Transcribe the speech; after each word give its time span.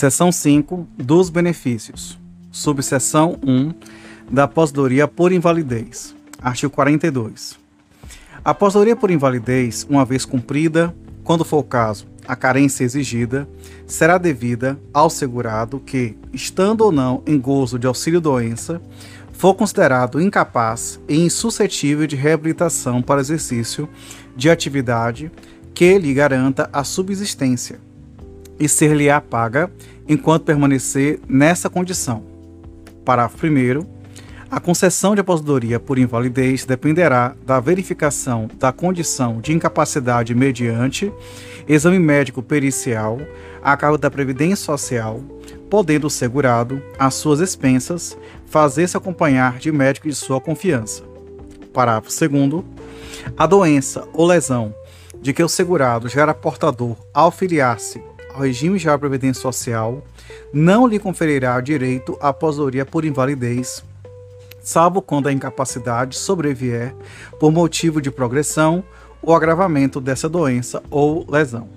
Seção 0.00 0.32
5 0.32 0.88
dos 0.96 1.28
benefícios. 1.28 2.18
Subseção 2.50 3.38
1 3.46 3.74
da 4.30 4.44
aposentadoria 4.44 5.06
por 5.06 5.30
invalidez. 5.30 6.16
Artigo 6.40 6.72
42. 6.72 7.58
A 8.42 8.52
aposentadoria 8.52 8.96
por 8.96 9.10
invalidez, 9.10 9.86
uma 9.90 10.06
vez 10.06 10.24
cumprida, 10.24 10.96
quando 11.22 11.44
for 11.44 11.58
o 11.58 11.62
caso, 11.62 12.06
a 12.26 12.34
carência 12.34 12.82
exigida, 12.82 13.46
será 13.86 14.16
devida 14.16 14.80
ao 14.90 15.10
segurado 15.10 15.78
que, 15.78 16.16
estando 16.32 16.80
ou 16.80 16.90
não 16.90 17.22
em 17.26 17.38
gozo 17.38 17.78
de 17.78 17.86
auxílio-doença, 17.86 18.80
for 19.34 19.52
considerado 19.52 20.18
incapaz 20.18 20.98
e 21.06 21.18
insuscetível 21.18 22.06
de 22.06 22.16
reabilitação 22.16 23.02
para 23.02 23.20
exercício 23.20 23.86
de 24.34 24.48
atividade 24.48 25.30
que 25.74 25.98
lhe 25.98 26.14
garanta 26.14 26.70
a 26.72 26.84
subsistência 26.84 27.89
e 28.60 28.68
ser-lhe-á 28.68 29.20
paga 29.20 29.70
enquanto 30.06 30.44
permanecer 30.44 31.18
nessa 31.26 31.70
condição. 31.70 32.22
Parágrafo 33.04 33.46
1. 33.46 34.00
A 34.50 34.60
concessão 34.60 35.14
de 35.14 35.20
aposentadoria 35.20 35.80
por 35.80 35.98
invalidez 35.98 36.64
dependerá 36.64 37.34
da 37.46 37.58
verificação 37.60 38.50
da 38.58 38.72
condição 38.72 39.40
de 39.40 39.52
incapacidade 39.52 40.34
mediante 40.34 41.10
exame 41.68 41.98
médico 41.98 42.42
pericial 42.42 43.18
a 43.62 43.76
cargo 43.76 43.96
da 43.96 44.10
Previdência 44.10 44.64
Social, 44.64 45.20
podendo 45.68 46.08
o 46.08 46.10
segurado, 46.10 46.82
às 46.98 47.14
suas 47.14 47.38
expensas, 47.40 48.18
fazer-se 48.46 48.96
acompanhar 48.96 49.58
de 49.58 49.70
médico 49.70 50.08
de 50.08 50.14
sua 50.14 50.40
confiança. 50.40 51.04
Parágrafo 51.72 52.10
2. 52.10 52.64
A 53.36 53.46
doença 53.46 54.08
ou 54.12 54.26
lesão 54.26 54.74
de 55.20 55.32
que 55.32 55.42
o 55.42 55.48
segurado 55.48 56.08
já 56.08 56.22
era 56.22 56.34
portador 56.34 56.96
ao 57.14 57.30
filiar-se 57.30 58.02
ao 58.34 58.42
regime 58.42 58.78
geral 58.78 58.96
de 58.96 59.00
previdência 59.00 59.42
social 59.42 60.02
não 60.52 60.86
lhe 60.86 60.98
conferirá 60.98 61.60
direito 61.60 62.16
à 62.20 62.28
aposentadoria 62.28 62.84
por 62.84 63.04
invalidez, 63.04 63.84
salvo 64.62 65.00
quando 65.00 65.28
a 65.28 65.32
incapacidade 65.32 66.16
sobrevier 66.16 66.94
por 67.38 67.50
motivo 67.50 68.00
de 68.00 68.10
progressão 68.10 68.84
ou 69.22 69.34
agravamento 69.34 70.00
dessa 70.00 70.28
doença 70.28 70.82
ou 70.90 71.26
lesão. 71.28 71.68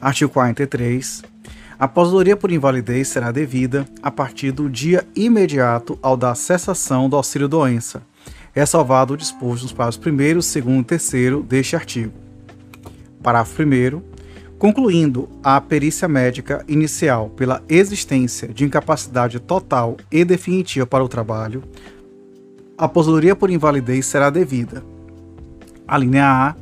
Artigo 0.00 0.32
43. 0.32 1.22
A 1.80 1.86
aposentadoria 1.86 2.36
por 2.36 2.52
invalidez 2.52 3.08
será 3.08 3.32
devida 3.32 3.86
a 4.02 4.10
partir 4.10 4.52
do 4.52 4.68
dia 4.68 5.02
imediato 5.16 5.98
ao 6.02 6.14
da 6.14 6.34
cessação 6.34 7.08
do 7.08 7.16
auxílio-doença. 7.16 8.02
É 8.54 8.66
salvado 8.66 9.14
o 9.14 9.16
disposto 9.16 9.62
nos 9.62 9.72
parágrafos 9.72 10.06
1, 10.06 10.12
2 10.12 10.54
e 10.54 11.10
3 11.10 11.44
deste 11.46 11.74
artigo. 11.74 12.12
Parágrafo 13.22 13.62
1. 13.62 14.02
Concluindo 14.58 15.26
a 15.42 15.58
perícia 15.58 16.06
médica 16.06 16.62
inicial 16.68 17.30
pela 17.30 17.62
existência 17.66 18.48
de 18.48 18.62
incapacidade 18.62 19.40
total 19.40 19.96
e 20.12 20.22
definitiva 20.22 20.86
para 20.86 21.02
o 21.02 21.08
trabalho, 21.08 21.64
a 22.76 22.84
aposentadoria 22.84 23.34
por 23.34 23.48
invalidez 23.48 24.04
será 24.04 24.28
devida. 24.28 24.84
A 25.88 25.96
linha 25.96 26.26
A, 26.26 26.54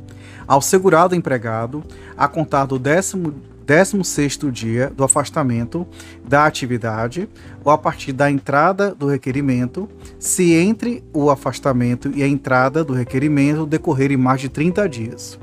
ao 0.47 0.61
segurado 0.61 1.13
empregado, 1.13 1.83
a 2.15 2.25
contar 2.25 2.65
do 2.65 2.79
décimo 2.79 3.48
16º 3.69 4.49
dia 4.49 4.89
do 4.89 5.03
afastamento 5.03 5.85
da 6.27 6.45
atividade 6.47 7.29
ou 7.63 7.71
a 7.71 7.77
partir 7.77 8.11
da 8.11 8.31
entrada 8.31 8.95
do 8.95 9.05
requerimento, 9.05 9.87
se 10.17 10.53
entre 10.53 11.03
o 11.13 11.29
afastamento 11.29 12.11
e 12.15 12.23
a 12.23 12.27
entrada 12.27 12.83
do 12.83 12.93
requerimento 12.93 13.67
decorrerem 13.67 14.17
mais 14.17 14.41
de 14.41 14.49
30 14.49 14.89
dias. 14.89 15.39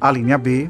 A 0.00 0.08
linha 0.12 0.38
B, 0.38 0.68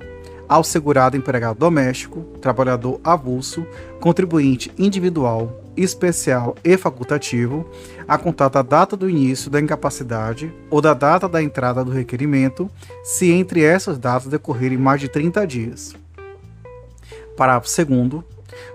ao 0.49 0.65
segurado 0.65 1.15
empregado 1.15 1.59
doméstico, 1.59 2.23
trabalhador 2.41 2.99
avulso, 3.05 3.67
contribuinte 4.01 4.73
individual, 4.79 5.63
especial 5.77 6.57
e 6.65 6.75
facultativo, 6.79 7.69
a 8.09 8.17
contar 8.17 8.49
da 8.49 8.63
data 8.63 8.97
do 8.97 9.11
início 9.11 9.51
da 9.51 9.61
incapacidade 9.61 10.51
ou 10.71 10.81
da 10.81 10.95
data 10.95 11.29
da 11.29 11.43
entrada 11.43 11.85
do 11.85 11.91
requerimento, 11.91 12.71
se 13.05 13.31
entre 13.31 13.63
essas 13.63 13.99
datas 13.99 14.29
decorrerem 14.29 14.79
mais 14.79 15.03
de 15.03 15.09
30 15.11 15.47
dias. 15.47 16.08
Parágrafo 17.39 17.69
2. 17.85 18.25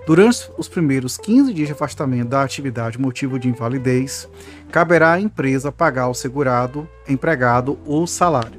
Durante 0.06 0.50
os 0.56 0.68
primeiros 0.68 1.18
15 1.18 1.52
dias 1.52 1.68
de 1.68 1.74
afastamento 1.74 2.30
da 2.30 2.42
atividade 2.42 2.98
motivo 2.98 3.38
de 3.38 3.46
invalidez, 3.46 4.26
caberá 4.72 5.12
à 5.12 5.20
empresa 5.20 5.70
pagar 5.70 6.04
ao 6.04 6.14
segurado 6.14 6.88
empregado 7.06 7.78
o 7.84 8.06
salário. 8.06 8.58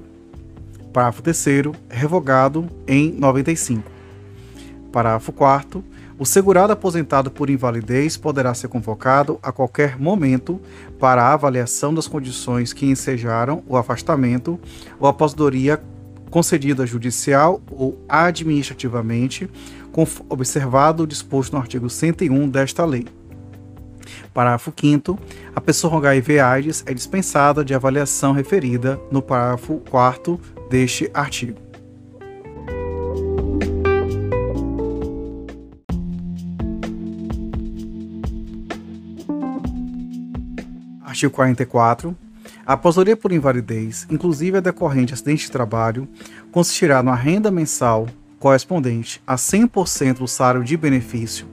Parágrafo 0.93 1.23
3. 1.23 1.45
Revogado 1.89 2.69
em 2.88 3.13
95. 3.13 3.89
Parágrafo 4.91 5.31
4. 5.31 5.83
O 6.19 6.25
segurado 6.25 6.72
aposentado 6.72 7.31
por 7.31 7.49
invalidez 7.49 8.16
poderá 8.16 8.53
ser 8.53 8.67
convocado 8.67 9.39
a 9.41 9.51
qualquer 9.51 9.99
momento 9.99 10.61
para 10.99 11.23
a 11.23 11.33
avaliação 11.33 11.91
das 11.91 12.07
condições 12.07 12.72
que 12.72 12.85
ensejaram 12.85 13.63
o 13.67 13.75
afastamento 13.75 14.59
ou 14.99 15.07
aposentadoria 15.07 15.81
concedida 16.35 16.85
judicial 16.85 17.61
ou 17.72 17.97
administrativamente 18.09 19.49
observado 20.29 21.03
o 21.03 21.07
disposto 21.07 21.53
no 21.53 21.59
artigo 21.59 21.89
101 21.89 22.50
desta 22.50 22.83
lei. 22.85 23.06
Parágrafo 24.33 24.73
5 24.75 25.17
A 25.56 25.61
pessoa 25.61 25.91
com 25.91 25.97
HIV/AIDS 25.97 26.83
é 26.85 26.94
dispensada 26.94 27.63
de 27.63 27.73
avaliação 27.73 28.34
referida 28.34 29.00
no 29.11 29.22
parágrafo 29.22 29.81
4 29.89 30.39
deste 30.69 31.09
artigo. 31.13 31.59
Artigo 41.01 41.34
44. 41.34 42.16
A 42.66 42.73
aposentadoria 42.73 43.16
por 43.16 43.31
invalidez, 43.31 44.05
inclusive 44.09 44.57
a 44.57 44.59
decorrente 44.59 45.07
de 45.07 45.13
acidente 45.13 45.45
de 45.45 45.51
trabalho, 45.51 46.09
consistirá 46.51 47.01
numa 47.01 47.16
renda 47.16 47.50
mensal 47.50 48.07
correspondente 48.45 49.19
a 49.25 49.38
100% 49.38 50.19
do 50.19 50.28
salário 50.28 50.63
de 50.63 50.78
benefício, 50.78 51.47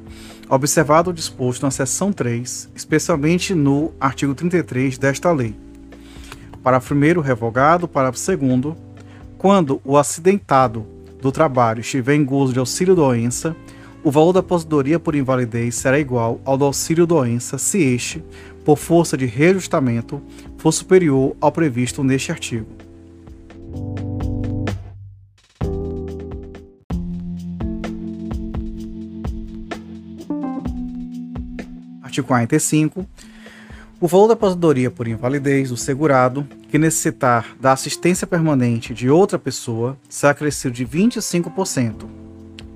observado 0.47 1.08
o 1.08 1.14
disposto 1.14 1.62
na 1.62 1.70
seção 1.70 2.12
3, 2.12 2.69
especialmente 2.75 3.54
no 3.54 3.94
artigo 3.98 4.34
33 4.34 4.98
desta 4.98 5.32
lei. 5.32 5.54
Para 6.62 6.78
primeiro 6.81 7.22
revogado, 7.22 7.88
parágrafo 7.88 8.19
segundo, 8.19 8.76
quando 9.38 9.81
o 9.86 9.97
acidentado 9.97 10.86
do 11.19 11.32
trabalho 11.32 11.81
estiver 11.81 12.14
em 12.14 12.26
gozo 12.26 12.52
de 12.52 12.58
auxílio-doença, 12.58 13.56
o 14.04 14.10
valor 14.10 14.34
da 14.34 14.41
aposentadoria 14.41 15.00
por 15.00 15.14
invalidez 15.14 15.76
será 15.76 15.98
igual 15.98 16.42
ao 16.44 16.58
do 16.58 16.66
auxílio-doença 16.66 17.56
se 17.56 17.82
este, 17.82 18.22
por 18.66 18.76
força 18.76 19.16
de 19.16 19.25
reajustamento, 19.25 20.20
for 20.58 20.72
superior 20.72 21.34
ao 21.41 21.50
previsto 21.50 22.04
neste 22.04 22.31
artigo. 22.31 22.66
Artigo 32.12 32.28
45. 32.28 33.06
O 33.98 34.06
valor 34.06 34.28
da 34.28 34.34
aposentadoria 34.34 34.90
por 34.90 35.08
invalidez 35.08 35.70
do 35.70 35.78
segurado 35.78 36.46
que 36.68 36.76
necessitar 36.76 37.56
da 37.58 37.72
assistência 37.72 38.26
permanente 38.26 38.92
de 38.92 39.08
outra 39.08 39.38
pessoa 39.38 39.96
será 40.10 40.34
crescido 40.34 40.74
de 40.74 40.84
25%. 40.84 42.04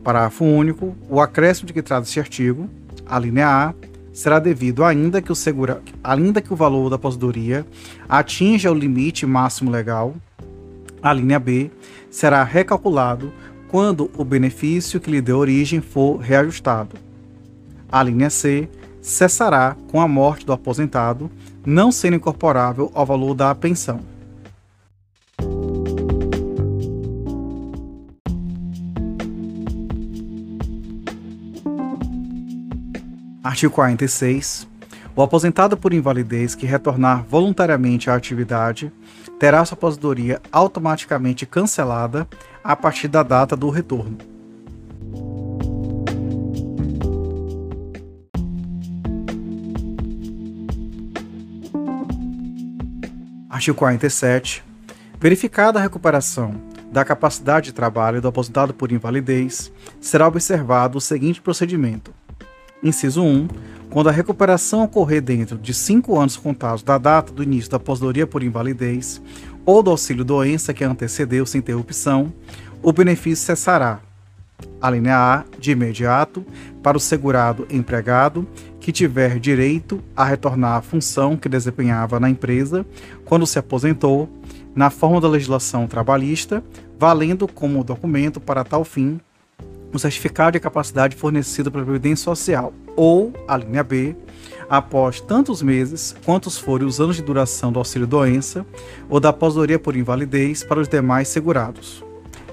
Parágrafo 0.03 0.43
único. 0.43 0.97
O 1.11 1.21
acréscimo 1.21 1.67
de 1.67 1.75
que 1.75 1.83
trata 1.83 2.07
este 2.07 2.19
artigo, 2.19 2.67
a 3.05 3.19
linha 3.19 3.47
A, 3.47 3.75
será 4.11 4.39
devido 4.39 4.83
ainda 4.83 5.21
que 5.21 5.31
o 5.31 5.35
segura, 5.35 5.83
ainda 6.03 6.41
que 6.41 6.55
o 6.55 6.57
valor 6.57 6.89
da 6.89 6.97
aposentadoria 6.97 7.67
atinja 8.09 8.73
o 8.73 8.75
limite 8.75 9.27
máximo 9.27 9.71
legal. 9.71 10.15
A 11.03 11.13
linha 11.13 11.39
B 11.39 11.71
será 12.11 12.43
recalculado 12.43 13.31
quando 13.69 14.11
o 14.17 14.25
benefício 14.25 14.99
que 14.99 15.11
lhe 15.11 15.21
deu 15.21 15.37
origem 15.37 15.83
for 15.83 16.17
reajustado. 16.17 16.97
A 17.93 18.03
linha 18.03 18.31
C 18.31 18.67
cessará 19.07 19.77
com 19.89 20.01
a 20.01 20.09
morte 20.09 20.45
do 20.45 20.53
aposentado, 20.53 21.31
não 21.65 21.93
sendo 21.93 22.17
incorporável 22.17 22.91
ao 22.93 23.07
valor 23.07 23.35
da 23.35 23.55
pensão. 23.55 24.01
Artigo 33.45 33.73
46. 33.73 34.67
O 35.15 35.23
aposentado 35.23 35.77
por 35.77 35.95
invalidez 35.95 36.57
que 36.57 36.67
retornar 36.67 37.23
voluntariamente 37.23 38.11
à 38.11 38.17
atividade 38.17 38.93
terá 39.39 39.65
sua 39.65 39.77
aposentadoria 39.77 40.43
automaticamente 40.51 41.47
cancelada 41.47 42.27
a 42.63 42.75
partir 42.75 43.07
da 43.07 43.23
data 43.23 43.57
do 43.57 43.71
retorno. 43.71 44.36
Artigo 53.57 53.79
47. 53.79 54.63
Verificada 55.19 55.79
a 55.79 55.83
recuperação 55.83 56.61
da 56.93 57.03
capacidade 57.07 57.69
de 57.69 57.73
trabalho 57.73 58.21
do 58.21 58.29
aposentado 58.29 58.75
por 58.75 58.93
invalidez, 58.93 59.73
será 59.99 60.29
observado 60.29 60.99
o 60.99 61.01
seguinte 61.01 61.41
procedimento. 61.41 62.13
Inciso 62.83 63.23
1. 63.23 63.49
Quando 63.89 64.11
a 64.11 64.13
recuperação 64.13 64.85
ocorrer 64.85 65.23
dentro 65.23 65.57
de 65.57 65.73
cinco 65.73 66.19
anos 66.19 66.37
contados 66.37 66.83
da 66.83 66.99
data 66.99 67.33
do 67.33 67.43
início 67.43 67.71
da 67.71 67.79
aposentadoria 67.79 68.27
por 68.27 68.43
invalidez 68.43 69.23
ou 69.65 69.83
do 69.83 69.91
auxílio-doença 69.91 70.75
que 70.75 70.85
antecedeu 70.85 71.47
sem 71.47 71.61
interrupção, 71.61 72.31
o 72.83 72.93
benefício 72.93 73.47
cessará. 73.47 74.01
A 74.83 74.91
linha 74.91 75.17
A, 75.17 75.45
de 75.59 75.71
imediato, 75.71 76.45
para 76.83 76.99
o 76.99 77.01
segurado 77.01 77.67
empregado 77.71 78.47
que 78.87 78.93
tiver 78.93 79.41
direito 79.41 80.01
a 80.15 80.25
retornar 80.25 80.77
à 80.77 80.81
função 80.81 81.37
que 81.37 81.49
desempenhava 81.49 82.21
na 82.21 82.31
empresa 82.31 82.87
quando 83.25 83.45
se 83.45 83.59
aposentou, 83.59 84.31
na 84.77 84.91
forma 84.91 85.21
da 85.21 85.27
legislação 85.27 85.89
trabalhista, 85.89 86.63
valendo 86.97 87.49
como 87.49 87.83
documento 87.83 88.41
para 88.41 88.63
tal 88.63 88.85
fim 88.85 89.19
o 89.93 89.99
certificado 89.99 90.53
de 90.53 90.61
capacidade 90.61 91.17
fornecido 91.17 91.69
pela 91.69 91.85
Previdência 91.85 92.23
Social, 92.23 92.73
ou, 92.95 93.33
a 93.49 93.57
linha 93.57 93.83
B, 93.83 94.15
após 94.71 95.21
tantos 95.21 95.63
meses 95.63 96.15
quantos 96.25 96.57
forem 96.57 96.87
os 96.87 97.01
anos 97.01 97.17
de 97.17 97.23
duração 97.23 97.73
do 97.73 97.81
auxílio-doença 97.81 98.65
ou 99.11 99.19
da 99.19 99.31
aposentadoria 99.31 99.81
por 99.81 99.97
invalidez 99.97 100.63
para 100.63 100.79
os 100.79 100.87
demais 100.87 101.27
segurados. 101.27 102.05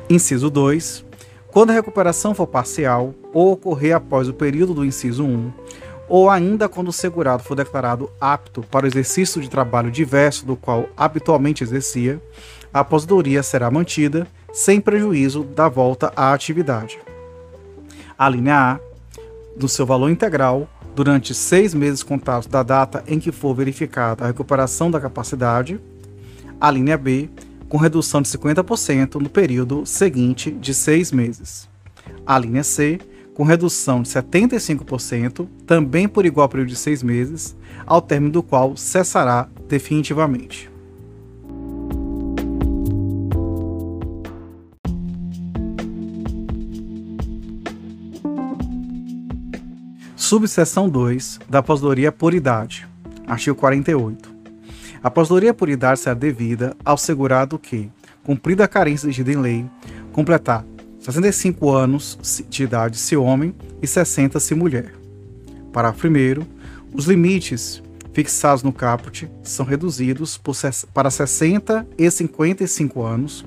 Inciso 0.10 0.50
2. 0.50 1.06
Quando 1.54 1.70
a 1.70 1.74
recuperação 1.74 2.34
for 2.34 2.48
parcial 2.48 3.14
ou 3.32 3.52
ocorrer 3.52 3.96
após 3.96 4.28
o 4.28 4.34
período 4.34 4.74
do 4.74 4.84
inciso 4.84 5.24
1, 5.24 5.52
ou 6.13 6.30
ainda 6.30 6.69
quando 6.69 6.89
o 6.89 6.94
segurado 6.94 7.42
for 7.42 7.56
declarado 7.56 8.07
apto 8.21 8.62
para 8.62 8.86
o 8.86 8.88
exercício 8.88 9.42
de 9.42 9.50
trabalho 9.50 9.89
diverso 9.89 10.45
do 10.45 10.56
qual 10.56 10.88
habitualmente 10.95 11.63
exercia, 11.63 12.21
a 12.71 12.81
aposentadoria 12.81 13.42
será 13.42 13.71
mantida 13.71 14.27
sem 14.54 14.80
prejuízo 14.80 15.44
da 15.44 15.68
volta 15.68 16.13
à 16.15 16.31
atividade. 16.31 17.00
A 18.15 18.30
linha 18.30 18.56
A, 18.56 18.80
do 19.57 19.68
seu 19.68 19.88
valor 19.88 20.12
integral, 20.12 20.69
durante 20.95 21.33
seis 21.33 21.74
meses 21.74 22.04
contados 22.04 22.45
da 22.45 22.62
data 22.62 23.04
em 23.07 23.19
que 23.19 23.31
for 23.31 23.56
verificada 23.56 24.24
a 24.24 24.27
recuperação 24.27 24.92
da 24.92 25.01
capacidade. 25.01 25.80
A 26.62 26.69
linha 26.69 26.95
B, 26.95 27.27
com 27.68 27.77
redução 27.77 28.21
de 28.21 28.30
50% 28.30 29.15
no 29.15 29.30
período 29.31 29.83
seguinte 29.83 30.51
de 30.51 30.75
seis 30.75 31.12
meses. 31.12 31.68
A 32.24 32.38
linha 32.38 32.63
C, 32.63 33.00
com 33.34 33.44
redução 33.44 34.02
de 34.02 34.10
75%, 34.10 35.48
também 35.66 36.08
por 36.08 36.26
igual 36.26 36.48
período 36.48 36.70
de 36.70 36.76
seis 36.76 37.02
meses, 37.02 37.56
ao 37.86 38.02
término 38.02 38.34
do 38.34 38.44
qual 38.44 38.78
cessará 38.78 39.48
definitivamente. 39.68 40.72
Subseção 50.16 50.90
2 50.90 51.42
da 51.50 51.60
aposentadoria 51.60 52.12
por 52.12 52.34
idade. 52.34 52.88
Artigo 53.28 53.56
48. 53.56 54.34
A 55.04 55.08
aposentadoria 55.08 55.54
por 55.54 55.70
idade 55.70 56.00
será 56.00 56.16
devida 56.16 56.76
ao 56.84 56.98
segurado 56.98 57.60
que, 57.60 57.92
cumprida 58.24 58.64
a 58.64 58.68
carência 58.68 59.06
exigida 59.06 59.32
em 59.32 59.36
lei, 59.36 59.66
completar 60.12 60.66
65 61.04 61.70
anos 61.70 62.18
de 62.50 62.64
idade 62.64 62.98
se 62.98 63.18
homem 63.18 63.54
e 63.82 63.88
60 63.88 64.40
se 64.40 64.56
mulher. 64.56 64.94
Parágrafo 65.74 66.08
1 66.08 66.46
os 66.94 67.06
limites 67.06 67.84
fixados 68.14 68.64
no 68.64 68.72
caput 68.72 69.30
são 69.42 69.66
reduzidos 69.66 70.38
por, 70.38 70.56
para 70.94 71.10
60 71.10 71.86
e 71.98 72.10
55 72.10 73.04
anos 73.04 73.44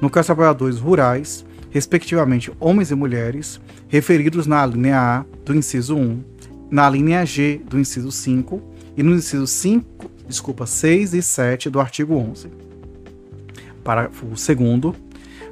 no 0.00 0.10
caso 0.10 0.24
de 0.24 0.26
trabalhadores 0.34 0.78
rurais, 0.78 1.46
respectivamente 1.70 2.50
homens 2.58 2.90
e 2.90 2.96
mulheres, 2.96 3.60
referidos 3.86 4.48
na 4.48 4.66
linha 4.66 4.98
A 4.98 5.24
do 5.44 5.54
inciso 5.54 5.94
1, 5.94 6.24
na 6.68 6.90
linha 6.90 7.24
G 7.24 7.60
do 7.68 7.78
inciso 7.78 8.10
5 8.10 8.60
e 8.96 9.02
no 9.04 9.14
inciso 9.14 9.46
5, 9.46 10.10
desculpa, 10.26 10.66
6 10.66 11.14
e 11.14 11.22
7 11.22 11.70
do 11.70 11.78
artigo 11.78 12.16
11. 12.16 12.48
Parágrafo 13.84 14.26
2 14.26 14.96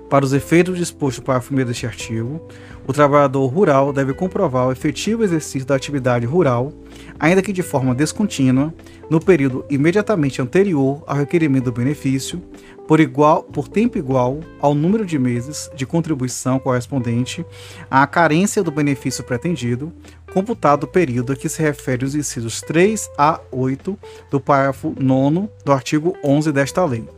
para 0.09 0.25
os 0.25 0.33
efeitos 0.33 0.79
dispostos 0.79 1.25
para 1.25 1.43
1 1.43 1.65
deste 1.65 1.87
artigo, 1.87 2.41
o 2.87 2.93
trabalhador 2.93 3.47
rural 3.47 3.93
deve 3.93 4.13
comprovar 4.13 4.69
o 4.69 4.73
efetivo 4.73 5.25
exercício 5.25 5.67
da 5.67 5.75
atividade 5.75 6.27
rural, 6.27 6.73
ainda 7.19 7.43
que 7.43 7.53
de 7.53 7.63
forma 7.63 7.95
descontínua, 7.95 8.73
no 9.09 9.21
período 9.21 9.65
imediatamente 9.71 10.41
anterior 10.41 11.03
ao 11.07 11.17
requerimento 11.17 11.65
do 11.65 11.73
benefício, 11.73 12.43
por, 12.87 13.01
igual, 13.01 13.43
por 13.43 13.67
tempo 13.67 13.97
igual 13.97 14.41
ao 14.61 14.75
número 14.75 15.07
de 15.07 15.19
meses 15.19 15.71
de 15.75 15.87
contribuição 15.87 16.59
correspondente 16.59 17.45
à 17.91 18.07
carência 18.07 18.63
do 18.63 18.71
benefício 18.71 19.25
pretendido, 19.25 19.93
computado 20.33 20.85
o 20.85 20.89
período 20.89 21.33
a 21.33 21.37
que 21.37 21.49
se 21.49 21.63
refere 21.63 22.05
os 22.05 22.15
incisos 22.15 22.61
3 22.61 23.11
a 23.17 23.41
8 23.51 23.99
do 24.31 24.39
parágrafo 24.39 24.95
9 24.99 25.49
do 25.65 25.73
artigo 25.73 26.15
11 26.23 26.53
desta 26.53 26.85
lei. 26.85 27.09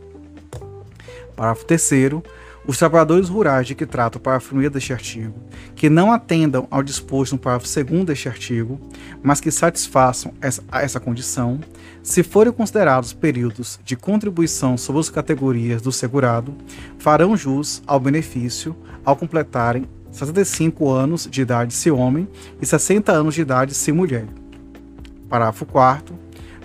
Parágrafo 1.35 1.65
3 1.65 1.81
os 2.67 2.77
trabalhadores 2.77 3.29
rurais 3.29 3.65
de 3.65 3.73
que 3.73 3.85
trata 3.85 4.17
o 4.17 4.21
parágrafo 4.21 4.55
1 4.55 4.69
deste 4.69 4.91
artigo, 4.91 5.33
que 5.73 5.89
não 5.89 6.11
atendam 6.11 6.67
ao 6.69 6.83
disposto 6.83 7.31
no 7.31 7.39
parágrafo 7.39 7.83
2 7.83 8.05
deste 8.05 8.27
artigo, 8.27 8.79
mas 9.23 9.39
que 9.39 9.49
satisfaçam 9.49 10.33
essa, 10.41 10.61
essa 10.73 10.99
condição, 10.99 11.61
se 12.03 12.21
forem 12.23 12.51
considerados 12.51 13.13
períodos 13.13 13.79
de 13.85 13.95
contribuição 13.95 14.77
sobre 14.77 14.99
as 14.99 15.09
categorias 15.09 15.81
do 15.81 15.91
segurado, 15.93 16.53
farão 16.99 17.37
jus 17.37 17.81
ao 17.87 17.99
benefício 17.99 18.75
ao 19.05 19.15
completarem 19.15 19.85
65 20.11 20.89
anos 20.89 21.27
de 21.29 21.41
idade 21.41 21.73
se 21.73 21.89
homem 21.89 22.27
e 22.61 22.65
60 22.65 23.11
anos 23.11 23.35
de 23.35 23.41
idade 23.41 23.73
se 23.73 23.91
mulher. 23.91 24.25
Parágrafo 25.29 25.65
4 25.65 26.17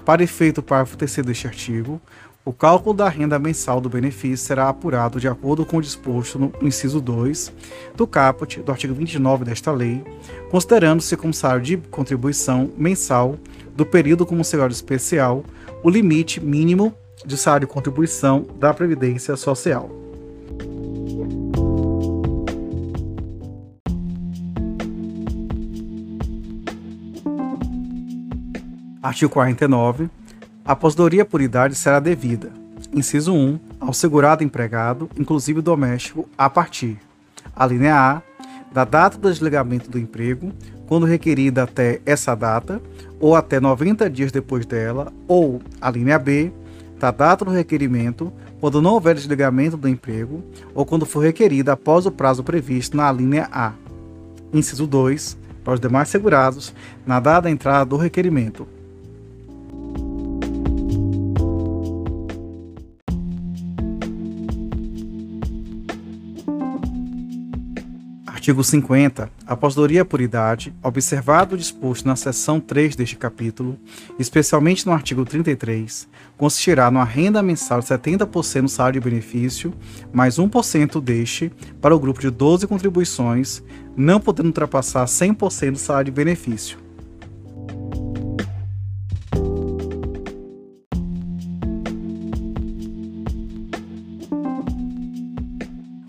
Para 0.05 0.23
efeito 0.23 0.57
do 0.57 0.65
parágrafo 0.65 0.97
3 0.97 1.17
deste 1.19 1.47
artigo, 1.47 2.01
o 2.45 2.53
cálculo 2.53 2.95
da 2.95 3.09
renda 3.09 3.39
mensal 3.39 3.81
do 3.81 3.89
benefício 3.89 4.45
será 4.45 4.69
apurado 4.69 5.21
de 5.21 5.29
acordo 5.29 5.65
com 5.65 5.77
o 5.77 5.83
disposto 5.83 6.39
no 6.39 6.53
inciso 6.61 7.01
2 7.01 7.53
do 7.97 8.07
caput 8.07 8.61
do 8.61 8.73
artigo 8.73 8.93
29 8.95 9.45
desta 9.45 9.71
lei, 9.71 10.03
considerando-se 10.51 11.17
como 11.17 11.33
salário 11.33 11.63
de 11.63 11.77
contribuição 11.77 12.71
mensal 12.77 13.39
do 13.77 13.87
período 13.87 14.27
como 14.27 14.45
salário 14.45 14.73
especial 14.73 15.45
o 15.85 15.91
limite 15.91 16.41
mínimo 16.41 16.93
de 17.25 17.37
salário 17.37 17.67
de 17.67 17.73
contribuição 17.73 18.45
da 18.59 18.75
Previdência 18.75 19.37
Social. 19.37 19.89
Artigo 29.01 29.31
49 29.33 30.09
a 30.73 30.75
aposentadoria 30.75 31.23
por 31.23 31.43
idade 31.43 31.75
será 31.75 32.01
devida, 32.01 32.51
inciso 32.95 33.35
1, 33.35 33.61
ao 33.79 33.93
segurado 33.93 34.43
empregado, 34.43 35.07
inclusive 35.19 35.61
doméstico, 35.61 36.27
a 36.37 36.49
partir, 36.49 36.99
a 37.55 37.67
linha 37.67 37.95
A, 37.95 38.23
da 38.73 38.83
data 38.83 39.19
do 39.19 39.29
desligamento 39.29 39.91
do 39.91 39.99
emprego, 39.99 40.51
quando 40.87 41.05
requerida 41.05 41.65
até 41.65 42.01
essa 42.07 42.35
data, 42.35 42.81
ou 43.21 43.37
até 43.37 43.61
90 43.61 44.09
dias 44.09 44.33
depois 44.33 44.65
dela, 44.65 45.13
ou, 45.29 45.61
a 45.79 45.91
linha 45.91 46.19
B, 46.19 46.51
da 46.99 47.11
data 47.11 47.45
do 47.45 47.51
requerimento, 47.51 48.33
quando 48.59 48.81
não 48.81 48.95
houver 48.95 49.15
desligamento 49.15 49.77
do 49.77 49.91
emprego, 49.91 50.43
ou 50.75 50.87
quando 50.87 51.05
for 51.05 51.21
requerida 51.21 51.75
após 51.75 52.07
o 52.07 52.11
prazo 52.11 52.43
previsto 52.43 52.97
na 52.97 53.13
linha 53.13 53.47
A. 53.53 53.75
Inciso 54.55 54.87
2, 54.87 55.37
para 55.63 55.75
os 55.75 55.81
demais 55.81 56.09
segurados, 56.09 56.73
na 57.05 57.21
data 57.21 57.43
da 57.43 57.51
entrada 57.51 57.85
do 57.85 57.99
requerimento, 57.99 58.67
Artigo 68.43 68.65
50. 68.65 69.31
A 69.47 69.53
aposentadoria 69.53 70.05
por 70.05 70.21
idade, 70.21 70.75
observado 70.83 71.55
o 71.55 71.59
disposto 71.59 72.09
na 72.09 72.17
seção 72.17 72.59
3 72.59 72.97
deste 72.97 73.15
capítulo, 73.15 73.79
especialmente 74.19 74.85
no 74.85 74.91
artigo 74.91 75.25
33, 75.25 76.09
consistirá 76.37 76.91
numa 76.91 77.05
renda 77.05 77.41
mensal 77.41 77.79
de 77.79 77.87
70% 77.87 78.63
do 78.63 78.69
salário 78.69 79.01
de 79.01 79.09
benefício, 79.09 79.73
mais 80.13 80.41
1% 80.41 81.01
deste 81.01 81.53
para 81.81 81.95
o 81.95 82.01
grupo 82.01 82.21
de 82.21 82.31
12 82.31 82.67
contribuições, 82.67 83.63
não 83.97 84.19
podendo 84.19 84.47
ultrapassar 84.47 85.05
100% 85.05 85.71
do 85.71 85.79
salário 85.79 86.07
de 86.07 86.11
benefício. 86.11 86.79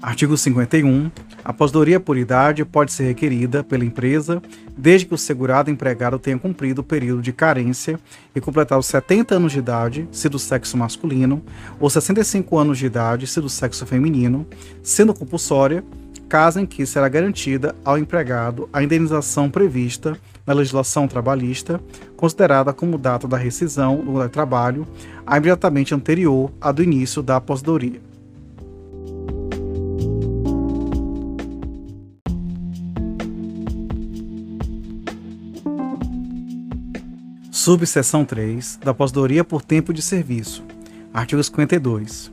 Artigo 0.02 0.36
51 0.36 1.12
A 1.46 1.52
aposentadoria 1.52 2.00
por 2.00 2.18
idade 2.18 2.64
pode 2.64 2.94
ser 2.94 3.04
requerida 3.04 3.64
pela 3.64 3.84
empresa 3.84 4.42
desde 4.78 5.06
que 5.06 5.14
o 5.14 5.18
segurado 5.18 5.70
empregado 5.70 6.18
tenha 6.18 6.40
cumprido 6.40 6.82
o 6.82 6.84
período 6.84 7.22
de 7.22 7.34
carência 7.34 8.00
e 8.34 8.40
completado 8.40 8.82
70 8.82 9.36
anos 9.36 9.52
de 9.52 9.60
idade, 9.60 10.08
se 10.12 10.30
do 10.30 10.40
sexo 10.40 10.78
masculino, 10.78 11.44
ou 11.80 11.90
65 11.90 12.58
anos 12.58 12.78
de 12.78 12.86
idade, 12.86 13.28
se 13.28 13.42
do 13.42 13.50
sexo 13.50 13.86
feminino, 13.86 14.48
sendo 14.82 15.14
compulsória, 15.14 15.84
caso 16.30 16.62
em 16.62 16.66
que 16.66 16.86
será 16.86 17.10
garantida 17.10 17.76
ao 17.84 17.98
empregado 17.98 18.70
a 18.72 18.82
indenização 18.82 19.50
prevista 19.50 20.18
na 20.48 20.54
legislação 20.54 21.08
trabalhista, 21.08 21.80
considerada 22.16 22.74
como 22.74 22.98
data 22.98 23.28
da 23.28 23.38
rescisão 23.38 23.98
do 23.98 24.30
trabalho, 24.30 24.88
imediatamente 25.28 25.94
anterior 25.94 26.52
à 26.60 26.72
do 26.72 26.82
início 26.82 27.22
da 27.22 27.36
aposentadoria. 27.36 28.13
Subseção 37.64 38.26
3 38.26 38.80
da 38.84 38.92
aposentadoria 38.92 39.42
por 39.42 39.62
tempo 39.62 39.94
de 39.94 40.02
serviço. 40.02 40.66
Artigo 41.14 41.42
52. 41.42 42.30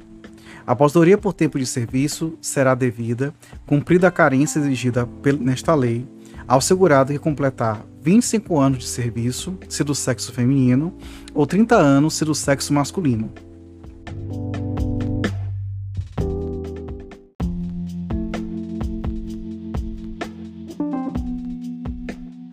A 0.67 0.73
aposentadoria 0.73 1.17
por 1.17 1.33
tempo 1.33 1.57
de 1.57 1.67
serviço 1.67 2.37
será 2.41 2.75
devida, 2.75 3.33
cumprida 3.65 4.09
a 4.09 4.11
carência 4.11 4.59
exigida 4.59 5.09
nesta 5.41 5.73
lei, 5.73 6.05
ao 6.49 6.61
segurado 6.61 7.13
que 7.13 7.19
completar 7.21 7.81
25 8.03 8.59
anos 8.59 8.79
de 8.81 8.89
serviço, 8.89 9.57
se 9.69 9.85
do 9.85 9.95
sexo 9.95 10.33
feminino, 10.33 10.93
ou 11.33 11.47
30 11.47 11.77
anos, 11.77 12.15
se 12.15 12.25
do 12.25 12.35
sexo 12.35 12.73
masculino. 12.73 13.33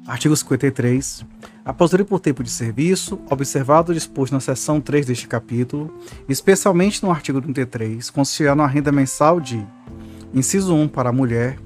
Artigo 0.06 0.36
53. 0.36 1.37
Aposentadoria 1.68 2.06
por 2.06 2.22
tempo 2.22 2.42
de 2.46 2.50
serviço, 2.50 3.20
observado 3.30 3.92
o 3.92 3.94
disposto 3.94 4.32
na 4.32 4.40
seção 4.40 4.80
3 4.80 5.06
deste 5.06 5.28
capítulo, 5.28 5.94
especialmente 6.30 7.04
no 7.04 7.12
artigo 7.12 7.42
33, 7.42 8.10
consistirá 8.10 8.56
na 8.56 8.66
renda 8.66 8.90
mensal 8.90 9.42
de 9.42 9.68
inciso 10.34 10.74
1 10.74 10.88
para 10.88 11.10
a 11.10 11.12
mulher, 11.12 11.60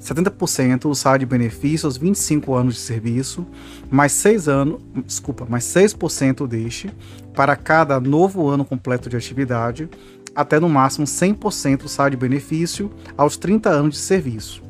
70% 0.00 0.80
do 0.80 0.94
salário 0.96 1.24
de 1.24 1.30
benefício 1.30 1.86
aos 1.86 1.96
25 1.96 2.52
anos 2.52 2.74
de 2.74 2.80
serviço, 2.80 3.46
mais 3.88 4.10
6 4.10 4.48
anos, 4.48 4.82
desculpa, 5.06 5.46
mais 5.48 5.62
6% 5.62 6.48
deste 6.48 6.90
para 7.32 7.54
cada 7.54 8.00
novo 8.00 8.48
ano 8.48 8.64
completo 8.64 9.08
de 9.08 9.16
atividade, 9.16 9.88
até 10.34 10.58
no 10.58 10.68
máximo 10.68 11.06
100% 11.06 11.82
do 11.82 11.88
salário 11.88 12.18
de 12.18 12.28
benefício 12.28 12.90
aos 13.16 13.36
30 13.36 13.70
anos 13.70 13.94
de 13.94 14.00
serviço. 14.00 14.64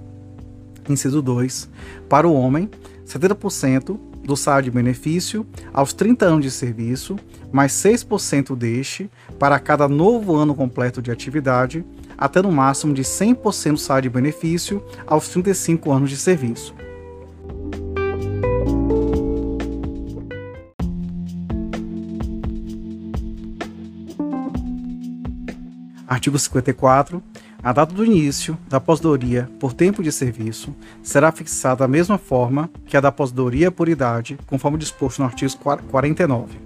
Inciso 0.87 1.23
2, 1.23 1.71
para 2.07 2.29
o 2.29 2.35
homem, 2.35 2.69
70% 3.07 4.13
do 4.25 4.37
salário 4.37 4.65
de 4.65 4.71
benefício 4.71 5.47
aos 5.73 5.93
30 5.93 6.27
anos 6.27 6.45
de 6.45 6.51
serviço, 6.51 7.17
mais 7.53 7.73
6% 7.73 8.57
deste 8.57 9.11
para 9.39 9.59
cada 9.59 9.89
novo 9.89 10.35
ano 10.35 10.55
completo 10.55 11.03
de 11.03 11.11
atividade, 11.11 11.85
até 12.17 12.41
no 12.41 12.51
máximo 12.51 12.95
de 12.95 13.03
100% 13.03 13.73
do 13.73 13.79
salário 13.79 14.11
de 14.11 14.15
benefício 14.15 14.83
aos 15.07 15.29
35 15.29 15.93
anos 15.93 16.11
de 16.11 16.17
serviço. 16.17 16.75
Artigo 26.07 26.39
54. 26.39 27.23
A 27.65 27.73
data 27.73 27.95
do 27.95 28.05
início 28.05 28.59
da 28.69 28.77
aposentadoria 28.77 29.49
por 29.59 29.73
tempo 29.73 30.03
de 30.03 30.13
serviço 30.13 30.77
será 31.03 31.33
fixada 31.33 31.77
da 31.77 31.89
mesma 31.89 32.19
forma 32.19 32.69
que 32.85 32.95
a 32.95 33.01
da 33.01 33.09
aposentadoria 33.09 33.71
por 33.71 33.89
idade, 33.89 34.39
conforme 34.47 34.77
disposto 34.77 35.21
no 35.21 35.25
artigo 35.25 35.51
49. 35.91 36.59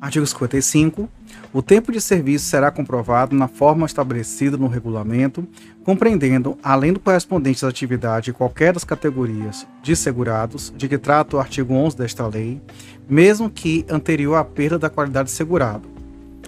Artigo 0.00 0.26
55. 0.26 1.08
O 1.52 1.60
tempo 1.60 1.90
de 1.90 2.00
serviço 2.00 2.44
será 2.44 2.70
comprovado 2.70 3.34
na 3.34 3.48
forma 3.48 3.84
estabelecida 3.84 4.56
no 4.56 4.68
regulamento, 4.68 5.44
compreendendo, 5.82 6.56
além 6.62 6.92
do 6.92 7.00
correspondente 7.00 7.64
às 7.64 7.70
atividades 7.70 8.26
de 8.26 8.32
qualquer 8.32 8.72
das 8.72 8.84
categorias 8.84 9.66
de 9.82 9.96
segurados 9.96 10.72
de 10.76 10.88
que 10.88 10.96
trata 10.96 11.36
o 11.36 11.40
artigo 11.40 11.74
11 11.74 11.96
desta 11.96 12.24
lei, 12.28 12.62
mesmo 13.08 13.50
que 13.50 13.84
anterior 13.90 14.36
à 14.36 14.44
perda 14.44 14.78
da 14.78 14.88
qualidade 14.88 15.28
de 15.28 15.34
segurado. 15.34 15.88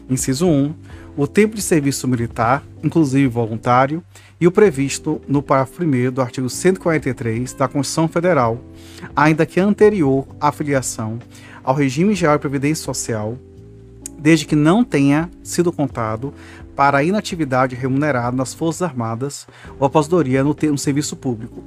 Inciso 0.08 0.46
1. 0.46 0.72
O 1.16 1.26
tempo 1.26 1.56
de 1.56 1.62
serviço 1.62 2.06
militar, 2.06 2.62
inclusive 2.80 3.26
voluntário, 3.26 4.04
e 4.40 4.46
o 4.46 4.52
previsto 4.52 5.20
no 5.26 5.42
parágrafo 5.42 5.82
1 5.82 6.12
do 6.12 6.22
artigo 6.22 6.48
143 6.48 7.52
da 7.54 7.66
Constituição 7.66 8.06
Federal, 8.06 8.60
ainda 9.16 9.44
que 9.44 9.58
anterior 9.58 10.28
à 10.40 10.52
filiação 10.52 11.18
ao 11.64 11.74
regime 11.74 12.14
geral 12.14 12.36
de 12.36 12.40
previdência 12.40 12.84
social, 12.84 13.36
desde 14.22 14.46
que 14.46 14.54
não 14.54 14.84
tenha 14.84 15.28
sido 15.42 15.72
contado 15.72 16.32
para 16.76 16.98
a 16.98 17.04
inatividade 17.04 17.74
remunerada 17.74 18.36
nas 18.36 18.54
Forças 18.54 18.82
Armadas 18.82 19.48
ou 19.80 19.86
aposentadoria 19.86 20.44
no, 20.44 20.56
no 20.62 20.78
serviço 20.78 21.16
público. 21.16 21.62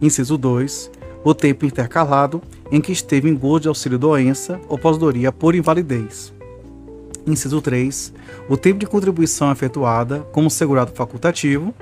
Inciso 0.00 0.38
2. 0.38 0.90
O 1.22 1.34
tempo 1.34 1.66
intercalado 1.66 2.42
em 2.72 2.80
que 2.80 2.90
esteve 2.90 3.28
em 3.28 3.36
gozo 3.36 3.60
de 3.60 3.68
auxílio-doença 3.68 4.58
ou 4.66 4.76
aposentadoria 4.76 5.30
por 5.30 5.54
invalidez. 5.54 6.32
Inciso 7.26 7.60
3. 7.60 8.14
O 8.48 8.56
tempo 8.56 8.78
de 8.78 8.86
contribuição 8.86 9.52
efetuada 9.52 10.20
como 10.32 10.50
segurado 10.50 10.92
facultativo. 10.92 11.74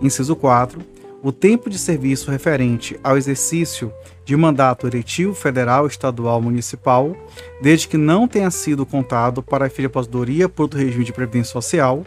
Inciso 0.00 0.34
4 0.34 0.93
o 1.24 1.32
tempo 1.32 1.70
de 1.70 1.78
serviço 1.78 2.30
referente 2.30 3.00
ao 3.02 3.16
exercício 3.16 3.90
de 4.26 4.36
mandato 4.36 4.86
eletivo 4.86 5.34
federal, 5.34 5.86
estadual, 5.86 6.38
municipal, 6.42 7.16
desde 7.62 7.88
que 7.88 7.96
não 7.96 8.28
tenha 8.28 8.50
sido 8.50 8.84
contado 8.84 9.42
para 9.42 9.64
a 9.64 9.86
aposentadoria 9.86 10.50
por 10.50 10.64
outro 10.64 10.78
regime 10.78 11.02
de 11.02 11.14
previdência 11.14 11.50
social. 11.50 12.04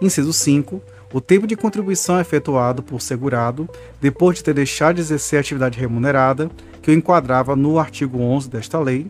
Inciso 0.00 0.32
5. 0.32 0.82
O 1.14 1.20
tempo 1.20 1.46
de 1.46 1.54
contribuição 1.54 2.18
efetuado 2.18 2.82
por 2.82 3.00
segurado 3.00 3.68
depois 4.00 4.38
de 4.38 4.44
ter 4.44 4.54
deixado 4.54 4.96
de 4.96 5.02
exercer 5.02 5.36
a 5.36 5.40
atividade 5.40 5.78
remunerada, 5.78 6.50
que 6.82 6.90
o 6.90 6.94
enquadrava 6.94 7.54
no 7.54 7.78
artigo 7.78 8.18
11 8.18 8.50
desta 8.50 8.80
lei. 8.80 9.06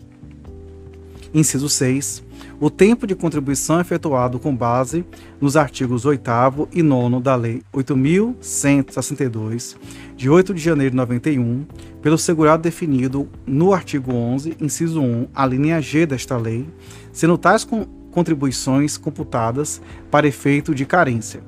Inciso 1.33 1.71
6 1.71 2.23
o 2.63 2.71
tempo 2.71 3.07
de 3.09 3.17
contribuição 3.17 3.81
efetuado 3.81 4.39
com 4.39 4.55
base 4.55 5.05
nos 5.41 5.57
artigos 5.57 6.05
8 6.05 6.69
e 6.71 6.81
9 6.81 7.21
da 7.21 7.35
Lei 7.35 7.61
8.162, 7.75 9.75
de 10.15 10.31
8 10.31 10.55
de 10.55 10.63
janeiro 10.63 10.93
de 10.93 10.97
91, 10.97 11.67
pelo 12.01 12.17
segurado 12.17 12.63
definido 12.63 13.29
no 13.45 13.75
artigo 13.75 14.15
11, 14.15 14.59
inciso 14.61 15.03
1, 15.03 15.27
a 15.35 15.45
linha 15.45 15.83
G 15.83 16.07
desta 16.07 16.37
lei, 16.37 16.69
sendo 17.13 17.37
tais 17.37 17.67
contribuições 18.13 18.97
computadas 18.97 19.83
para 20.09 20.29
efeito 20.29 20.73
de 20.73 20.87
carência. 20.87 21.43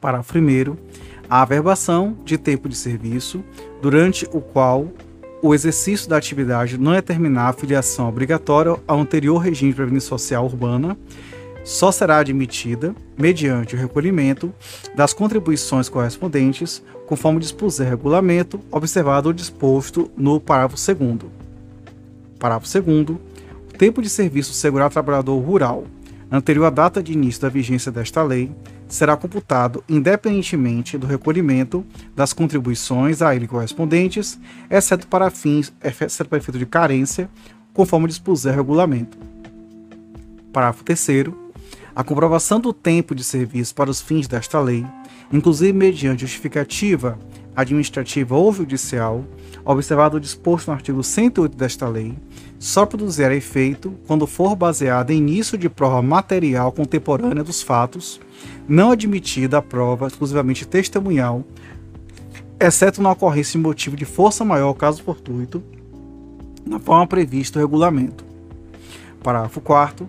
Parágrafo 0.00 0.38
1 0.38 0.76
a 1.28 1.42
averbação 1.42 2.16
de 2.24 2.38
tempo 2.38 2.68
de 2.68 2.76
serviço, 2.76 3.42
durante 3.82 4.28
o 4.32 4.40
qual 4.40 4.92
o 5.40 5.54
exercício 5.54 6.08
da 6.08 6.16
atividade 6.16 6.78
não 6.78 6.92
determinar 6.92 7.48
a 7.48 7.52
filiação 7.52 8.08
obrigatória 8.08 8.76
ao 8.86 9.00
anterior 9.00 9.38
regime 9.38 9.70
de 9.70 9.76
previdência 9.76 10.08
social 10.08 10.44
urbana 10.44 10.96
só 11.64 11.92
será 11.92 12.18
admitida 12.18 12.94
mediante 13.16 13.74
o 13.74 13.78
recolhimento 13.78 14.52
das 14.96 15.12
contribuições 15.12 15.88
correspondentes, 15.88 16.82
conforme 17.06 17.40
dispuser 17.40 17.88
regulamento, 17.88 18.58
observado 18.70 19.28
o 19.28 19.34
disposto 19.34 20.10
no 20.16 20.40
parágrafo 20.40 20.76
2 20.76 21.30
Parágrafo 22.38 22.82
2 22.82 23.08
O 23.68 23.76
tempo 23.76 24.00
de 24.00 24.08
serviço 24.08 24.54
segurado 24.54 24.92
trabalhador 24.92 25.38
rural, 25.38 25.84
anterior 26.30 26.66
à 26.66 26.70
data 26.70 27.02
de 27.02 27.12
início 27.12 27.42
da 27.42 27.48
vigência 27.48 27.90
desta 27.90 28.22
lei, 28.22 28.52
será 28.88 29.16
computado 29.16 29.82
independentemente 29.88 30.96
do 30.96 31.06
recolhimento 31.06 31.84
das 32.14 32.32
contribuições 32.32 33.22
a 33.22 33.34
ele 33.34 33.46
correspondentes, 33.46 34.38
exceto 34.70 35.06
para 35.06 35.30
fins, 35.30 35.72
exceto 35.82 36.28
para 36.28 36.38
efeito 36.38 36.58
de 36.58 36.66
carência, 36.66 37.28
conforme 37.72 38.08
dispuser 38.08 38.52
o 38.52 38.56
regulamento. 38.56 39.18
Parágrafo 40.52 40.84
3 40.84 41.28
a 41.94 42.04
comprovação 42.04 42.60
do 42.60 42.72
tempo 42.72 43.12
de 43.12 43.24
serviço 43.24 43.74
para 43.74 43.90
os 43.90 44.00
fins 44.00 44.28
desta 44.28 44.60
lei, 44.60 44.86
inclusive 45.32 45.72
mediante 45.72 46.20
justificativa 46.20 47.18
administrativa 47.56 48.36
ou 48.36 48.52
judicial, 48.52 49.24
observado 49.72 50.16
o 50.16 50.20
disposto 50.20 50.68
no 50.68 50.72
artigo 50.72 51.02
108 51.02 51.54
desta 51.54 51.86
lei, 51.86 52.14
só 52.58 52.86
produzirá 52.86 53.34
efeito 53.34 53.94
quando 54.06 54.26
for 54.26 54.56
baseada 54.56 55.12
em 55.12 55.18
início 55.18 55.58
de 55.58 55.68
prova 55.68 56.00
material 56.00 56.72
contemporânea 56.72 57.44
dos 57.44 57.62
fatos, 57.62 58.18
não 58.66 58.90
admitida 58.90 59.58
a 59.58 59.62
prova 59.62 60.06
exclusivamente 60.06 60.66
testemunhal, 60.66 61.44
exceto 62.58 63.02
na 63.02 63.12
ocorrência 63.12 63.52
de 63.52 63.58
motivo 63.58 63.94
de 63.94 64.06
força 64.06 64.42
maior 64.42 64.72
caso 64.72 65.02
fortuito, 65.02 65.62
na 66.64 66.78
forma 66.78 67.06
prevista 67.06 67.58
no 67.58 67.66
regulamento. 67.66 68.24
Parágrafo 69.22 69.60
4 69.60 70.08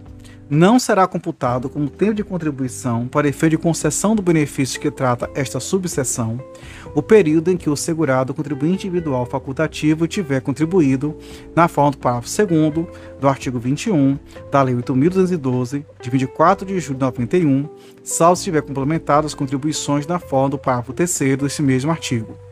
não 0.50 0.80
será 0.80 1.06
computado 1.06 1.70
como 1.70 1.90
tempo 1.90 2.16
de 2.16 2.24
contribuição 2.24 3.08
para 3.08 3.28
efeito 3.28 3.52
de 3.52 3.62
concessão 3.62 4.16
do 4.16 4.22
benefício 4.22 4.80
que 4.80 4.90
trata 4.90 5.30
esta 5.36 5.60
subseção 5.60 6.40
o 6.94 7.02
período 7.02 7.52
em 7.52 7.58
que 7.58 7.70
o 7.70 7.76
segurado 7.76 8.34
contribuinte 8.34 8.88
individual 8.88 9.26
facultativo 9.26 10.08
tiver 10.08 10.42
contribuído 10.42 11.16
na 11.56 11.68
forma 11.68 11.92
do 11.92 11.98
parágrafo 11.98 12.30
2 12.48 12.88
do 13.20 13.28
artigo 13.28 13.60
21 13.60 14.18
da 14.52 14.62
Lei 14.62 14.76
8.212, 14.76 15.86
de 16.02 16.10
24 16.10 16.66
de 16.66 16.80
julho 16.80 17.00
de 17.00 17.06
91, 17.06 17.70
salvo 18.04 18.36
se 18.36 18.44
tiver 18.46 18.62
complementado 18.62 19.26
as 19.26 19.34
contribuições 19.34 20.08
na 20.08 20.20
forma 20.20 20.50
do 20.50 20.58
parágrafo 20.58 20.94
3 20.94 21.38
desse 21.38 21.62
mesmo 21.62 21.92
artigo. 21.92 22.49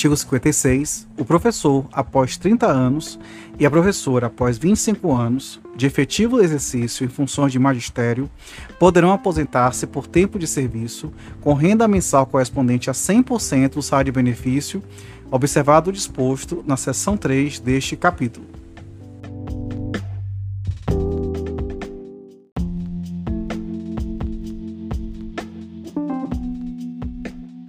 Artigo 0.00 0.16
56. 0.16 1.06
O 1.18 1.26
professor, 1.26 1.86
após 1.92 2.38
30 2.38 2.66
anos, 2.66 3.20
e 3.58 3.66
a 3.66 3.70
professora, 3.70 4.28
após 4.28 4.56
25 4.56 5.14
anos 5.14 5.60
de 5.76 5.84
efetivo 5.84 6.40
exercício 6.40 7.04
em 7.04 7.08
funções 7.08 7.52
de 7.52 7.58
magistério, 7.58 8.30
poderão 8.78 9.12
aposentar-se 9.12 9.86
por 9.86 10.06
tempo 10.06 10.38
de 10.38 10.46
serviço, 10.46 11.12
com 11.42 11.52
renda 11.52 11.86
mensal 11.86 12.24
correspondente 12.24 12.88
a 12.88 12.94
100% 12.94 13.74
do 13.74 13.82
salário 13.82 14.10
de 14.10 14.16
benefício, 14.16 14.82
observado 15.30 15.90
o 15.90 15.92
disposto 15.92 16.64
na 16.66 16.78
seção 16.78 17.14
3 17.14 17.60
deste 17.60 17.94
capítulo. 17.94 18.46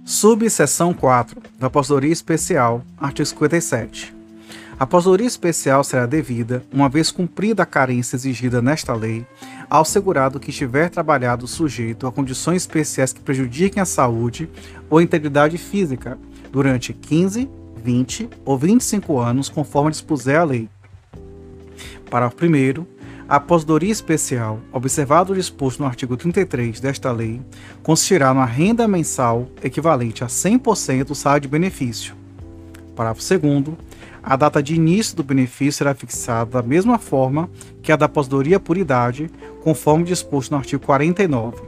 Subseção 0.06 0.94
4 0.94 1.51
da 1.62 1.68
Aposentadoria 1.68 2.12
Especial, 2.12 2.82
artigo 2.98 3.24
57. 3.24 4.12
A 4.80 4.82
aposentadoria 4.82 5.28
especial 5.28 5.84
será 5.84 6.06
devida, 6.06 6.64
uma 6.72 6.88
vez 6.88 7.12
cumprida 7.12 7.62
a 7.62 7.66
carência 7.66 8.16
exigida 8.16 8.60
nesta 8.60 8.92
lei, 8.96 9.24
ao 9.70 9.84
segurado 9.84 10.40
que 10.40 10.50
estiver 10.50 10.90
trabalhado 10.90 11.46
sujeito 11.46 12.04
a 12.04 12.10
condições 12.10 12.62
especiais 12.62 13.12
que 13.12 13.20
prejudiquem 13.20 13.80
a 13.80 13.86
saúde 13.86 14.50
ou 14.90 14.98
a 14.98 15.04
integridade 15.04 15.56
física 15.56 16.18
durante 16.50 16.92
15, 16.92 17.48
20 17.76 18.28
ou 18.44 18.58
25 18.58 19.20
anos, 19.20 19.48
conforme 19.48 19.92
dispuser 19.92 20.40
a 20.40 20.44
lei. 20.44 20.68
Parágrafo 22.10 22.44
1 22.44 22.86
a 23.28 23.36
aposentadoria 23.36 23.90
especial, 23.90 24.60
observado 24.72 25.32
o 25.32 25.36
disposto 25.36 25.80
no 25.80 25.86
artigo 25.86 26.16
33 26.16 26.80
desta 26.80 27.10
lei, 27.12 27.40
consistirá 27.82 28.32
numa 28.32 28.44
renda 28.44 28.86
mensal 28.86 29.48
equivalente 29.62 30.24
a 30.24 30.26
100% 30.26 31.04
do 31.04 31.14
salário 31.14 31.42
de 31.42 31.48
benefício. 31.48 32.14
Parágrafo 32.94 33.22
2 33.38 33.76
a 34.22 34.36
data 34.36 34.62
de 34.62 34.76
início 34.76 35.16
do 35.16 35.24
benefício 35.24 35.72
será 35.72 35.94
fixada 35.94 36.62
da 36.62 36.62
mesma 36.62 36.96
forma 36.96 37.50
que 37.82 37.90
a 37.90 37.96
da 37.96 38.06
aposentadoria 38.06 38.60
por 38.60 38.78
idade, 38.78 39.28
conforme 39.64 40.04
disposto 40.04 40.52
no 40.52 40.58
artigo 40.58 40.84
49. 40.86 41.60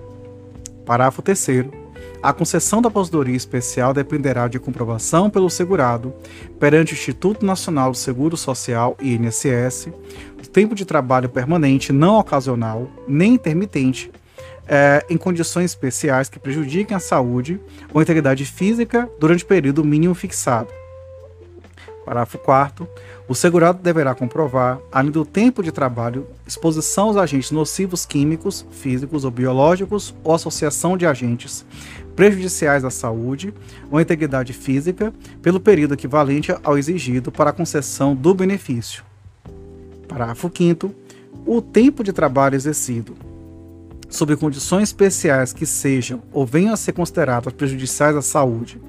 Parágrafo 0.87 1.21
3 1.21 1.84
a 2.25 2.33
concessão 2.33 2.81
da 2.81 2.89
aposentadoria 2.89 3.37
especial 3.37 3.93
dependerá 3.93 4.49
de 4.49 4.59
comprovação 4.59 5.29
pelo 5.29 5.51
segurado 5.51 6.15
perante 6.59 6.95
o 6.95 6.97
Instituto 6.97 7.45
Nacional 7.45 7.91
do 7.91 7.99
Seguro 7.99 8.35
Social, 8.35 8.97
INSS, 8.99 9.89
do 10.39 10.49
tempo 10.49 10.75
de 10.75 10.87
trabalho 10.87 11.29
permanente 11.29 11.93
não 11.93 12.19
ocasional 12.19 12.89
nem 13.07 13.35
intermitente 13.35 14.11
é, 14.67 15.05
em 15.11 15.19
condições 15.19 15.73
especiais 15.73 16.31
que 16.31 16.39
prejudiquem 16.39 16.97
a 16.97 17.01
saúde 17.01 17.61
ou 17.93 18.01
integridade 18.01 18.47
física 18.47 19.07
durante 19.21 19.45
o 19.45 19.47
período 19.47 19.85
mínimo 19.85 20.15
fixado. 20.15 20.71
Parágrafo 22.07 22.39
4 22.39 22.89
o 23.27 23.35
segurado 23.35 23.83
deverá 23.83 24.15
comprovar, 24.15 24.79
além 24.93 25.11
do 25.11 25.25
tempo 25.25 25.63
de 25.63 25.73
trabalho, 25.73 26.27
exposição 26.47 27.07
aos 27.07 27.17
agentes 27.17 27.51
nocivos 27.51 28.05
químicos, 28.05 28.67
físicos 28.71 29.25
ou 29.25 29.31
biológicos 29.31 30.15
ou 30.23 30.35
associação 30.35 30.95
de 30.95 31.07
agentes 31.07 31.65
prejudiciais 32.15 32.85
à 32.85 32.91
saúde 32.91 33.55
ou 33.91 33.99
integridade 33.99 34.53
física 34.53 35.13
pelo 35.41 35.59
período 35.59 35.95
equivalente 35.95 36.55
ao 36.63 36.77
exigido 36.77 37.33
para 37.33 37.51
a 37.51 37.53
concessão 37.53 38.15
do 38.15 38.35
benefício. 38.35 39.03
Parágrafo 40.07 40.51
5 40.55 40.95
o 41.47 41.61
tempo 41.61 42.05
de 42.05 42.13
trabalho 42.13 42.55
exercido 42.55 43.15
sob 44.09 44.37
condições 44.37 44.91
especiais 44.91 45.53
que 45.53 45.67
sejam 45.67 46.23
ou 46.33 46.47
venham 46.47 46.73
a 46.73 46.77
ser 46.77 46.93
consideradas 46.93 47.53
prejudiciais 47.53 48.15
à 48.15 48.23
saúde 48.23 48.81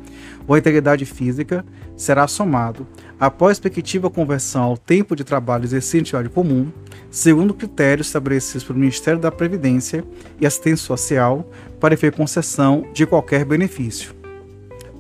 ou 0.48 0.54
à 0.54 0.60
integridade 0.60 1.04
física, 1.04 1.66
será 1.98 2.28
somado 2.28 2.86
a 3.20 3.32
respectiva 3.48 4.10
conversão 4.10 4.64
ao 4.64 4.78
tempo 4.78 5.16
de 5.16 5.24
trabalho 5.24 5.64
exercido 5.64 6.10
em 6.18 6.30
comum, 6.30 6.72
segundo 7.10 7.54
critérios 7.54 8.08
estabelecidos 8.08 8.64
pelo 8.64 8.80
Ministério 8.80 9.20
da 9.20 9.32
Previdência 9.32 10.04
e 10.40 10.46
Assistência 10.46 10.86
Social, 10.86 11.50
para 11.80 11.94
efeito 11.94 12.18
concessão 12.18 12.86
de 12.94 13.06
qualquer 13.06 13.46
benefício. 13.46 14.14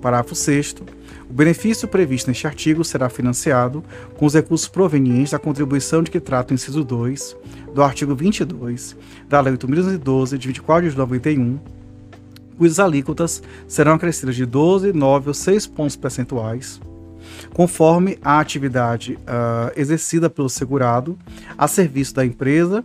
Parágrafo 0.01 0.35
6 0.35 0.75
o 1.27 1.33
benefício 1.33 1.87
previsto 1.87 2.27
neste 2.27 2.45
artigo 2.45 2.83
será 2.83 3.09
financiado 3.09 3.83
com 4.15 4.27
os 4.27 4.35
recursos 4.35 4.67
provenientes 4.67 5.31
da 5.31 5.39
contribuição 5.39 6.03
de 6.03 6.11
que 6.11 6.19
trata 6.19 6.53
o 6.53 6.55
inciso 6.55 6.83
2 6.83 7.35
do 7.73 7.81
artigo 7.81 8.15
22 8.15 8.95
da 9.27 9.41
Lei 9.41 9.53
8.212, 9.55 10.37
de 10.37 10.47
24 10.47 10.89
de 10.91 10.95
91, 10.95 11.59
cujas 12.57 12.79
alíquotas 12.79 13.41
serão 13.67 13.93
acrescidas 13.93 14.35
de 14.35 14.45
12, 14.45 14.93
9 14.93 15.29
ou 15.29 15.33
6 15.33 15.65
pontos 15.67 15.95
percentuais 15.95 16.79
conforme 17.53 18.17
a 18.23 18.39
atividade 18.39 19.13
uh, 19.13 19.71
exercida 19.75 20.29
pelo 20.29 20.49
segurado 20.49 21.17
a 21.57 21.67
serviço 21.67 22.15
da 22.15 22.25
empresa 22.25 22.83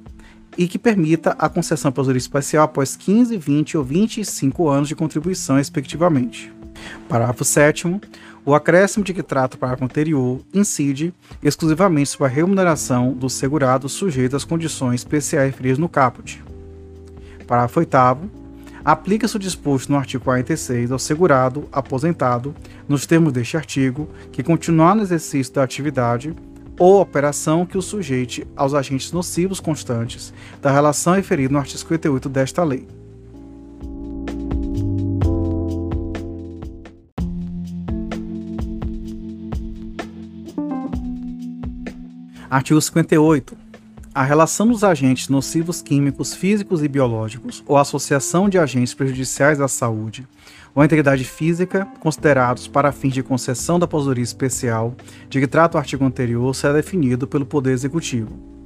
e 0.57 0.67
que 0.67 0.79
permita 0.79 1.35
a 1.39 1.49
concessão 1.49 1.93
para 1.93 2.17
especial 2.17 2.65
após 2.65 2.97
15, 2.97 3.37
20 3.37 3.79
ou 3.79 3.85
25 3.85 4.69
anos 4.69 4.89
de 4.89 4.97
contribuição, 4.97 5.57
respectivamente. 5.57 6.53
Parágrafo 7.09 7.45
7 7.45 8.01
o 8.45 8.55
acréscimo 8.55 9.05
de 9.05 9.13
que 9.13 9.23
trata 9.23 9.57
o 9.57 9.59
parágrafo 9.59 9.85
anterior 9.85 10.41
incide 10.53 11.13
exclusivamente 11.43 12.09
sobre 12.09 12.27
a 12.27 12.31
remuneração 12.31 13.13
do 13.13 13.29
segurado 13.29 13.89
sujeito 13.89 14.35
às 14.35 14.45
condições 14.45 15.01
especiais 15.01 15.51
referidas 15.51 15.79
no 15.79 15.89
caput. 15.89 16.43
Parágrafo 17.47 17.81
8 17.81 18.40
aplica-se 18.91 19.37
o 19.37 19.39
disposto 19.39 19.89
no 19.93 19.97
artigo 19.97 20.25
46 20.25 20.91
ao 20.91 20.99
segurado 20.99 21.69
aposentado, 21.71 22.53
nos 22.89 23.07
termos 23.07 23.33
deste 23.33 23.57
artigo, 23.57 24.09
que 24.33 24.43
continuar 24.43 24.97
no 24.97 25.03
exercício 25.03 25.55
da 25.55 25.63
atividade 25.63 26.35
ou 26.77 27.01
operação 27.01 27.65
que 27.65 27.79
o 27.79 27.83
sujeite 27.83 28.45
aos 28.57 28.75
agentes 28.75 29.13
nocivos 29.13 29.61
constantes 29.61 30.35
da 30.61 30.73
relação 30.73 31.15
referida 31.15 31.53
no 31.53 31.61
artigo 31.61 31.79
58 31.79 32.29
desta 32.29 32.65
lei. 32.65 32.89
Artigo 42.51 42.81
58 42.81 43.60
a 44.13 44.25
relação 44.25 44.67
dos 44.67 44.83
agentes 44.83 45.29
nocivos 45.29 45.81
químicos, 45.81 46.35
físicos 46.35 46.83
e 46.83 46.89
biológicos, 46.89 47.63
ou 47.67 47.77
associação 47.77 48.49
de 48.49 48.59
agentes 48.59 48.93
prejudiciais 48.93 49.61
à 49.61 49.69
saúde 49.69 50.27
ou 50.75 50.85
integridade 50.85 51.25
física, 51.25 51.87
considerados 51.99 52.69
para 52.69 52.93
fins 52.93 53.13
de 53.13 53.23
concessão 53.23 53.79
da 53.79 53.85
aposentadoria 53.85 54.23
especial, 54.23 54.95
de 55.29 55.41
que 55.41 55.47
trata 55.47 55.77
o 55.77 55.81
artigo 55.81 56.05
anterior, 56.05 56.55
será 56.55 56.73
definido 56.73 57.27
pelo 57.27 57.45
Poder 57.45 57.73
Executivo. 57.73 58.60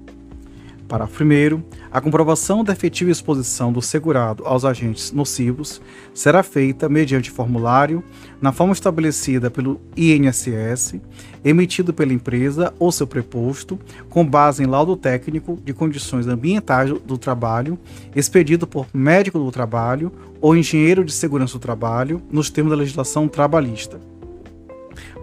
Parágrafo 0.94 1.24
1. 1.24 1.60
A 1.90 2.00
comprovação 2.00 2.62
da 2.62 2.72
efetiva 2.72 3.10
exposição 3.10 3.72
do 3.72 3.82
segurado 3.82 4.46
aos 4.46 4.64
agentes 4.64 5.10
nocivos 5.10 5.82
será 6.14 6.40
feita 6.44 6.88
mediante 6.88 7.32
formulário, 7.32 8.00
na 8.40 8.52
forma 8.52 8.72
estabelecida 8.72 9.50
pelo 9.50 9.80
INSS, 9.96 11.00
emitido 11.44 11.92
pela 11.92 12.12
empresa 12.12 12.72
ou 12.78 12.92
seu 12.92 13.08
preposto, 13.08 13.76
com 14.08 14.24
base 14.24 14.62
em 14.62 14.66
laudo 14.66 14.96
técnico 14.96 15.58
de 15.64 15.74
condições 15.74 16.28
ambientais 16.28 16.90
do 16.90 17.18
trabalho, 17.18 17.76
expedido 18.14 18.64
por 18.64 18.86
médico 18.94 19.40
do 19.40 19.50
trabalho 19.50 20.12
ou 20.40 20.56
engenheiro 20.56 21.04
de 21.04 21.12
segurança 21.12 21.54
do 21.54 21.60
trabalho, 21.60 22.22
nos 22.30 22.50
termos 22.50 22.70
da 22.70 22.76
legislação 22.76 23.26
trabalhista. 23.26 23.98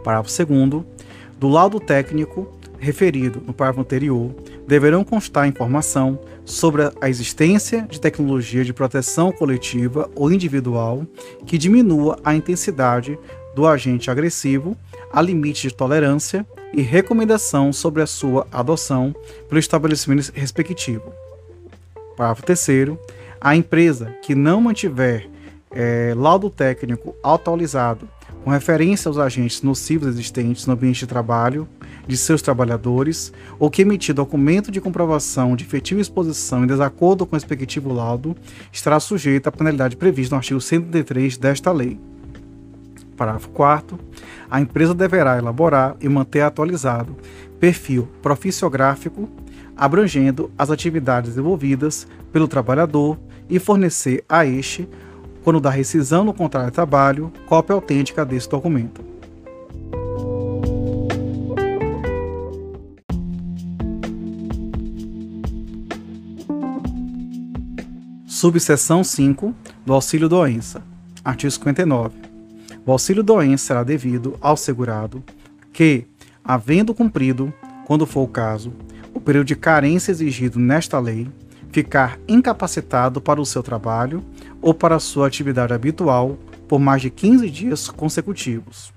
Parágrafo 0.04 0.46
2. 0.46 0.84
Do 1.40 1.48
laudo 1.48 1.80
técnico 1.80 2.60
referido 2.82 3.42
no 3.46 3.54
parágrafo 3.54 3.82
anterior, 3.82 4.36
deverão 4.68 5.04
constar 5.04 5.48
informação 5.48 6.20
sobre 6.44 6.92
a 7.00 7.08
existência 7.08 7.84
de 7.84 8.02
tecnologia 8.02 8.66
de 8.66 8.74
proteção 8.74 9.32
coletiva 9.32 10.10
ou 10.16 10.32
individual 10.32 11.06
que 11.46 11.58
diminua 11.58 12.18
a 12.24 12.34
intensidade 12.34 13.18
do 13.56 13.68
agente 13.68 14.10
agressivo 14.10 14.76
a 15.14 15.22
limite 15.22 15.68
de 15.68 15.74
tolerância 15.74 16.46
e 16.74 16.82
recomendação 16.82 17.72
sobre 17.72 18.02
a 18.02 18.08
sua 18.08 18.48
adoção 18.52 19.14
pelo 19.48 19.60
estabelecimento 19.60 20.32
respectivo. 20.34 21.14
Parágrafo 22.18 22.44
3 22.44 22.98
a 23.40 23.56
empresa 23.56 24.16
que 24.22 24.34
não 24.34 24.62
mantiver 24.62 25.30
é, 25.72 26.14
laudo 26.16 26.50
técnico 26.50 27.16
atualizado 27.24 28.08
com 28.44 28.50
referência 28.50 29.10
aos 29.10 29.18
agentes 29.18 29.62
nocivos 29.62 30.08
existentes 30.08 30.66
no 30.66 30.74
ambiente 30.74 31.00
de 31.00 31.08
trabalho 31.08 31.68
de 32.08 32.18
seus 32.18 32.42
trabalhadores, 32.42 33.32
ou 33.60 33.70
que 33.70 33.82
emitir 33.82 34.14
documento 34.14 34.72
de 34.72 34.82
comprovação 34.82 35.56
de 35.56 35.64
efetiva 35.64 36.02
exposição 36.02 36.64
em 36.64 36.68
desacordo 36.68 37.26
com 37.26 37.36
o 37.36 37.38
respectivo 37.38 37.94
laudo, 37.94 38.36
estará 38.72 39.00
sujeito 39.00 39.48
à 39.48 39.52
penalidade 39.52 39.96
prevista 39.96 40.36
no 40.36 40.40
artigo 40.40 40.60
133 40.60 41.38
desta 41.38 41.72
lei. 41.72 42.00
Parágrafo 43.16 43.50
4 43.50 44.00
A 44.50 44.60
empresa 44.60 44.94
deverá 44.94 45.38
elaborar 45.38 45.96
e 46.02 46.10
manter 46.10 46.42
atualizado 46.42 47.16
perfil 47.60 48.08
proficiográfico 48.22 49.30
abrangendo 49.76 50.52
as 50.58 50.70
atividades 50.70 51.32
desenvolvidas 51.32 52.08
pelo 52.32 52.48
trabalhador 52.48 53.18
e 53.50 53.60
fornecer 53.60 54.24
a 54.30 54.46
este 54.46 54.88
quando 55.44 55.60
da 55.60 55.70
rescisão 55.70 56.24
no 56.24 56.34
contrato 56.34 56.68
de 56.68 56.74
trabalho, 56.74 57.32
cópia 57.48 57.74
autêntica 57.74 58.24
desse 58.24 58.48
documento. 58.48 59.11
Subseção 68.42 69.04
5 69.04 69.54
do 69.86 69.94
auxílio 69.94 70.28
doença. 70.28 70.82
Artigo 71.24 71.52
59. 71.52 72.16
O 72.84 72.92
auxílio 72.92 73.22
doença 73.22 73.68
será 73.68 73.84
devido 73.84 74.36
ao 74.42 74.58
segurado 74.58 75.24
que, 75.72 76.08
havendo 76.44 76.92
cumprido, 76.92 77.54
quando 77.86 78.08
for 78.08 78.22
o 78.22 78.28
caso, 78.28 78.74
o 79.14 79.22
período 79.22 79.46
de 79.46 79.56
carência 79.56 80.10
exigido 80.10 80.58
nesta 80.58 80.98
lei, 80.98 81.30
ficar 81.72 82.18
incapacitado 82.28 83.22
para 83.22 83.40
o 83.40 83.46
seu 83.46 83.62
trabalho 83.62 84.26
ou 84.60 84.74
para 84.74 84.98
sua 84.98 85.28
atividade 85.28 85.72
habitual 85.72 86.36
por 86.68 86.80
mais 86.80 87.04
de 87.04 87.12
15 87.12 87.48
dias 87.48 87.90
consecutivos. 87.90 88.92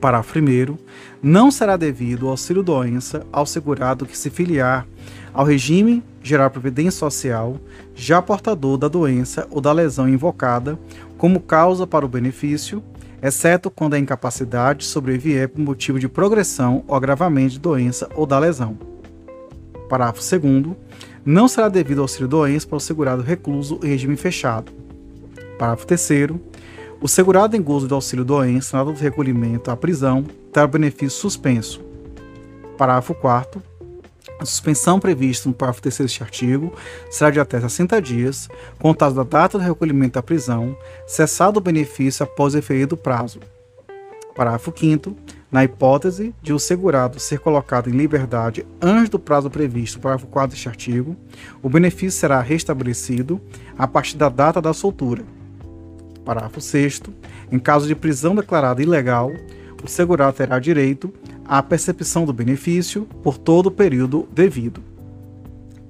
Parágrafo 0.00 0.36
1. 0.40 0.76
Não 1.22 1.52
será 1.52 1.76
devido 1.76 2.24
o 2.24 2.30
auxílio-doença 2.30 3.24
ao 3.30 3.46
segurado 3.46 4.04
que 4.04 4.18
se 4.18 4.30
filiar 4.30 4.84
ao 5.32 5.44
regime 5.44 6.02
geral 6.22 6.50
previdência 6.50 6.98
social 6.98 7.56
já 7.94 8.20
portador 8.20 8.76
da 8.76 8.88
doença 8.88 9.46
ou 9.50 9.60
da 9.60 9.72
lesão 9.72 10.08
invocada 10.08 10.78
como 11.16 11.40
causa 11.40 11.86
para 11.86 12.04
o 12.04 12.08
benefício, 12.08 12.82
exceto 13.22 13.70
quando 13.70 13.94
a 13.94 13.98
incapacidade 13.98 14.84
sobrevier 14.84 15.48
por 15.48 15.60
motivo 15.60 15.98
de 15.98 16.08
progressão 16.08 16.84
ou 16.86 16.94
agravamento 16.94 17.52
de 17.52 17.60
doença 17.60 18.08
ou 18.14 18.26
da 18.26 18.38
lesão. 18.38 18.76
Parágrafo 19.88 20.20
2 20.20 20.76
não 21.24 21.46
será 21.46 21.68
devido 21.68 21.98
ao 21.98 22.04
auxílio-doença 22.04 22.66
para 22.66 22.76
o 22.76 22.80
segurado 22.80 23.22
recluso 23.22 23.78
em 23.82 23.88
regime 23.88 24.16
fechado. 24.16 24.72
Parágrafo 25.58 25.86
3 25.86 26.30
o 27.00 27.08
segurado 27.08 27.56
em 27.56 27.62
gozo 27.62 27.88
do 27.88 27.96
auxílio-doença 27.96 28.76
na 28.76 28.84
data 28.84 28.96
do 28.96 29.02
recolhimento 29.02 29.70
à 29.72 29.76
prisão 29.76 30.24
terá 30.52 30.66
o 30.66 30.68
benefício 30.68 31.18
suspenso. 31.18 31.80
Parágrafo 32.78 33.12
4 33.14 33.60
a 34.42 34.46
suspensão 34.46 34.98
prevista 34.98 35.48
no 35.48 35.54
parágrafo 35.54 35.82
3 35.82 35.98
deste 35.98 36.22
artigo 36.22 36.72
será 37.10 37.30
de 37.30 37.40
até 37.40 37.60
60 37.60 38.02
dias, 38.02 38.48
contados 38.78 39.14
da 39.14 39.22
data 39.22 39.56
do 39.56 39.64
recolhimento 39.64 40.14
da 40.14 40.22
prisão, 40.22 40.76
cessado 41.06 41.58
o 41.58 41.62
benefício 41.62 42.24
após 42.24 42.52
o 42.52 42.56
referido 42.56 42.96
prazo. 42.96 43.40
Parágrafo 44.34 44.72
5 44.76 45.16
na 45.50 45.62
hipótese 45.62 46.34
de 46.42 46.52
o 46.52 46.58
segurado 46.58 47.20
ser 47.20 47.38
colocado 47.38 47.88
em 47.88 47.92
liberdade 47.92 48.66
antes 48.80 49.10
do 49.10 49.18
prazo 49.18 49.50
previsto 49.50 49.96
no 49.96 50.02
parágrafo 50.02 50.26
4 50.26 50.50
deste 50.50 50.68
artigo, 50.68 51.14
o 51.62 51.68
benefício 51.68 52.18
será 52.18 52.40
restabelecido 52.40 53.40
a 53.78 53.86
partir 53.86 54.16
da 54.16 54.28
data 54.28 54.60
da 54.60 54.72
soltura. 54.72 55.22
Parágrafo 56.24 56.60
6 56.60 57.02
Em 57.50 57.58
caso 57.58 57.86
de 57.86 57.94
prisão 57.94 58.34
declarada 58.34 58.82
ilegal, 58.82 59.30
o 59.84 59.88
segurado 59.88 60.36
terá 60.36 60.58
direito 60.58 61.12
à 61.44 61.62
percepção 61.62 62.24
do 62.24 62.32
benefício 62.32 63.06
por 63.22 63.38
todo 63.38 63.66
o 63.66 63.70
período 63.70 64.28
devido. 64.32 64.82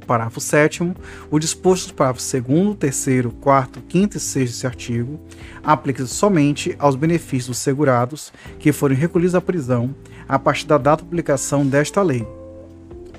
Parágrafo 0.07 0.41
7 0.41 0.93
o 1.31 1.39
disposto 1.39 1.85
dos 1.85 1.93
parágrafos 1.93 2.33
2 2.33 2.77
3 2.79 3.27
4 3.41 3.83
5 3.89 4.17
e 4.17 4.21
6 4.21 4.51
desse 4.51 4.67
artigo 4.67 5.21
aplica-se 5.63 6.13
somente 6.13 6.75
aos 6.79 6.97
benefícios 6.97 7.47
dos 7.47 7.59
segurados 7.59 8.33
que 8.59 8.73
forem 8.73 8.99
recolhidos 8.99 9.35
à 9.35 9.41
prisão 9.41 9.95
a 10.29 10.39
partir 10.39 10.67
da 10.67 10.79
data 10.79 11.03
de 11.03 11.09
publicação 11.09 11.67
desta 11.67 12.03
lei. 12.03 12.27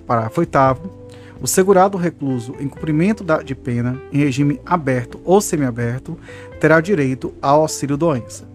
Parágrafo 0.05 0.41
8 0.41 1.03
o 1.41 1.47
segurado 1.47 1.97
recluso 1.97 2.55
em 2.57 2.69
cumprimento 2.69 3.25
de 3.43 3.53
pena 3.53 4.01
em 4.13 4.19
regime 4.19 4.61
aberto 4.65 5.19
ou 5.25 5.41
semiaberto 5.41 6.17
terá 6.57 6.79
direito 6.79 7.33
ao 7.41 7.61
auxílio-doença. 7.61 8.52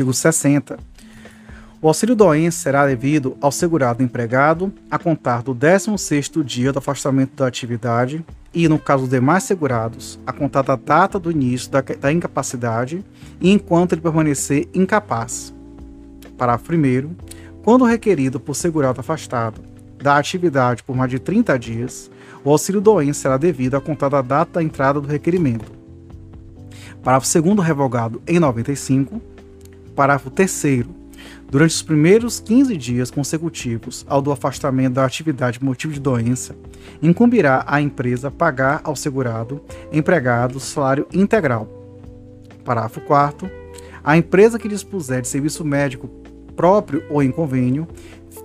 Artigo 0.00 0.14
60. 0.14 0.78
O 1.82 1.86
auxílio-doença 1.88 2.58
será 2.58 2.86
devido 2.86 3.36
ao 3.38 3.52
segurado 3.52 4.02
empregado 4.02 4.72
a 4.90 4.98
contar 4.98 5.42
do 5.42 5.54
16º 5.54 6.42
dia 6.42 6.72
do 6.72 6.78
afastamento 6.78 7.36
da 7.36 7.46
atividade 7.46 8.24
e, 8.54 8.66
no 8.66 8.78
caso 8.78 9.02
dos 9.02 9.10
demais 9.10 9.44
segurados, 9.44 10.18
a 10.26 10.32
contar 10.32 10.62
da 10.62 10.74
data 10.74 11.18
do 11.18 11.30
início 11.30 11.70
da, 11.70 11.82
da 11.82 12.10
incapacidade 12.10 13.04
e 13.38 13.52
enquanto 13.52 13.92
ele 13.92 14.00
permanecer 14.00 14.66
incapaz. 14.72 15.52
Parágrafo 16.38 16.72
1 16.72 17.14
Quando 17.62 17.84
requerido 17.84 18.40
por 18.40 18.54
segurado 18.54 19.00
afastado 19.00 19.60
da 20.02 20.16
atividade 20.16 20.82
por 20.82 20.96
mais 20.96 21.10
de 21.10 21.18
30 21.18 21.58
dias, 21.58 22.10
o 22.42 22.50
auxílio-doença 22.50 23.20
será 23.20 23.36
devido 23.36 23.74
a 23.74 23.82
contar 23.82 24.08
da 24.08 24.22
data 24.22 24.52
da 24.54 24.62
entrada 24.62 24.98
do 24.98 25.08
requerimento. 25.08 25.70
Parágrafo 27.02 27.42
2 27.42 27.66
revogado 27.66 28.22
em 28.26 28.38
95 28.38 29.20
Parágrafo 29.94 30.30
3 30.30 30.86
Durante 31.50 31.72
os 31.72 31.82
primeiros 31.82 32.38
15 32.40 32.76
dias 32.76 33.10
consecutivos 33.10 34.06
ao 34.08 34.22
do 34.22 34.30
afastamento 34.30 34.94
da 34.94 35.04
atividade 35.04 35.62
motivo 35.62 35.92
de 35.92 36.00
doença, 36.00 36.54
incumbirá 37.02 37.64
à 37.66 37.80
empresa 37.80 38.30
pagar 38.30 38.80
ao 38.84 38.94
segurado 38.94 39.60
empregado 39.92 40.60
salário 40.60 41.06
integral. 41.12 41.68
Parágrafo 42.64 43.00
4 43.00 43.50
A 44.02 44.16
empresa 44.16 44.58
que 44.58 44.68
dispuser 44.68 45.22
de 45.22 45.28
serviço 45.28 45.64
médico 45.64 46.08
próprio 46.54 47.02
ou 47.10 47.22
em 47.22 47.30
convênio 47.30 47.88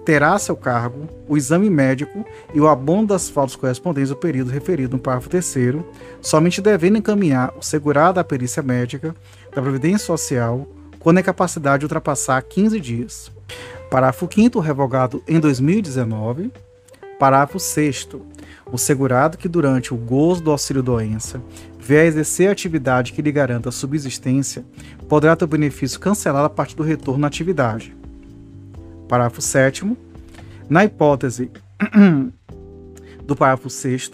terá 0.04 0.34
a 0.34 0.40
seu 0.40 0.56
cargo 0.56 1.08
o 1.28 1.36
exame 1.36 1.70
médico 1.70 2.26
e 2.54 2.60
o 2.60 2.68
abono 2.68 3.08
das 3.08 3.30
faltas 3.30 3.56
correspondentes 3.56 4.12
ao 4.12 4.18
período 4.18 4.52
referido 4.52 4.96
no 4.96 5.02
parágrafo 5.02 5.30
3 5.30 5.56
somente 6.22 6.62
devendo 6.62 6.98
encaminhar 6.98 7.54
o 7.58 7.62
segurado 7.62 8.20
à 8.20 8.24
perícia 8.24 8.64
médica 8.64 9.16
da 9.54 9.62
Previdência 9.62 10.06
Social 10.06 10.68
quando 11.06 11.20
a 11.20 11.22
incapacidade 11.22 11.86
ultrapassar 11.86 12.42
15 12.42 12.80
dias. 12.80 13.32
Parágrafo 13.92 14.28
5 14.28 14.60
revogado 14.60 15.22
em 15.28 15.40
2019. 15.40 16.52
Parágrafo 17.20 17.60
6 17.60 18.10
o 18.72 18.76
segurado 18.76 19.38
que 19.38 19.48
durante 19.48 19.94
o 19.94 19.98
gozo 19.98 20.42
do 20.42 20.50
auxílio-doença 20.50 21.40
vier 21.80 22.02
a 22.02 22.08
exercer 22.08 22.50
a 22.50 22.54
atividade 22.54 23.14
que 23.14 23.22
lhe 23.22 23.32
garanta 23.32 23.70
subsistência, 23.70 24.66
poderá 25.08 25.36
ter 25.36 25.46
o 25.46 25.48
benefício 25.48 26.00
cancelado 26.00 26.48
a 26.48 26.50
partir 26.50 26.76
do 26.76 26.82
retorno 26.82 27.24
à 27.24 27.28
atividade. 27.28 27.96
Parágrafo 29.08 29.44
7 29.44 29.96
Na 30.68 30.86
hipótese 30.86 31.52
do 33.24 33.36
parágrafo 33.36 33.70
6 33.70 34.10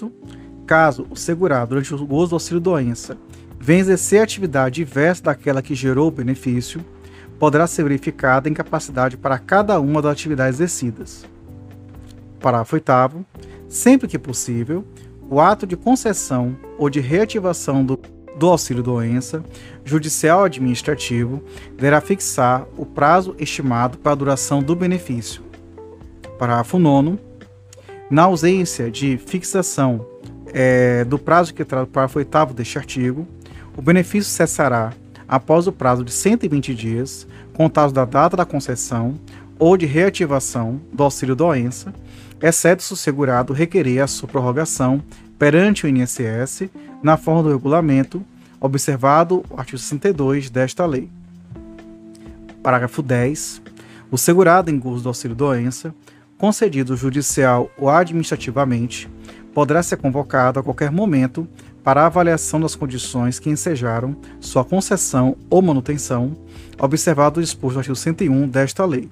caso 0.68 1.08
o 1.10 1.16
segurado, 1.16 1.70
durante 1.70 1.96
o 1.96 2.06
gozo 2.06 2.32
do 2.32 2.36
auxílio-doença, 2.36 3.18
vem 3.62 3.80
exercer 3.80 4.24
atividade 4.24 4.76
diversa 4.76 5.24
daquela 5.24 5.62
que 5.62 5.76
gerou 5.76 6.08
o 6.08 6.12
benefício, 6.12 6.84
poderá 7.38 7.68
ser 7.68 7.84
verificada 7.84 8.50
a 8.50 8.52
incapacidade 8.52 9.18
para 9.18 9.38
cada 9.38 9.80
uma 9.80 10.02
das 10.02 10.14
atividades 10.14 10.60
exercidas. 10.60 11.26
Parágrafo 12.40 12.76
8 12.76 13.26
sempre 13.70 14.08
que 14.08 14.18
possível, 14.18 14.84
o 15.30 15.40
ato 15.40 15.68
de 15.68 15.78
concessão 15.78 16.58
ou 16.78 16.90
de 16.90 17.00
reativação 17.00 17.86
do, 17.86 18.00
do 18.36 18.50
auxílio-doença, 18.50 19.44
judicial 19.86 20.40
ou 20.40 20.46
administrativo, 20.46 21.44
deverá 21.76 22.02
fixar 22.02 22.66
o 22.76 22.86
prazo 22.86 23.36
estimado 23.38 24.00
para 24.00 24.14
a 24.14 24.16
duração 24.16 24.62
do 24.62 24.76
benefício. 24.76 25.44
Parágrafo 26.40 26.80
9 26.80 27.20
na 28.10 28.24
ausência 28.24 28.92
de 28.92 29.18
fixação 29.18 30.06
é, 30.48 31.06
do 31.06 31.18
prazo 31.18 31.54
que 31.54 31.64
traz 31.64 31.86
o 31.86 31.88
parágrafo 31.88 32.20
8 32.20 32.54
deste 32.54 32.78
artigo, 32.78 33.26
o 33.76 33.82
benefício 33.82 34.32
cessará 34.32 34.94
após 35.28 35.68
o 35.68 35.72
prazo 35.72 36.04
de 36.04 36.12
120 36.12 36.76
dias, 36.76 37.28
contados 37.54 37.94
da 37.94 38.06
data 38.06 38.36
da 38.36 38.46
concessão 38.46 39.20
ou 39.58 39.78
de 39.78 39.86
reativação 39.86 40.82
do 40.92 41.04
auxílio-doença, 41.04 41.94
exceto 42.42 42.84
se 42.84 42.94
o 42.94 42.98
segurado 42.98 43.54
requerer 43.54 44.04
a 44.04 44.08
sua 44.08 44.28
prorrogação 44.28 45.02
perante 45.38 45.86
o 45.86 45.90
INSS 45.90 46.70
na 47.02 47.18
forma 47.18 47.44
do 47.44 47.50
regulamento, 47.50 48.24
observado 48.60 49.44
o 49.50 49.60
artigo 49.60 49.78
62 49.78 50.50
desta 50.50 50.86
lei. 50.86 51.10
Parágrafo 52.62 53.02
10. 53.02 53.62
O 54.12 54.18
segurado 54.18 54.70
em 54.70 54.78
gozo 54.78 55.04
do 55.04 55.10
auxílio-doença 55.10 55.94
concedido 56.42 56.98
judicial 56.98 57.70
ou 57.78 57.88
administrativamente, 57.88 59.08
poderá 59.54 59.84
ser 59.84 59.98
convocado 59.98 60.60
a 60.60 60.64
qualquer 60.64 60.90
momento 60.90 61.48
para 61.84 62.04
a 62.04 62.06
avaliação 62.06 62.60
das 62.60 62.76
condições 62.76 63.40
que 63.40 63.50
ensejaram 63.50 64.16
sua 64.40 64.64
concessão 64.64 65.36
ou 65.50 65.62
manutenção, 65.62 66.36
observado 66.80 67.40
o 67.40 67.44
disposto 67.44 67.74
no 67.74 67.80
artigo 67.80 67.96
101 67.96 68.48
desta 68.48 68.86
lei. 68.86 69.10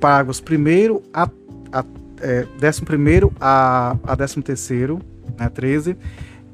Parágrafos 0.00 0.40
1 0.40 1.02
a, 1.12 1.28
a 1.72 1.84
é, 2.20 2.46
11 2.62 3.32
a, 3.40 3.96
a 4.04 4.16
13, 4.16 4.40
né, 5.38 5.48
13, 5.48 5.96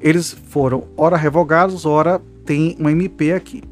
eles 0.01 0.31
foram 0.31 0.85
ora 0.97 1.17
revogados, 1.17 1.85
ora 1.85 2.21
tem 2.45 2.75
um 2.79 2.89
MP 2.89 3.33
aqui. 3.33 3.63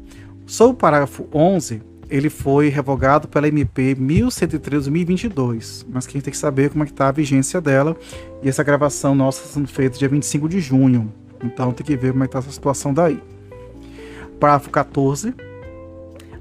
Sobre 0.46 0.74
o 0.74 0.76
parágrafo 0.76 1.26
11, 1.34 1.82
ele 2.08 2.30
foi 2.30 2.68
revogado 2.68 3.28
pela 3.28 3.48
MP 3.48 3.94
1103-2022, 3.96 5.84
mas 5.88 6.06
quem 6.06 6.20
tem 6.20 6.30
que 6.30 6.38
saber 6.38 6.70
como 6.70 6.84
é 6.84 6.86
que 6.86 6.92
está 6.92 7.08
a 7.08 7.12
vigência 7.12 7.60
dela, 7.60 7.96
e 8.42 8.48
essa 8.48 8.62
gravação 8.62 9.14
nossa 9.14 9.46
sendo 9.46 9.68
feita 9.68 9.98
dia 9.98 10.08
25 10.08 10.48
de 10.48 10.60
junho, 10.60 11.12
então 11.42 11.72
tem 11.72 11.86
que 11.86 11.96
ver 11.96 12.12
como 12.12 12.24
é 12.24 12.26
está 12.26 12.38
essa 12.38 12.50
situação 12.50 12.92
daí. 12.92 13.20
Parágrafo 14.38 14.70
14, 14.70 15.34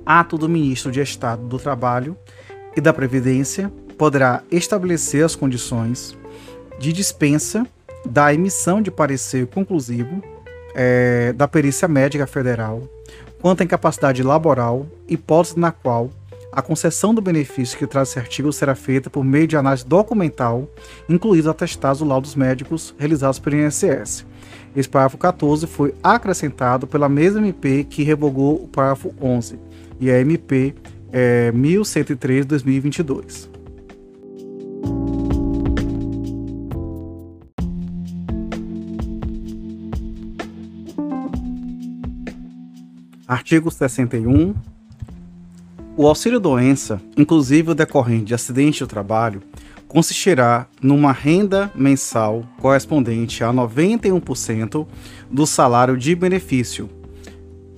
ato 0.06 0.38
do 0.38 0.48
Ministro 0.48 0.92
de 0.92 1.02
Estado 1.02 1.44
do 1.44 1.58
Trabalho 1.58 2.18
e 2.76 2.82
da 2.82 2.94
Previdência 2.94 3.72
poderá 3.98 4.44
estabelecer 4.52 5.26
as 5.26 5.36
condições 5.36 6.18
de 6.80 6.94
dispensa 6.94 7.66
da 8.06 8.34
emissão 8.34 8.82
de 8.82 8.92
parecer 8.92 9.48
conclusivo 9.48 10.22
é, 10.76 11.34
da 11.34 11.48
perícia 11.48 11.88
médica 11.88 12.28
federal 12.28 12.84
quanto 13.42 13.62
à 13.62 13.64
incapacidade 13.64 14.24
laboral, 14.24 14.86
hipótese 15.08 15.60
na 15.60 15.72
qual 15.72 16.10
a 16.52 16.62
concessão 16.62 17.14
do 17.14 17.22
benefício 17.22 17.78
que 17.78 17.86
traz 17.86 18.10
esse 18.10 18.20
artigo 18.20 18.52
será 18.52 18.74
feita 18.74 19.10
por 19.10 19.24
meio 19.24 19.48
de 19.48 19.56
análise 19.56 19.86
documental, 19.86 20.68
incluídos 21.08 21.48
atestados 21.48 22.00
do 22.00 22.06
laudos 22.06 22.36
médicos 22.36 22.96
realizados 22.98 23.38
pelo 23.38 23.58
INSS. 23.58 24.26
Esse 24.78 24.88
parágrafo 24.88 25.18
14 25.18 25.66
foi 25.66 25.96
acrescentado 26.04 26.86
pela 26.86 27.10
mesma 27.10 27.40
MP 27.40 27.84
que 27.84 28.04
revogou 28.04 28.64
o 28.64 28.68
parágrafo 28.68 29.12
11, 29.20 29.58
e 30.00 30.12
é 30.12 30.18
a 30.18 30.22
MP 30.22 30.76
é, 31.12 31.52
1103-2022. 31.52 33.50
Artigo 43.28 43.72
61. 43.72 44.54
O 45.98 46.06
auxílio-doença, 46.06 47.02
inclusive 47.18 47.72
o 47.72 47.76
decorrente 47.76 48.26
de 48.26 48.36
acidente 48.36 48.84
do 48.84 48.88
trabalho, 48.88 49.42
consistirá 49.88 50.68
numa 50.82 51.12
renda 51.12 51.72
mensal 51.74 52.46
correspondente 52.60 53.44
a 53.44 53.54
91% 53.54 54.86
do 55.32 55.48
salário 55.48 55.98
de 55.98 56.14
benefício, 56.14 56.90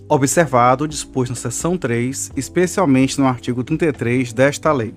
observado 0.07 0.87
disposto 0.87 1.31
na 1.31 1.35
seção 1.35 1.77
3, 1.77 2.31
especialmente 2.35 3.19
no 3.19 3.27
artigo 3.27 3.63
33 3.63 4.33
desta 4.33 4.71
lei. 4.71 4.93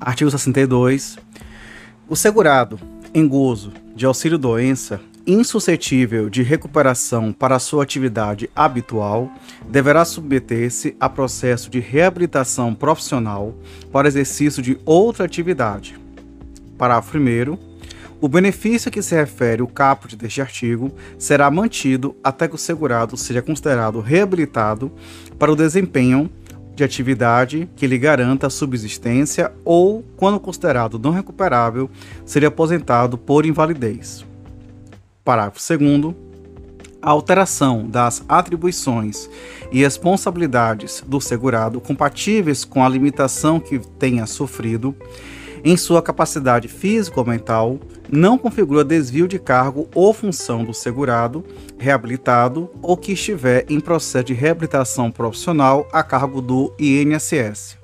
Artigo 0.00 0.30
62. 0.30 1.16
O 2.08 2.16
segurado, 2.16 2.78
em 3.14 3.26
gozo 3.26 3.72
de 3.94 4.04
auxílio-doença, 4.04 5.00
insuscetível 5.26 6.28
de 6.28 6.42
recuperação 6.42 7.32
para 7.32 7.58
sua 7.58 7.82
atividade 7.82 8.50
habitual, 8.54 9.30
deverá 9.68 10.04
submeter-se 10.04 10.96
a 10.98 11.08
processo 11.08 11.70
de 11.70 11.80
reabilitação 11.80 12.74
profissional 12.74 13.54
para 13.92 14.08
exercício 14.08 14.62
de 14.62 14.78
outra 14.84 15.24
atividade. 15.24 15.98
Parágrafo 16.76 17.16
1. 17.18 17.58
O 18.20 18.28
benefício 18.28 18.88
a 18.88 18.92
que 18.92 19.02
se 19.02 19.14
refere 19.14 19.62
o 19.62 19.66
caput 19.66 20.14
deste 20.16 20.40
artigo 20.40 20.92
será 21.18 21.50
mantido 21.50 22.14
até 22.22 22.46
que 22.46 22.54
o 22.54 22.58
segurado 22.58 23.16
seja 23.16 23.42
considerado 23.42 24.00
reabilitado 24.00 24.92
para 25.38 25.50
o 25.50 25.56
desempenho 25.56 26.30
de 26.74 26.84
atividade 26.84 27.68
que 27.76 27.86
lhe 27.86 27.98
garanta 27.98 28.46
a 28.46 28.50
subsistência 28.50 29.52
ou, 29.64 30.04
quando 30.16 30.40
considerado 30.40 30.98
não 30.98 31.10
recuperável, 31.10 31.90
seria 32.24 32.48
aposentado 32.48 33.18
por 33.18 33.44
invalidez. 33.44 34.24
Parágrafo 35.24 35.60
2. 35.78 36.14
A 37.00 37.10
alteração 37.10 37.88
das 37.88 38.24
atribuições 38.28 39.28
e 39.70 39.80
responsabilidades 39.80 41.02
do 41.06 41.20
segurado 41.20 41.80
compatíveis 41.80 42.64
com 42.64 42.84
a 42.84 42.88
limitação 42.88 43.58
que 43.58 43.78
tenha 43.98 44.26
sofrido 44.26 44.94
em 45.64 45.76
sua 45.76 46.02
capacidade 46.02 46.66
física 46.68 47.20
ou 47.20 47.26
mental, 47.26 47.78
não 48.10 48.36
configura 48.36 48.84
desvio 48.84 49.28
de 49.28 49.38
cargo 49.38 49.88
ou 49.94 50.12
função 50.12 50.64
do 50.64 50.74
segurado, 50.74 51.44
reabilitado 51.78 52.68
ou 52.82 52.96
que 52.96 53.12
estiver 53.12 53.64
em 53.68 53.78
processo 53.78 54.26
de 54.26 54.34
reabilitação 54.34 55.10
profissional 55.10 55.88
a 55.92 56.02
cargo 56.02 56.42
do 56.42 56.74
INSS. 56.78 57.81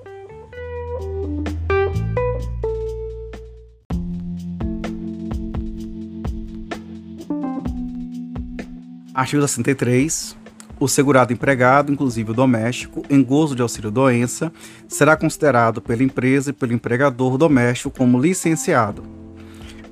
Artigo 9.19 9.43
63 9.43 10.37
o 10.79 10.87
segurado 10.87 11.33
empregado, 11.33 11.93
inclusive 11.93 12.31
o 12.31 12.35
doméstico, 12.35 13.03
em 13.11 13.21
gozo 13.21 13.57
de 13.57 13.63
auxílio-doença, 13.63 14.53
será 14.87 15.17
considerado 15.17 15.83
pela 15.83 16.05
empresa 16.05 16.51
e 16.51 16.53
pelo 16.53 16.73
empregador 16.73 17.37
doméstico 17.37 17.91
como 17.91 18.17
licenciado. 18.21 19.03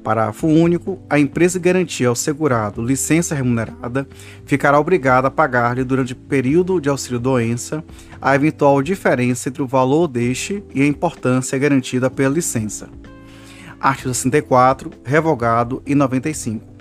Parágrafo 0.05 0.47
único. 0.47 1.01
A 1.11 1.19
empresa 1.19 1.59
garantir 1.59 2.05
ao 2.05 2.15
segurado 2.15 2.81
licença 2.81 3.35
remunerada 3.35 4.07
ficará 4.45 4.79
obrigada 4.79 5.27
a 5.27 5.31
pagar-lhe 5.33 5.83
durante 5.83 6.13
o 6.13 6.17
período 6.17 6.81
de 6.81 6.89
auxílio-doença 6.89 7.83
a 8.23 8.33
eventual 8.37 8.81
diferença 8.81 9.49
entre 9.49 9.61
o 9.61 9.67
valor 9.67 10.07
deste 10.07 10.63
e 10.73 10.83
a 10.83 10.87
importância 10.87 11.59
garantida 11.59 12.09
pela 12.09 12.33
licença. 12.33 12.89
Artigo 13.81 14.15
64, 14.15 14.93
revogado 15.05 15.83
e 15.85 15.97
95. 15.97 16.77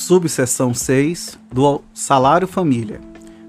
Subseção 0.00 0.72
6 0.72 1.38
do 1.52 1.82
salário 1.92 2.48
família. 2.48 3.00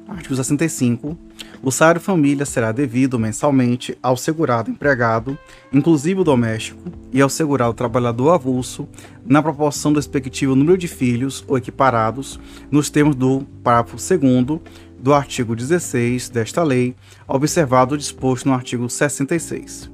Artigo 0.06 0.36
65. 0.36 1.18
O 1.64 1.72
salário 1.72 2.02
família 2.02 2.46
será 2.46 2.74
devido 2.74 3.18
mensalmente 3.18 3.98
ao 4.04 4.18
segurado 4.18 4.70
empregado, 4.70 5.38
inclusive 5.72 6.20
o 6.20 6.24
doméstico, 6.26 6.92
e 7.14 7.22
ao 7.22 7.30
segurado 7.30 7.74
trabalhador 7.74 8.32
avulso, 8.32 8.86
na 9.26 9.42
proporção 9.42 9.94
do 9.94 9.98
respectivo 9.98 10.54
número 10.54 10.78
de 10.78 10.90
filhos 10.90 11.44
ou 11.48 11.58
equiparados, 11.58 12.38
nos 12.70 12.90
termos 12.90 13.16
do 13.16 13.48
parágrafo 13.64 13.96
2 13.96 14.60
do 15.00 15.14
artigo 15.14 15.56
16 15.56 16.28
desta 16.28 16.64
lei, 16.64 16.96
observado 17.28 17.96
o 17.96 17.98
disposto 17.98 18.48
no 18.50 18.54
artigo 18.54 18.90
66. 18.90 19.90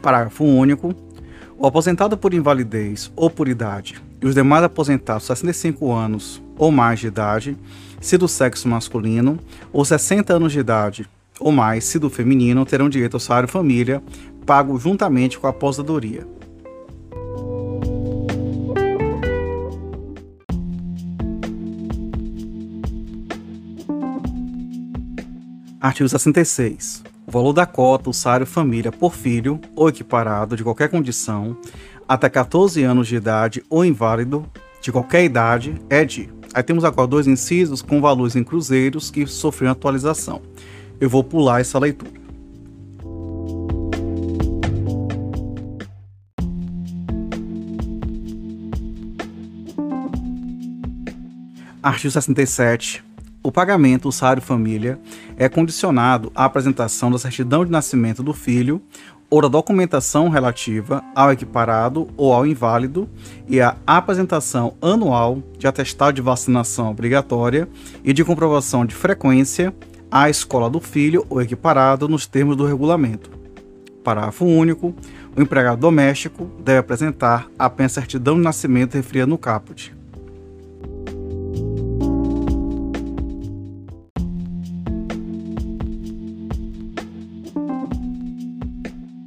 Parágrafo 0.00 0.42
único. 0.42 0.94
O 1.58 1.66
aposentado 1.66 2.16
por 2.16 2.34
invalidez 2.34 3.10
ou 3.14 3.30
por 3.30 3.48
idade 3.48 4.05
e 4.20 4.26
os 4.26 4.34
demais 4.34 4.64
aposentados 4.64 5.24
65 5.24 5.92
anos 5.92 6.42
ou 6.58 6.70
mais 6.70 7.00
de 7.00 7.06
idade, 7.06 7.56
se 8.00 8.16
do 8.16 8.28
sexo 8.28 8.68
masculino, 8.68 9.38
ou 9.72 9.84
60 9.84 10.34
anos 10.34 10.52
de 10.52 10.58
idade 10.58 11.08
ou 11.38 11.52
mais, 11.52 11.84
se 11.84 11.98
do 11.98 12.08
feminino, 12.08 12.64
terão 12.64 12.88
direito 12.88 13.14
ao 13.14 13.20
salário 13.20 13.48
família, 13.48 14.02
pago 14.46 14.78
juntamente 14.78 15.38
com 15.38 15.46
a 15.46 15.50
aposentadoria. 15.50 16.26
Artigo 25.80 26.08
66. 26.08 27.04
O 27.26 27.30
valor 27.30 27.52
da 27.52 27.66
cota, 27.66 28.08
o 28.08 28.14
salário 28.14 28.46
família 28.46 28.90
por 28.90 29.14
filho 29.14 29.60
ou 29.74 29.88
equiparado 29.88 30.56
de 30.56 30.64
qualquer 30.64 30.88
condição, 30.88 31.56
até 32.08 32.28
14 32.28 32.82
anos 32.82 33.08
de 33.08 33.16
idade 33.16 33.62
ou 33.68 33.84
inválido 33.84 34.46
de 34.80 34.92
qualquer 34.92 35.24
idade 35.24 35.74
é 35.90 36.04
de. 36.04 36.30
Aí 36.54 36.62
temos 36.62 36.84
agora 36.84 37.08
dois 37.08 37.26
incisos 37.26 37.82
com 37.82 38.00
valores 38.00 38.36
em 38.36 38.44
cruzeiros 38.44 39.10
que 39.10 39.26
sofreram 39.26 39.72
atualização. 39.72 40.40
Eu 41.00 41.10
vou 41.10 41.22
pular 41.22 41.60
essa 41.60 41.78
leitura. 41.78 42.16
Artigo 51.82 52.10
67. 52.10 53.04
O 53.42 53.52
pagamento 53.52 54.08
do 54.08 54.12
salário 54.12 54.42
família 54.42 54.98
é 55.36 55.48
condicionado 55.48 56.32
à 56.34 56.44
apresentação 56.46 57.12
da 57.12 57.18
certidão 57.18 57.64
de 57.64 57.70
nascimento 57.70 58.20
do 58.20 58.32
filho 58.32 58.82
ou 59.28 59.42
da 59.42 59.48
documentação 59.48 60.28
relativa 60.28 61.02
ao 61.14 61.32
equiparado 61.32 62.08
ou 62.16 62.32
ao 62.32 62.46
inválido 62.46 63.08
e 63.48 63.60
a 63.60 63.76
apresentação 63.86 64.74
anual 64.80 65.42
de 65.58 65.66
atestado 65.66 66.14
de 66.14 66.22
vacinação 66.22 66.90
obrigatória 66.90 67.68
e 68.04 68.12
de 68.12 68.24
comprovação 68.24 68.86
de 68.86 68.94
frequência 68.94 69.74
à 70.10 70.30
escola 70.30 70.70
do 70.70 70.80
filho 70.80 71.26
ou 71.28 71.42
equiparado 71.42 72.08
nos 72.08 72.26
termos 72.26 72.56
do 72.56 72.64
regulamento. 72.64 73.30
Parágrafo 74.04 74.44
único. 74.44 74.94
O 75.36 75.42
empregado 75.42 75.80
doméstico 75.80 76.48
deve 76.64 76.78
apresentar 76.78 77.48
apenas 77.58 77.92
certidão 77.92 78.36
de 78.36 78.42
nascimento 78.42 78.94
referida 78.94 79.26
no 79.26 79.36
caput. 79.36 79.92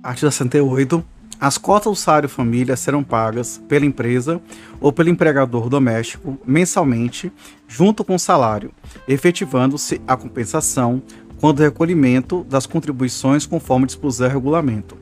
Artigo 0.09 0.31
68. 0.31 1.05
As 1.39 1.59
cotas 1.59 1.93
do 1.93 1.95
salário 1.95 2.27
família 2.27 2.75
serão 2.75 3.03
pagas 3.03 3.61
pela 3.69 3.85
empresa 3.85 4.41
ou 4.81 4.91
pelo 4.91 5.07
empregador 5.07 5.69
doméstico 5.69 6.35
mensalmente, 6.43 7.31
junto 7.67 8.03
com 8.03 8.15
o 8.15 8.19
salário, 8.19 8.71
efetivando-se 9.07 10.01
a 10.07 10.17
compensação 10.17 10.99
quando 11.39 11.59
o 11.59 11.61
recolhimento 11.61 12.43
das 12.49 12.65
contribuições 12.65 13.45
conforme 13.45 13.85
dispuser 13.85 14.31
o 14.31 14.33
regulamento. 14.33 14.97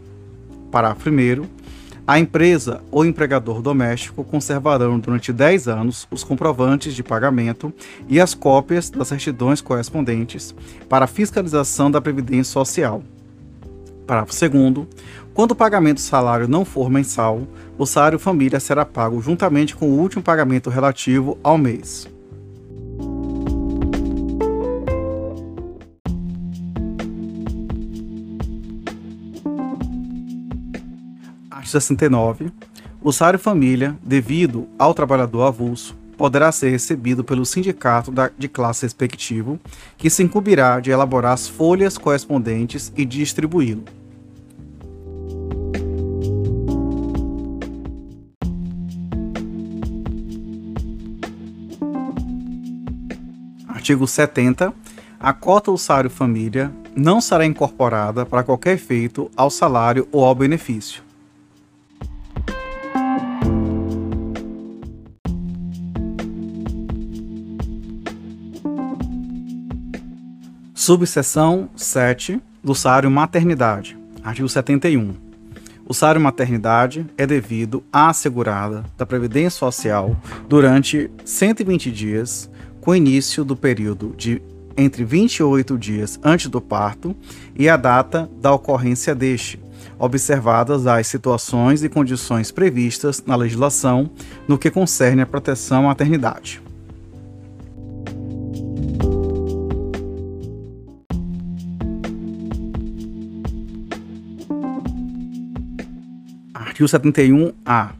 Parágrafo 0.69 1.09
1. 1.09 1.45
A 2.05 2.19
empresa 2.19 2.81
ou 2.91 3.05
empregador 3.05 3.61
doméstico 3.61 4.25
conservarão 4.25 4.99
durante 4.99 5.31
10 5.31 5.69
anos 5.69 6.05
os 6.11 6.21
comprovantes 6.21 6.93
de 6.93 7.01
pagamento 7.01 7.73
e 8.09 8.19
as 8.19 8.33
cópias 8.33 8.89
das 8.89 9.07
certidões 9.07 9.61
correspondentes 9.61 10.53
para 10.89 11.07
fiscalização 11.07 11.89
da 11.89 12.01
Previdência 12.01 12.51
Social 12.51 13.01
Parágrafo 14.07 14.49
2. 14.49 14.87
Quando 15.33 15.51
o 15.51 15.55
pagamento 15.55 15.97
do 15.97 16.01
salário 16.01 16.47
não 16.47 16.63
for 16.63 16.89
mensal, 16.89 17.41
o 17.77 17.85
salário 17.85 18.17
família 18.17 18.59
será 18.59 18.85
pago 18.85 19.21
juntamente 19.21 19.75
com 19.75 19.89
o 19.89 19.99
último 19.99 20.23
pagamento 20.23 20.69
relativo 20.69 21.37
ao 21.43 21.57
mês. 21.57 22.07
Artigo 31.51 31.71
69. 31.71 32.51
O 33.01 33.11
salário 33.11 33.37
família, 33.37 33.97
devido 34.01 34.67
ao 34.79 34.93
trabalhador 34.93 35.43
avulso, 35.43 35.95
poderá 36.17 36.51
ser 36.51 36.69
recebido 36.69 37.23
pelo 37.23 37.45
sindicato 37.45 38.12
da, 38.12 38.32
de 38.38 38.47
classe 38.47 38.86
respectivo, 38.86 39.60
que 39.97 40.10
se 40.10 40.23
incumbirá 40.23 40.80
de 40.80 40.91
elaborar 40.91 41.34
as 41.34 41.47
folhas 41.47 41.97
correspondentes 41.97 42.91
e 42.97 43.06
distribuí-lo. 43.06 43.84
Artigo 53.67 54.06
70. 54.06 54.73
A 55.19 55.34
cota 55.34 55.71
do 55.71 55.77
salário 55.77 56.10
família 56.10 56.71
não 56.95 57.21
será 57.21 57.45
incorporada 57.45 58.25
para 58.25 58.43
qualquer 58.43 58.73
efeito 58.73 59.32
ao 59.36 59.49
salário 59.49 60.08
ou 60.12 60.25
ao 60.25 60.36
benefício. 60.36 61.06
Subseção 70.88 71.69
7 71.76 72.41
do 72.63 72.73
salário 72.73 73.12
maternidade. 73.12 73.97
Artigo 74.23 74.47
71. 74.47 75.15
O 75.86 75.93
salário 75.93 76.21
maternidade 76.21 77.06
é 77.17 77.28
devido 77.28 77.84
à 77.91 78.08
assegurada 78.08 78.86
da 78.97 79.06
Previdência 79.06 79.60
Social 79.60 80.15
durante 80.47 81.12
120 81.26 81.91
dias, 81.91 82.50
com 82.80 82.95
início 82.95 83.43
do 83.43 83.54
período 83.54 84.15
de 84.15 84.41
entre 84.78 85.04
28 85.04 85.78
dias 85.78 86.17
antes 86.23 86.47
do 86.47 86.62
parto 86.62 87.13
e 87.54 87.67
a 87.67 87.76
data 87.76 88.30
da 88.39 88.54
ocorrência 88.54 89.13
deste, 89.13 89.60
observadas 90.00 90.88
as 90.88 91.06
situações 91.06 91.84
e 91.84 91.89
condições 91.89 92.50
previstas 92.50 93.21
na 93.28 93.36
legislação 93.36 94.10
no 94.47 94.58
que 94.58 94.71
concerne 94.71 95.21
à 95.21 95.26
proteção 95.26 95.80
à 95.80 95.88
maternidade. 95.89 96.62
Artigo 106.77 106.87
71-A. 106.87 107.93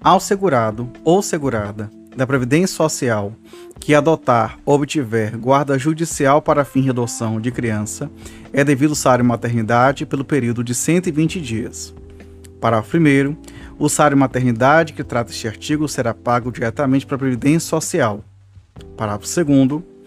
Ao 0.00 0.18
segurado 0.18 0.90
ou 1.04 1.22
segurada 1.22 1.88
da 2.16 2.26
Previdência 2.26 2.74
Social 2.74 3.32
que 3.78 3.94
adotar 3.94 4.58
ou 4.66 4.74
obtiver 4.74 5.36
guarda 5.36 5.78
judicial 5.78 6.42
para 6.42 6.64
fim 6.64 6.82
de 6.82 6.90
adoção 6.90 7.40
de 7.40 7.52
criança 7.52 8.10
é 8.52 8.64
devido 8.64 8.96
salário 8.96 9.24
maternidade 9.24 10.04
pelo 10.04 10.24
período 10.24 10.64
de 10.64 10.74
120 10.74 11.40
dias. 11.40 11.94
Parágrafo 12.60 12.96
1. 12.96 13.36
O 13.78 13.88
salário 13.88 14.16
maternidade 14.16 14.94
que 14.94 15.04
trata 15.04 15.30
este 15.30 15.46
artigo 15.46 15.88
será 15.88 16.12
pago 16.12 16.50
diretamente 16.50 17.06
para 17.06 17.14
a 17.14 17.20
Previdência 17.20 17.68
Social. 17.68 18.24
Parágrafo 18.96 19.28
2 19.44 19.98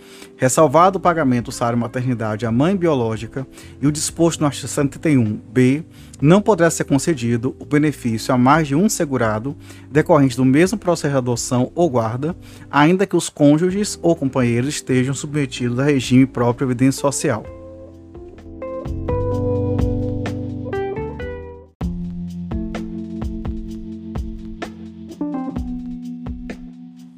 ressalvado 0.41 0.97
o 0.97 0.99
pagamento 0.99 1.45
do 1.45 1.51
salário 1.51 1.77
maternidade 1.77 2.47
à 2.47 2.51
mãe 2.51 2.75
biológica 2.75 3.45
e 3.79 3.85
o 3.85 3.91
disposto 3.91 4.39
no 4.39 4.47
artigo 4.47 4.67
71b, 4.67 5.83
não 6.21 6.41
poderá 6.41 6.69
ser 6.69 6.83
concedido 6.83 7.55
o 7.59 7.65
benefício 7.65 8.33
a 8.33 8.37
mais 8.37 8.67
de 8.67 8.75
um 8.75 8.87
segurado 8.87 9.57
decorrente 9.91 10.37
do 10.37 10.45
mesmo 10.45 10.77
processo 10.77 11.13
de 11.13 11.17
adoção 11.17 11.71
ou 11.73 11.89
guarda, 11.89 12.35
ainda 12.69 13.07
que 13.07 13.15
os 13.15 13.27
cônjuges 13.27 13.99
ou 14.01 14.15
companheiros 14.15 14.75
estejam 14.75 15.13
submetidos 15.13 15.79
a 15.79 15.83
regime 15.83 16.25
próprio 16.25 16.67
de 16.67 16.75
previdência 16.75 17.01
social. 17.01 17.43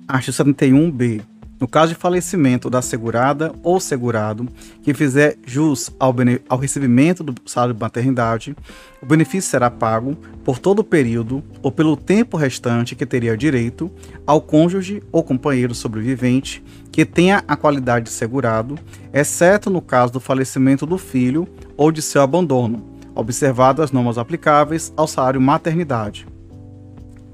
Artigo 0.07 0.37
71b 0.37 1.32
no 1.63 1.67
caso 1.69 1.93
de 1.93 1.97
falecimento 1.97 2.69
da 2.69 2.81
segurada 2.81 3.53
ou 3.63 3.79
segurado 3.79 4.49
que 4.81 4.93
fizer 4.93 5.37
jus 5.45 5.89
ao, 5.97 6.13
ao 6.49 6.57
recebimento 6.57 7.23
do 7.23 7.33
salário 7.45 7.73
de 7.73 7.79
maternidade, 7.79 8.53
o 9.01 9.05
benefício 9.05 9.49
será 9.49 9.71
pago 9.71 10.13
por 10.43 10.59
todo 10.59 10.79
o 10.79 10.83
período 10.83 11.41
ou 11.61 11.71
pelo 11.71 11.95
tempo 11.95 12.35
restante 12.35 12.95
que 12.95 13.05
teria 13.05 13.37
direito 13.37 13.89
ao 14.27 14.41
cônjuge 14.41 15.01
ou 15.09 15.23
companheiro 15.23 15.73
sobrevivente 15.73 16.61
que 16.91 17.05
tenha 17.05 17.41
a 17.47 17.55
qualidade 17.55 18.07
de 18.07 18.11
segurado, 18.11 18.77
exceto 19.13 19.69
no 19.69 19.81
caso 19.81 20.11
do 20.11 20.19
falecimento 20.19 20.85
do 20.85 20.97
filho 20.97 21.47
ou 21.77 21.93
de 21.93 22.01
seu 22.01 22.21
abandono, 22.21 22.83
observadas 23.15 23.85
as 23.85 23.91
normas 23.93 24.17
aplicáveis 24.17 24.91
ao 24.97 25.07
salário 25.07 25.39
maternidade. 25.39 26.27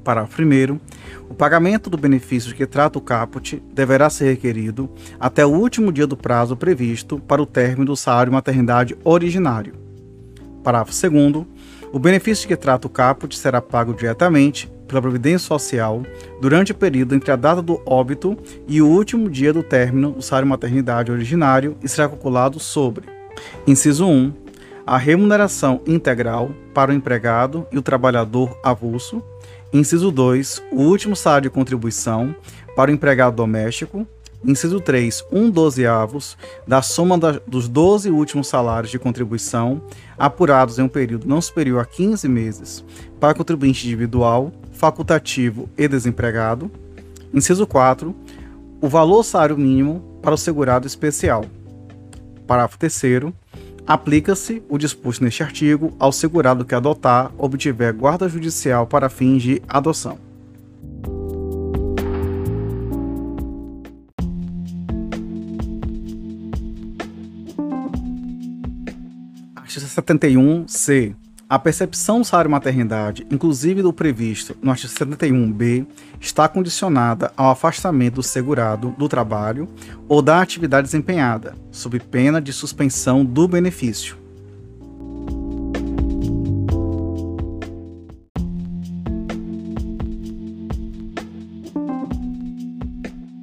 Parágrafo 0.04 0.40
1. 0.40 0.80
O 1.30 1.34
pagamento 1.36 1.90
do 1.90 1.98
benefício 1.98 2.56
que 2.56 2.66
trata 2.66 2.98
o 2.98 3.02
caput 3.02 3.62
deverá 3.72 4.10
ser 4.10 4.32
requerido 4.32 4.90
até 5.20 5.46
o 5.46 5.50
último 5.50 5.92
dia 5.92 6.08
do 6.08 6.18
prazo 6.18 6.58
previsto 6.58 7.20
para 7.20 7.42
o 7.42 7.46
término 7.46 7.86
do 7.86 7.96
salário 7.96 8.34
maternidade 8.34 8.98
originário. 9.04 9.74
Parágrafo 10.64 10.92
2. 10.92 11.46
O 11.94 12.00
benefício 12.00 12.48
que 12.48 12.56
trata 12.56 12.88
o 12.88 12.90
caput 12.90 13.38
será 13.38 13.62
pago 13.62 13.94
diretamente 13.94 14.70
pela 14.88 15.02
Previdência 15.02 15.48
Social 15.48 16.04
durante 16.42 16.72
o 16.72 16.76
período 16.76 17.14
entre 17.14 17.32
a 17.32 17.36
data 17.36 17.62
do 17.62 17.80
óbito 17.86 18.36
e 18.68 18.82
o 18.82 18.88
último 18.88 19.30
dia 19.30 19.54
do 19.54 19.62
término 19.62 20.12
do 20.12 20.22
salário 20.22 20.50
maternidade 20.50 21.12
originário 21.12 21.78
e 21.84 21.88
será 21.88 22.10
calculado 22.10 22.60
sobre: 22.60 23.08
inciso 23.68 24.08
1. 24.08 24.34
A 24.86 24.98
remuneração 24.98 25.82
integral 25.86 26.50
para 26.74 26.92
o 26.92 26.94
empregado 26.94 27.68
e 27.72 27.78
o 27.78 27.82
trabalhador 27.82 28.58
avulso 28.64 29.24
Inciso 29.72 30.12
2. 30.12 30.64
O 30.72 30.82
último 30.82 31.16
salário 31.16 31.50
de 31.50 31.54
contribuição 31.54 32.36
para 32.76 32.92
o 32.92 32.94
empregado 32.94 33.36
doméstico. 33.36 34.08
Inciso 34.44 34.80
3. 34.80 35.26
Um 35.32 35.50
dozeavos 35.50 36.38
da 36.66 36.82
soma 36.82 37.18
da, 37.18 37.40
dos 37.46 37.68
12 37.68 38.10
últimos 38.10 38.48
salários 38.48 38.92
de 38.92 38.98
contribuição 38.98 39.82
apurados 40.18 40.80
em 40.80 40.84
um 40.84 40.88
período 40.88 41.28
não 41.28 41.42
superior 41.42 41.82
a 41.82 41.86
15 41.86 42.28
meses 42.28 42.84
para 43.20 43.34
contribuinte 43.34 43.86
individual, 43.86 44.52
facultativo 44.72 45.70
e 45.78 45.88
desempregado. 45.88 46.72
Inciso 47.34 47.68
4. 47.68 48.16
O 48.82 48.88
valor 48.88 49.24
salário 49.24 49.58
mínimo 49.58 50.02
para 50.22 50.34
o 50.34 50.38
segurado 50.38 50.88
especial. 50.88 51.46
Parágrafo 52.48 52.80
3 52.80 53.34
Aplica-se 53.90 54.62
o 54.70 54.78
disposto 54.78 55.24
neste 55.24 55.42
artigo 55.42 55.96
ao 55.98 56.12
segurado 56.12 56.64
que 56.64 56.76
adotar 56.76 57.32
obtiver 57.40 57.92
guarda 57.92 58.30
judicial 58.30 58.86
para 58.86 59.10
fins 59.10 59.42
de 59.42 59.64
adoção. 59.68 60.20
Artigo 69.56 69.86
71-C. 69.88 71.16
A 71.50 71.58
percepção 71.58 72.20
do 72.20 72.26
salário 72.26 72.52
maternidade, 72.52 73.26
inclusive 73.32 73.82
do 73.82 73.92
previsto 73.92 74.56
no 74.62 74.70
artigo 74.70 74.94
71b, 74.94 75.88
está 76.22 76.48
condicionada 76.48 77.34
ao 77.36 77.50
afastamento 77.50 78.16
do 78.16 78.24
segurado 78.24 78.94
do 79.00 79.10
trabalho 79.10 79.68
ou 80.08 80.22
da 80.22 80.44
atividade 80.44 80.86
desempenhada, 80.86 81.56
sob 81.72 82.00
pena 82.00 82.40
de 82.40 82.54
suspensão 82.54 83.26
do 83.26 83.48
benefício. 83.48 84.16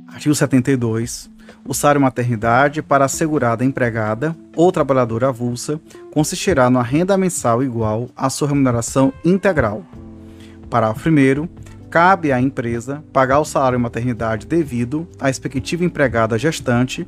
Artigo 0.07 0.33
72 0.33 1.29
o 1.69 1.75
salário 1.75 2.01
maternidade 2.01 2.83
para 2.83 3.05
assegurada 3.05 3.65
empregada 3.65 4.37
ou 4.55 4.71
trabalhadora 4.71 5.29
avulsa 5.29 5.81
consistirá 6.13 6.71
numa 6.71 6.83
renda 6.83 7.17
mensal 7.17 7.63
igual 7.63 8.09
à 8.17 8.31
sua 8.31 8.49
remuneração 8.49 9.13
integral. 9.25 9.85
Parágrafo 10.71 11.09
1 11.09 11.49
cabe 11.91 12.33
à 12.33 12.41
empresa 12.41 13.03
pagar 13.13 13.41
o 13.41 13.45
salário 13.45 13.81
maternidade 13.81 14.47
devido 14.47 15.09
à 15.19 15.27
respectiva 15.27 15.85
empregada 15.85 16.39
gestante, 16.39 17.07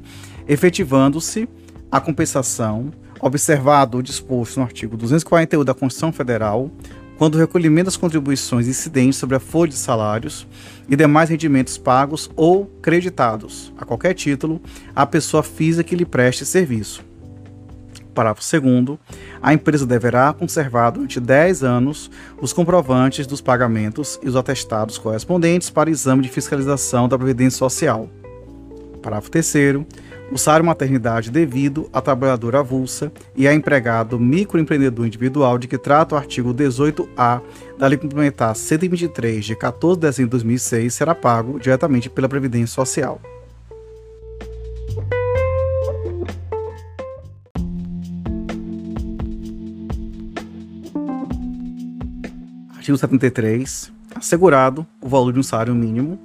efetivando-se 0.49 1.49
a 1.91 2.01
compensação, 2.01 2.91
observado 3.21 3.99
o 3.99 4.03
disposto 4.03 4.59
no 4.59 4.65
artigo 4.65 4.97
241 4.97 5.65
da 5.65 5.75
Constituição 5.75 6.13
Federal, 6.13 6.71
quando 7.19 7.35
o 7.35 7.39
recolhimento 7.39 7.87
das 7.87 7.97
contribuições 7.97 8.69
incidentes 8.69 9.19
sobre 9.19 9.35
a 9.35 9.41
folha 9.41 9.71
de 9.71 9.77
salários 9.77 10.47
e 10.89 10.95
demais 10.95 11.29
rendimentos 11.29 11.77
pagos 11.77 12.31
ou 12.37 12.67
creditados, 12.81 13.73
a 13.77 13.85
qualquer 13.85 14.15
título, 14.15 14.63
à 14.95 15.05
pessoa 15.05 15.43
física 15.43 15.83
que 15.83 15.97
lhe 15.97 16.07
preste 16.07 16.47
serviço. 16.47 17.05
Parágrafo 18.15 18.43
2 18.61 18.99
a 19.41 19.53
empresa 19.53 19.87
deverá 19.87 20.33
conservar 20.33 20.91
durante 20.91 21.21
10 21.21 21.63
anos 21.63 22.11
os 22.41 22.53
comprovantes 22.53 23.27
dos 23.27 23.41
pagamentos 23.41 24.19
e 24.23 24.29
os 24.29 24.37
atestados 24.37 24.99
correspondentes 24.99 25.71
para 25.71 25.91
exame 25.91 26.23
de 26.23 26.29
fiscalização 26.29 27.09
da 27.09 27.17
Previdência 27.17 27.59
Social. 27.59 28.09
Parágrafo 29.09 29.31
3 29.31 29.87
o 30.31 30.37
salário 30.37 30.67
maternidade 30.67 31.31
devido 31.31 31.89
à 31.91 32.03
trabalhadora 32.03 32.59
avulsa 32.59 33.11
e 33.35 33.49
a 33.49 33.55
empregado 33.55 34.21
microempreendedor 34.21 35.07
individual 35.07 35.57
de 35.57 35.67
que 35.67 35.79
trata 35.79 36.15
o 36.15 36.19
artigo 36.19 36.53
18-A 36.53 37.41
da 37.79 37.87
Lei 37.87 37.97
Complementar 37.97 38.55
123 38.55 39.47
de 39.47 39.57
14 39.57 39.99
de 39.99 40.07
dezembro 40.07 40.29
de 40.29 40.45
2006 40.45 40.93
será 40.93 41.15
pago 41.15 41.59
diretamente 41.59 42.11
pela 42.11 42.29
Previdência 42.29 42.75
Social. 42.75 43.19
Artigo 52.77 52.99
73. 52.99 53.91
Assegurado 54.15 54.87
o 55.01 55.09
valor 55.09 55.33
de 55.33 55.39
um 55.39 55.43
salário 55.43 55.75
mínimo, 55.75 56.19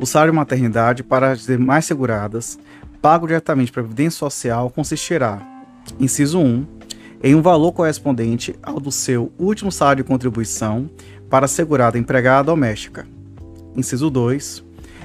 o 0.00 0.06
salário 0.06 0.32
maternidade 0.32 1.02
para 1.02 1.32
as 1.32 1.44
demais 1.44 1.84
seguradas 1.84 2.58
pago 3.02 3.26
diretamente 3.26 3.70
para 3.70 3.82
a 3.82 3.84
Previdência 3.84 4.18
Social 4.18 4.70
consistirá, 4.70 5.40
inciso 5.98 6.38
1, 6.38 6.66
em 7.22 7.34
um 7.34 7.42
valor 7.42 7.72
correspondente 7.72 8.54
ao 8.62 8.80
do 8.80 8.90
seu 8.90 9.30
último 9.38 9.70
salário 9.70 10.02
de 10.02 10.08
contribuição 10.08 10.88
para 11.28 11.46
segurada 11.46 11.98
empregada 11.98 12.44
doméstica. 12.44 13.06
Inciso 13.76 14.08
2, 14.08 14.64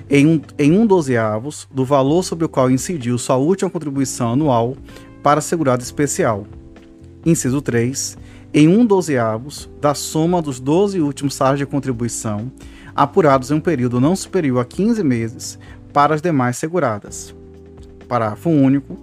em 0.10 0.26
um, 0.26 0.41
em 0.58 0.78
um 0.78 0.88
dozeavos 0.88 1.68
do 1.70 1.84
valor 1.84 2.24
sobre 2.24 2.46
o 2.46 2.50
qual 2.50 2.72
incidiu 2.72 3.18
sua 3.18 3.36
última 3.36 3.70
contribuição 3.70 4.32
anual 4.34 4.78
para 5.22 5.41
segurado 5.41 5.84
especial. 5.84 6.48
Inciso 7.26 7.62
3, 7.62 8.18
em 8.54 8.70
um 8.70 8.86
dozeavos 8.86 9.70
da 9.82 9.93
soma 9.93 10.41
dos 10.41 10.60
12 10.60 11.02
últimos 11.02 11.36
salários 11.36 11.60
de 11.60 11.66
contribuição 11.66 12.50
apurados 12.96 13.52
em 13.52 13.56
um 13.56 13.60
período 13.60 14.00
não 14.00 14.16
superior 14.16 14.62
a 14.62 14.66
15 14.66 15.04
meses 15.04 15.60
para 15.91 16.16
as 16.16 16.22
demais 16.22 16.58
seguradas 16.58 17.36
parágrafo 18.06 18.50
único, 18.50 18.98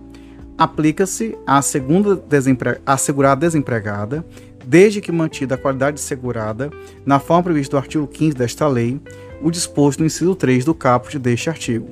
aplica-se 0.57 1.37
à 1.47 1.61
segunda 1.61 2.17
desempre... 2.17 2.81
assegurada 2.87 3.41
desempregada, 3.41 4.25
desde 4.65 5.01
que 5.01 5.13
mantida 5.13 5.57
a 5.57 5.59
qualidade 5.59 5.97
de 5.97 6.03
segurada, 6.03 6.71
na 7.05 7.19
forma 7.19 7.45
prevista 7.45 7.73
do 7.73 7.81
artigo 7.81 8.07
15 8.07 8.37
desta 8.37 8.67
lei, 8.67 9.01
o 9.43 9.51
disposto 9.51 10.01
no 10.01 10.07
inciso 10.07 10.35
3 10.35 10.65
do 10.65 10.75
caput 10.75 11.19
deste 11.19 11.51
artigo. 11.51 11.89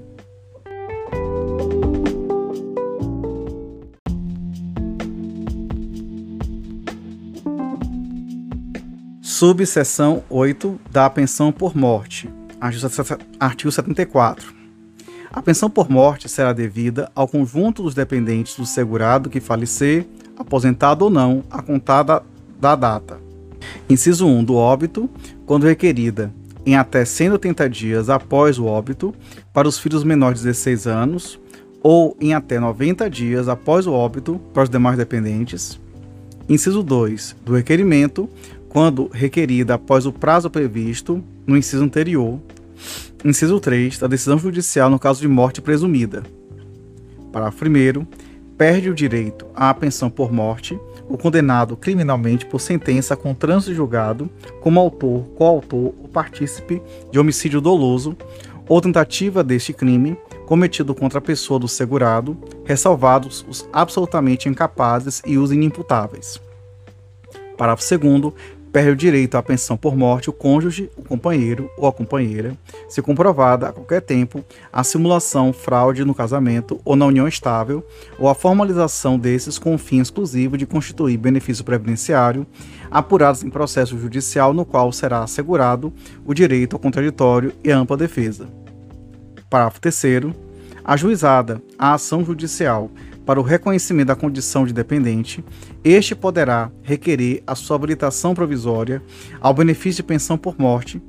Subseção 9.41 10.23
8 10.29 10.79
da 10.91 11.09
pensão 11.09 11.51
por 11.51 11.75
morte. 11.75 12.29
Artigo 13.41 13.73
74. 13.73 14.53
A 15.33 15.41
pensão 15.41 15.71
por 15.71 15.89
morte 15.89 16.29
será 16.29 16.53
devida 16.53 17.11
ao 17.15 17.27
conjunto 17.27 17.83
dos 17.83 17.95
dependentes 17.95 18.55
do 18.55 18.67
segurado 18.67 19.31
que 19.31 19.41
falecer, 19.41 20.07
aposentado 20.37 21.07
ou 21.07 21.11
não, 21.11 21.43
a 21.51 21.63
contar 21.63 22.03
da, 22.03 22.23
da 22.61 22.77
data. 22.77 23.19
Inciso 23.89 24.27
1 24.27 24.45
do 24.45 24.57
óbito, 24.57 25.09
quando 25.47 25.65
requerida 25.65 26.31
em 26.67 26.77
até 26.77 27.03
180 27.07 27.67
dias 27.71 28.11
após 28.11 28.59
o 28.59 28.67
óbito, 28.67 29.15
para 29.55 29.67
os 29.67 29.79
filhos 29.79 30.05
menores 30.05 30.41
de 30.41 30.49
16 30.49 30.87
anos, 30.87 31.41
ou 31.83 32.15
em 32.21 32.35
até 32.35 32.61
90 32.61 33.09
dias 33.09 33.49
após 33.49 33.87
o 33.87 33.95
óbito 33.95 34.39
para 34.53 34.65
os 34.65 34.69
demais 34.69 34.99
dependentes. 34.99 35.81
Inciso 36.47 36.83
2 36.83 37.37
do 37.43 37.55
requerimento, 37.55 38.29
quando 38.71 39.11
requerida 39.13 39.75
após 39.75 40.07
o 40.07 40.13
prazo 40.13 40.49
previsto 40.49 41.23
no 41.47 41.57
inciso 41.57 41.85
anterior, 41.85 42.41
Inciso 43.23 43.61
3 43.61 43.99
da 43.99 44.07
decisão 44.07 44.39
judicial 44.39 44.89
no 44.89 44.99
caso 44.99 45.21
de 45.21 45.29
morte 45.29 45.61
presumida. 45.61 46.23
Parágrafo 47.31 47.65
1 47.67 48.07
perde 48.57 48.89
o 48.89 48.95
direito 48.95 49.47
à 49.55 49.75
pensão 49.75 50.09
por 50.09 50.33
morte 50.33 50.79
o 51.09 51.19
condenado 51.19 51.77
criminalmente 51.77 52.47
por 52.47 52.61
sentença 52.61 53.17
com 53.17 53.35
trânsito 53.35 53.75
julgado 53.75 54.31
como 54.61 54.81
autor, 54.81 55.25
coautor 55.35 55.93
ou 56.01 56.09
partícipe 56.09 56.81
de 57.11 57.19
homicídio 57.19 57.61
doloso 57.61 58.17
ou 58.67 58.81
tentativa 58.81 59.45
deste 59.45 59.73
crime 59.73 60.17
cometido 60.47 60.95
contra 60.95 61.19
a 61.19 61.23
pessoa 61.23 61.59
do 61.59 61.69
segurado, 61.69 62.37
ressalvados 62.65 63.45
os 63.49 63.69
absolutamente 63.73 64.49
incapazes 64.49 65.21
e 65.27 65.37
os 65.37 65.53
inimputáveis. 65.53 66.41
Parágrafo 67.57 67.99
2 67.99 68.33
perde 68.73 68.91
o 68.91 68.97
direito 68.97 69.37
à 69.37 69.43
pensão 69.43 69.77
por 69.77 69.97
morte 69.97 70.31
o 70.31 70.33
cônjuge, 70.33 70.91
o 70.97 71.03
companheiro 71.03 71.71
ou 71.77 71.87
a 71.87 71.93
companheira, 71.93 72.57
se 72.89 73.03
comprovada 73.03 73.69
a 73.69 73.73
qualquer 73.73 74.01
tempo 74.01 74.45
a 74.73 74.85
simulação, 74.85 75.53
fraude 75.53 76.05
no 76.05 76.15
casamento 76.15 76.81
ou 76.85 76.95
na 76.95 77.07
união 77.07 77.27
estável, 77.27 77.87
ou 78.19 78.29
a 78.29 78.35
formalização 78.35 79.19
desses 79.19 79.59
com 79.59 79.75
o 79.75 79.79
fim 79.79 80.01
exclusivo 80.01 80.57
de 80.57 80.67
constituir 80.67 81.17
benefício 81.17 81.65
previdenciário, 81.65 82.47
apurados 82.91 83.43
em 83.43 83.51
processo 83.51 83.99
judicial 83.99 84.55
no 84.55 84.65
qual 84.65 84.93
será 84.93 85.23
assegurado 85.23 85.93
o 86.25 86.33
direito 86.33 86.77
ao 86.77 86.81
contraditório 86.81 87.53
e 87.65 87.71
ampla 87.71 87.97
defesa. 87.97 88.49
Parágrafo 89.49 89.81
3 89.81 90.33
ajuizada 90.85 91.63
a 91.79 91.95
ação 91.95 92.25
judicial 92.25 92.91
para 93.25 93.41
o 93.41 93.43
reconhecimento 93.43 94.09
da 94.09 94.17
condição 94.17 94.65
de 94.65 94.73
dependente, 94.73 95.45
este 95.85 96.15
poderá 96.15 96.71
requerer 96.83 97.43
a 97.47 97.55
sua 97.55 97.77
habilitação 97.77 98.35
provisória 98.35 99.03
ao 99.41 99.55
benefício 99.55 100.03
de 100.03 100.09
pensão 100.09 100.37
por 100.37 100.59
morte, 100.59 101.01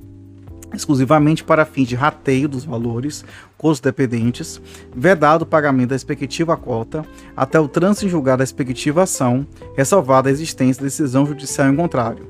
exclusivamente 0.74 1.43
para 1.43 1.66
fins 1.66 1.88
de 1.88 1.95
rateio 1.95 2.47
dos 2.47 2.64
valores 2.64 3.26
com 3.57 3.70
os 3.70 3.80
dependentes, 3.80 4.62
vedado 4.95 5.43
o 5.43 5.45
pagamento 5.45 5.89
da 5.89 5.95
respectiva 5.95 6.55
cota 6.55 7.05
até 7.36 7.59
o 7.59 7.68
trânsito 7.68 8.05
em 8.05 8.09
julgado 8.09 8.39
da 8.39 8.43
respectiva 8.43 9.03
ação, 9.03 9.45
ressalvada 9.76 10.30
a 10.30 10.32
existência 10.32 10.82
de 10.82 10.88
decisão 10.88 11.26
judicial 11.26 11.70
em 11.70 11.76
contrário. 11.76 12.30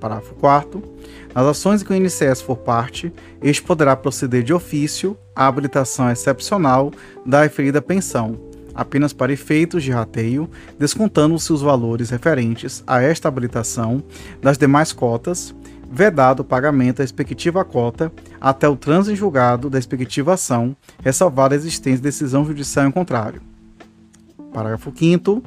Parágrafo 0.00 0.34
4 0.34 0.98
nas 1.34 1.46
ações 1.46 1.82
em 1.82 1.84
que 1.84 1.92
o 1.92 1.96
INSS 1.96 2.40
for 2.40 2.56
parte, 2.56 3.12
este 3.42 3.62
poderá 3.62 3.94
proceder 3.94 4.42
de 4.42 4.52
ofício 4.52 5.16
à 5.36 5.46
habilitação 5.46 6.10
excepcional 6.10 6.90
da 7.24 7.42
referida 7.42 7.80
pensão, 7.80 8.36
apenas 8.78 9.12
para 9.12 9.32
efeitos 9.32 9.82
de 9.82 9.90
rateio, 9.90 10.48
descontando-se 10.78 11.52
os 11.52 11.60
valores 11.60 12.10
referentes 12.10 12.84
a 12.86 13.02
esta 13.02 13.26
habilitação 13.26 14.00
das 14.40 14.56
demais 14.56 14.92
cotas, 14.92 15.52
vedado 15.90 16.40
o 16.40 16.44
pagamento 16.44 16.98
da 16.98 17.02
respectiva 17.02 17.64
cota 17.64 18.12
até 18.40 18.68
o 18.68 18.76
trânsito 18.76 19.12
em 19.12 19.16
julgado 19.16 19.68
da 19.68 19.78
respectiva 19.78 20.34
ação, 20.34 20.76
ressalvada 21.02 21.56
a 21.56 21.58
existência 21.58 21.96
de 21.96 22.04
decisão 22.04 22.44
judicial 22.44 22.86
em 22.86 22.92
contrário. 22.92 23.42
Parágrafo 24.52 24.92
5 24.96 25.42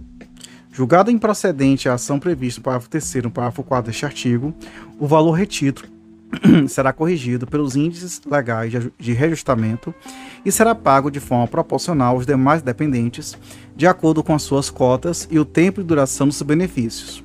Julgado 0.73 1.09
improcedente 1.09 1.87
a 1.87 1.93
ação 1.93 2.19
prevista 2.19 2.59
no 2.59 2.63
parágrafo 2.63 2.89
3 2.89 3.15
no 3.23 3.31
parágrafo 3.31 3.63
4 3.63 3.91
deste 3.91 4.05
artigo, 4.05 4.53
o 4.99 5.07
valor 5.07 5.31
retido 5.31 5.83
será 6.67 6.93
corrigido 6.93 7.45
pelos 7.45 7.75
índices 7.75 8.21
legais 8.25 8.71
de 8.97 9.13
reajustamento 9.13 9.93
e 10.45 10.51
será 10.51 10.73
pago 10.73 11.11
de 11.11 11.19
forma 11.19 11.47
proporcional 11.47 12.15
aos 12.15 12.25
demais 12.25 12.61
dependentes, 12.61 13.37
de 13.75 13.87
acordo 13.87 14.23
com 14.23 14.33
as 14.33 14.43
suas 14.43 14.69
cotas 14.69 15.27
e 15.29 15.39
o 15.39 15.45
tempo 15.45 15.81
de 15.81 15.87
duração 15.87 16.27
dos 16.27 16.41
benefícios. 16.41 17.23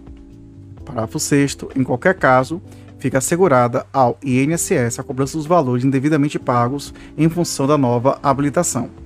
Parágrafo 0.84 1.18
6 1.18 1.58
em 1.74 1.82
qualquer 1.82 2.14
caso, 2.14 2.60
fica 2.98 3.18
assegurada 3.18 3.86
ao 3.92 4.18
INSS 4.24 4.98
a 4.98 5.02
cobrança 5.02 5.36
dos 5.36 5.46
valores 5.46 5.84
indevidamente 5.84 6.38
pagos 6.38 6.94
em 7.16 7.28
função 7.28 7.66
da 7.66 7.76
nova 7.76 8.18
habilitação. 8.22 9.05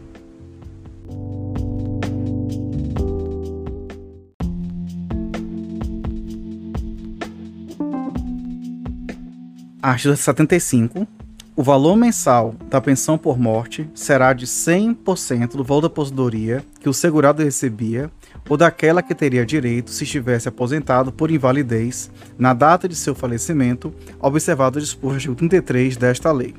Artigo 9.90 10.16
75. 10.16 11.04
O 11.56 11.64
valor 11.64 11.96
mensal 11.96 12.54
da 12.70 12.80
pensão 12.80 13.18
por 13.18 13.36
morte 13.36 13.90
será 13.92 14.32
de 14.32 14.46
100% 14.46 15.56
do 15.56 15.64
valor 15.64 15.80
da 15.80 15.86
aposentadoria 15.88 16.64
que 16.78 16.88
o 16.88 16.94
segurado 16.94 17.42
recebia 17.42 18.08
ou 18.48 18.56
daquela 18.56 19.02
que 19.02 19.16
teria 19.16 19.44
direito 19.44 19.90
se 19.90 20.04
estivesse 20.04 20.48
aposentado 20.48 21.10
por 21.10 21.28
invalidez 21.28 22.08
na 22.38 22.54
data 22.54 22.88
de 22.88 22.94
seu 22.94 23.16
falecimento, 23.16 23.92
observado 24.20 24.78
o 24.78 24.80
disposto 24.80 25.10
do 25.10 25.14
artigo 25.16 25.34
33 25.34 25.96
desta 25.96 26.30
lei. 26.30 26.54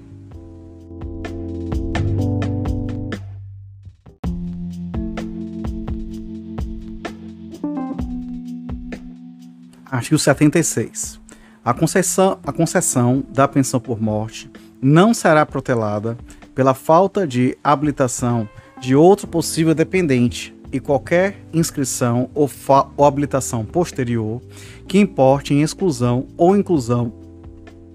Artigo 9.90 10.20
76. 10.20 11.21
A 11.64 11.76
concessão, 11.76 12.40
a 12.44 12.52
concessão 12.52 13.24
da 13.30 13.48
pensão 13.48 13.80
por 13.80 14.02
morte 14.02 14.50
não 14.82 15.14
será 15.14 15.46
protelada 15.46 16.18
pela 16.56 16.74
falta 16.74 17.28
de 17.28 17.56
habilitação 17.64 18.50
de 18.82 18.96
outro 18.96 19.28
possível 19.28 19.76
dependente 19.76 20.56
e 20.72 20.80
qualquer 20.80 21.40
inscrição 21.54 22.32
ou, 22.34 22.50
ou 22.98 23.06
habilitação 23.06 23.64
posterior 23.64 24.42
que 24.88 24.98
importe 24.98 25.54
em 25.54 25.62
exclusão 25.62 26.26
ou 26.36 26.58
inclusão 26.58 27.14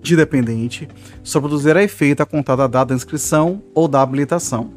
de 0.00 0.14
dependente 0.14 0.88
só 1.24 1.40
produzirá 1.40 1.82
efeito 1.82 2.22
a 2.22 2.26
contar 2.26 2.54
da 2.54 2.68
data 2.68 2.90
da 2.90 2.94
inscrição 2.94 3.60
ou 3.74 3.88
da 3.88 4.00
habilitação. 4.00 4.70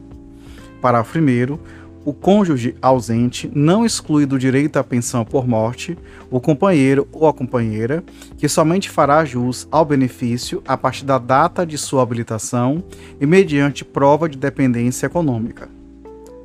Parágrafo 0.81 1.19
1 1.19 1.59
o 2.05 2.13
cônjuge 2.13 2.75
ausente 2.81 3.51
não 3.53 3.85
exclui 3.85 4.25
do 4.25 4.39
direito 4.39 4.77
à 4.77 4.83
pensão 4.83 5.25
por 5.25 5.47
morte 5.47 5.97
o 6.31 6.39
companheiro 6.39 7.07
ou 7.11 7.27
a 7.27 7.33
companheira, 7.33 8.03
que 8.37 8.47
somente 8.47 8.89
fará 8.89 9.25
jus 9.25 9.67
ao 9.69 9.83
benefício 9.83 10.63
a 10.67 10.77
partir 10.77 11.05
da 11.05 11.17
data 11.17 11.65
de 11.65 11.77
sua 11.77 12.01
habilitação 12.01 12.83
e 13.19 13.25
mediante 13.25 13.83
prova 13.83 14.29
de 14.29 14.37
dependência 14.37 15.07
econômica. 15.07 15.69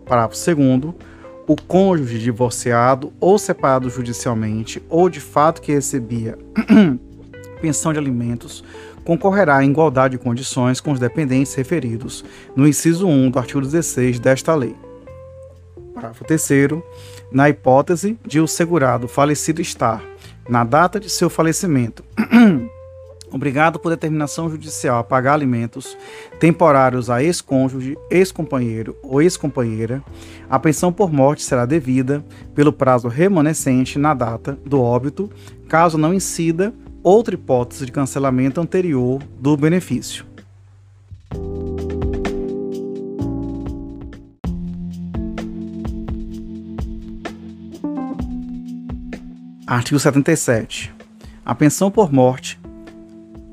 Parágrafo 0.04 0.36
2. 0.54 0.94
O 1.46 1.56
cônjuge 1.56 2.18
divorciado 2.18 3.12
ou 3.20 3.38
separado 3.38 3.90
judicialmente 3.90 4.82
ou 4.88 5.08
de 5.08 5.20
fato 5.20 5.60
que 5.60 5.72
recebia 5.72 6.38
pensão 7.60 7.92
de 7.92 7.98
alimentos 7.98 8.64
concorrerá 9.04 9.62
em 9.62 9.70
igualdade 9.70 10.16
de 10.16 10.22
condições 10.22 10.80
com 10.80 10.92
os 10.92 10.98
dependentes 10.98 11.54
referidos 11.54 12.24
no 12.56 12.66
inciso 12.66 13.06
1 13.06 13.30
do 13.30 13.38
artigo 13.38 13.60
16 13.60 14.18
desta 14.18 14.54
lei. 14.54 14.74
Parágrafo 15.94 16.24
3 16.24 16.48
na 17.30 17.48
hipótese 17.48 18.18
de 18.26 18.40
o 18.40 18.48
segurado 18.48 19.06
falecido 19.06 19.62
estar, 19.62 20.02
na 20.48 20.64
data 20.64 20.98
de 20.98 21.08
seu 21.08 21.30
falecimento, 21.30 22.04
obrigado 23.32 23.78
por 23.78 23.90
determinação 23.90 24.50
judicial 24.50 24.98
a 24.98 25.04
pagar 25.04 25.34
alimentos 25.34 25.96
temporários 26.40 27.08
a 27.08 27.22
ex-cônjuge, 27.22 27.96
ex-companheiro 28.10 28.96
ou 29.02 29.22
ex-companheira, 29.22 30.02
a 30.50 30.58
pensão 30.58 30.92
por 30.92 31.12
morte 31.12 31.42
será 31.42 31.64
devida 31.64 32.24
pelo 32.54 32.72
prazo 32.72 33.06
remanescente 33.06 33.98
na 33.98 34.14
data 34.14 34.58
do 34.66 34.82
óbito, 34.82 35.30
caso 35.68 35.96
não 35.96 36.12
incida 36.12 36.74
outra 37.02 37.34
hipótese 37.34 37.86
de 37.86 37.92
cancelamento 37.92 38.60
anterior 38.60 39.22
do 39.38 39.56
benefício. 39.56 40.24
Artigo 49.66 49.98
77. 49.98 50.92
A 51.42 51.54
pensão 51.54 51.90
por 51.90 52.12
morte, 52.12 52.60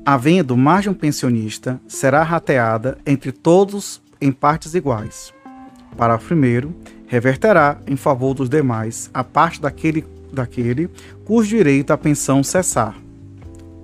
havendo 0.04 0.58
mais 0.58 0.82
de 0.82 0.90
um 0.90 0.94
pensionista, 0.94 1.80
será 1.88 2.22
rateada 2.22 2.98
entre 3.06 3.32
todos 3.32 4.02
em 4.20 4.30
partes 4.30 4.74
iguais. 4.74 5.32
Parágrafo 5.96 6.34
1. 6.34 6.70
Reverterá 7.06 7.78
em 7.86 7.96
favor 7.96 8.34
dos 8.34 8.50
demais 8.50 9.10
a 9.14 9.24
parte 9.24 9.58
daquele, 9.58 10.04
daquele 10.30 10.90
cujo 11.24 11.48
direito 11.48 11.92
à 11.92 11.96
pensão 11.96 12.44
cessar. 12.44 12.94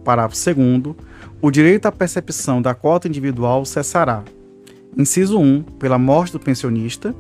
Parágrafo 0.05 0.37
2. 0.55 0.97
O 1.41 1.51
direito 1.51 1.87
à 1.87 1.93
percepção 1.93 2.61
da 2.61 2.75
cota 2.75 3.09
individual 3.09 3.65
cessará. 3.65 4.23
Inciso 4.95 5.39
1. 5.39 5.63
Pela 5.79 5.97
morte 5.97 6.33
do 6.33 6.41
pensionista. 6.41 7.15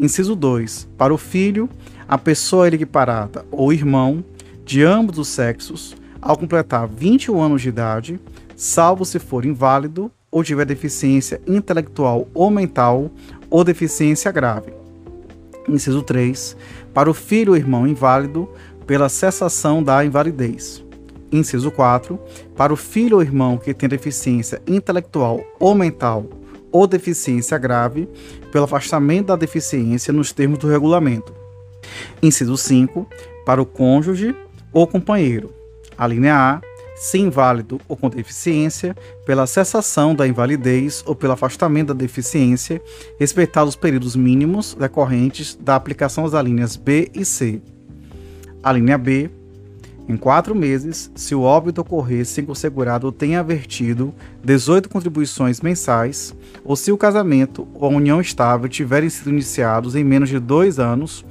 Inciso 0.00 0.34
2. 0.34 0.88
Para 0.96 1.12
o 1.12 1.18
filho, 1.18 1.68
a 2.08 2.16
pessoa 2.16 2.68
equiparada 2.68 3.44
ou 3.50 3.70
irmão 3.70 4.24
de 4.66 4.82
ambos 4.82 5.16
os 5.16 5.28
sexos 5.28 5.96
ao 6.20 6.36
completar 6.36 6.88
21 6.88 7.40
anos 7.40 7.62
de 7.62 7.68
idade, 7.68 8.20
salvo 8.56 9.04
se 9.04 9.20
for 9.20 9.44
inválido 9.44 10.10
ou 10.28 10.42
tiver 10.42 10.66
deficiência 10.66 11.40
intelectual 11.46 12.26
ou 12.34 12.50
mental 12.50 13.08
ou 13.48 13.62
deficiência 13.62 14.32
grave. 14.32 14.72
Inciso 15.68 16.02
3. 16.02 16.56
Para 16.92 17.08
o 17.08 17.14
filho 17.14 17.52
ou 17.52 17.56
irmão 17.56 17.86
inválido, 17.86 18.48
pela 18.88 19.08
cessação 19.08 19.82
da 19.82 20.04
invalidez. 20.04 20.84
Inciso 21.30 21.70
4. 21.70 22.18
Para 22.56 22.72
o 22.72 22.76
filho 22.76 23.16
ou 23.16 23.22
irmão 23.22 23.56
que 23.58 23.72
tem 23.72 23.88
deficiência 23.88 24.60
intelectual 24.66 25.40
ou 25.60 25.76
mental 25.76 26.26
ou 26.72 26.88
deficiência 26.88 27.56
grave, 27.56 28.08
pelo 28.50 28.64
afastamento 28.64 29.28
da 29.28 29.36
deficiência 29.36 30.12
nos 30.12 30.32
termos 30.32 30.58
do 30.58 30.68
regulamento. 30.68 31.32
Inciso 32.20 32.56
5. 32.56 33.06
Para 33.44 33.62
o 33.62 33.66
cônjuge 33.66 34.34
ou 34.76 34.86
companheiro. 34.86 35.54
A 35.96 36.06
linha 36.06 36.36
A, 36.36 36.60
se 36.94 37.16
inválido 37.16 37.80
ou 37.88 37.96
com 37.96 38.10
deficiência, 38.10 38.94
pela 39.24 39.46
cessação 39.46 40.14
da 40.14 40.28
invalidez 40.28 41.02
ou 41.06 41.16
pelo 41.16 41.32
afastamento 41.32 41.88
da 41.88 41.94
deficiência, 41.94 42.82
respeitados 43.18 43.70
os 43.70 43.80
períodos 43.80 44.14
mínimos 44.14 44.74
decorrentes 44.74 45.54
da 45.58 45.76
aplicação 45.76 46.28
das 46.28 46.44
linhas 46.44 46.76
B 46.76 47.10
e 47.14 47.24
C. 47.24 47.62
A 48.62 48.70
linha 48.70 48.98
B, 48.98 49.30
em 50.06 50.16
quatro 50.18 50.54
meses, 50.54 51.10
se 51.14 51.34
o 51.34 51.40
óbito 51.40 51.80
ocorrer 51.80 52.26
sem 52.26 52.44
que 52.44 52.50
o 52.50 52.54
segurado 52.54 53.10
tenha 53.10 53.40
avertido 53.40 54.14
18 54.44 54.90
contribuições 54.90 55.62
mensais, 55.62 56.36
ou 56.62 56.76
se 56.76 56.92
o 56.92 56.98
casamento 56.98 57.66
ou 57.72 57.86
a 57.86 57.96
união 57.96 58.20
estável 58.20 58.68
tiverem 58.68 59.08
sido 59.08 59.30
iniciados 59.30 59.96
em 59.96 60.04
menos 60.04 60.28
de 60.28 60.38
dois 60.38 60.78
anos 60.78 61.24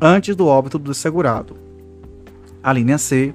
antes 0.00 0.34
do 0.34 0.48
óbito 0.48 0.80
do 0.80 0.92
segurado 0.92 1.67
a 2.62 2.72
linha 2.72 2.98
C, 2.98 3.34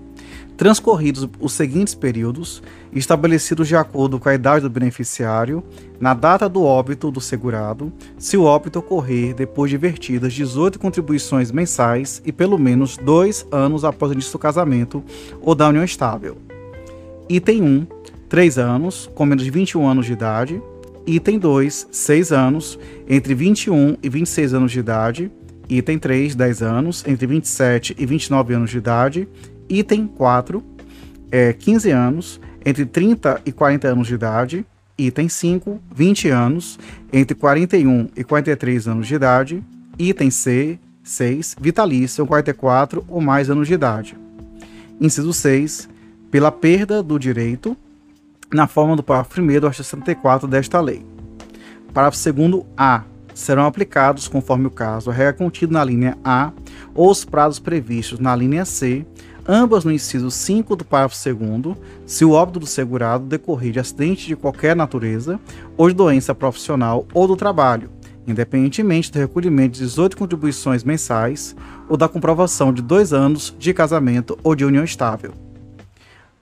transcorridos 0.55 1.28
os 1.39 1.53
seguintes 1.53 1.95
períodos, 1.95 2.61
estabelecidos 2.93 3.67
de 3.67 3.76
acordo 3.76 4.19
com 4.19 4.30
a 4.30 4.34
idade 4.34 4.61
do 4.61 4.69
beneficiário, 4.69 5.63
na 5.99 6.13
data 6.13 6.47
do 6.47 6.63
óbito 6.63 7.09
do 7.09 7.19
segurado, 7.19 7.91
se 8.17 8.38
o 8.38 8.43
óbito 8.43 8.80
ocorrer 8.80 9.34
depois 9.34 9.71
de 9.71 9.78
vertidas 9.78 10.34
18 10.34 10.80
contribuições 10.80 11.51
mensais 11.51 12.21
e 12.26 12.32
pelo 12.32 12.57
menos 12.57 12.97
dois 12.97 13.45
anos 13.51 13.84
após 13.84 14.11
o 14.11 14.13
início 14.13 14.32
do 14.32 14.39
casamento 14.39 15.03
ou 15.41 15.55
da 15.55 15.67
união 15.67 15.84
estável. 15.84 16.38
Item 17.28 17.63
1, 17.63 17.88
3 18.30 18.57
anos, 18.57 19.09
com 19.15 19.26
menos 19.26 19.43
de 19.43 19.49
21 19.49 19.88
anos 19.88 20.05
de 20.05 20.13
idade. 20.13 20.61
Item 21.05 21.39
2, 21.39 21.88
6 21.91 22.32
anos, 22.32 22.80
entre 23.07 23.34
21 23.34 23.97
e 24.01 24.09
26 24.09 24.53
anos 24.53 24.71
de 24.71 24.80
idade 24.80 25.32
Item 25.70 25.97
3, 25.97 26.36
10 26.36 26.61
anos, 26.61 27.03
entre 27.07 27.26
27 27.26 27.95
e 27.97 28.05
29 28.05 28.53
anos 28.53 28.70
de 28.70 28.78
idade. 28.78 29.28
Item 29.70 30.07
4, 30.07 30.64
é, 31.32 31.53
15 31.53 31.91
anos, 31.91 32.41
entre 32.66 32.86
30 32.86 33.41
e 33.45 33.51
40 33.51 33.88
anos 33.88 34.07
de 34.07 34.14
idade. 34.14 34.66
Item 34.97 35.28
5, 35.28 35.82
20 35.93 36.30
anos, 36.30 36.80
entre 37.11 37.36
41 37.36 38.09
e 38.16 38.24
43 38.24 38.88
anos 38.88 39.07
de 39.07 39.16
idade. 39.16 39.64
Item 39.97 40.30
C, 40.30 40.80
6, 41.03 41.55
vitalício, 41.59 42.26
44 42.26 43.03
ou 43.07 43.20
mais 43.20 43.49
anos 43.49 43.68
de 43.68 43.74
idade. 43.74 44.16
Inciso 45.01 45.34
6, 45.34 45.89
pela 46.30 46.51
perda 46.51 47.01
do 47.01 47.18
direito, 47.18 47.76
na 48.53 48.68
forma 48.68 48.95
do 48.95 49.03
parágrafo 49.03 49.41
1 49.41 49.47
do 49.59 49.68
artigo 49.68 49.74
64 49.74 50.47
desta 50.47 50.80
lei. 50.80 51.03
Parágrafo 51.93 52.32
2 52.32 52.64
A 52.78 53.03
serão 53.34 53.66
aplicados, 53.66 54.28
conforme 54.28 54.68
o 54.68 54.72
caso, 54.72 55.10
a 55.10 55.14
regra 55.14 55.34
contida 55.34 55.74
na 55.74 55.84
linha 55.84 56.18
A 56.24 56.52
ou 56.94 57.10
os 57.10 57.26
prazos 57.26 57.60
previstos 57.60 58.20
na 58.20 58.36
linha 58.36 58.66
C, 58.66 59.06
ambas 59.48 59.84
no 59.84 59.92
inciso 59.92 60.32
5 60.32 60.76
do 60.76 60.86
parágrafo 60.86 61.18
2 61.34 61.78
se 62.06 62.24
o 62.24 62.32
óbito 62.32 62.60
do 62.60 62.66
segurado 62.66 63.26
decorrer 63.26 63.72
de 63.72 63.80
acidente 63.80 64.28
de 64.28 64.36
qualquer 64.36 64.76
natureza 64.76 65.40
ou 65.76 65.90
de 65.90 65.96
doença 65.96 66.34
profissional 66.34 67.06
ou 67.14 67.28
do 67.28 67.36
trabalho, 67.36 67.90
independentemente 68.28 69.12
do 69.12 69.20
recolhimento 69.20 69.74
de 69.74 69.80
18 69.80 70.16
contribuições 70.16 70.84
mensais 70.84 71.56
ou 71.90 71.98
da 71.98 72.08
comprovação 72.08 72.72
de 72.72 72.82
dois 72.82 73.12
anos 73.12 73.54
de 73.58 73.74
casamento 73.74 74.38
ou 74.44 74.56
de 74.56 74.64
união 74.64 74.84
estável. 74.84 75.34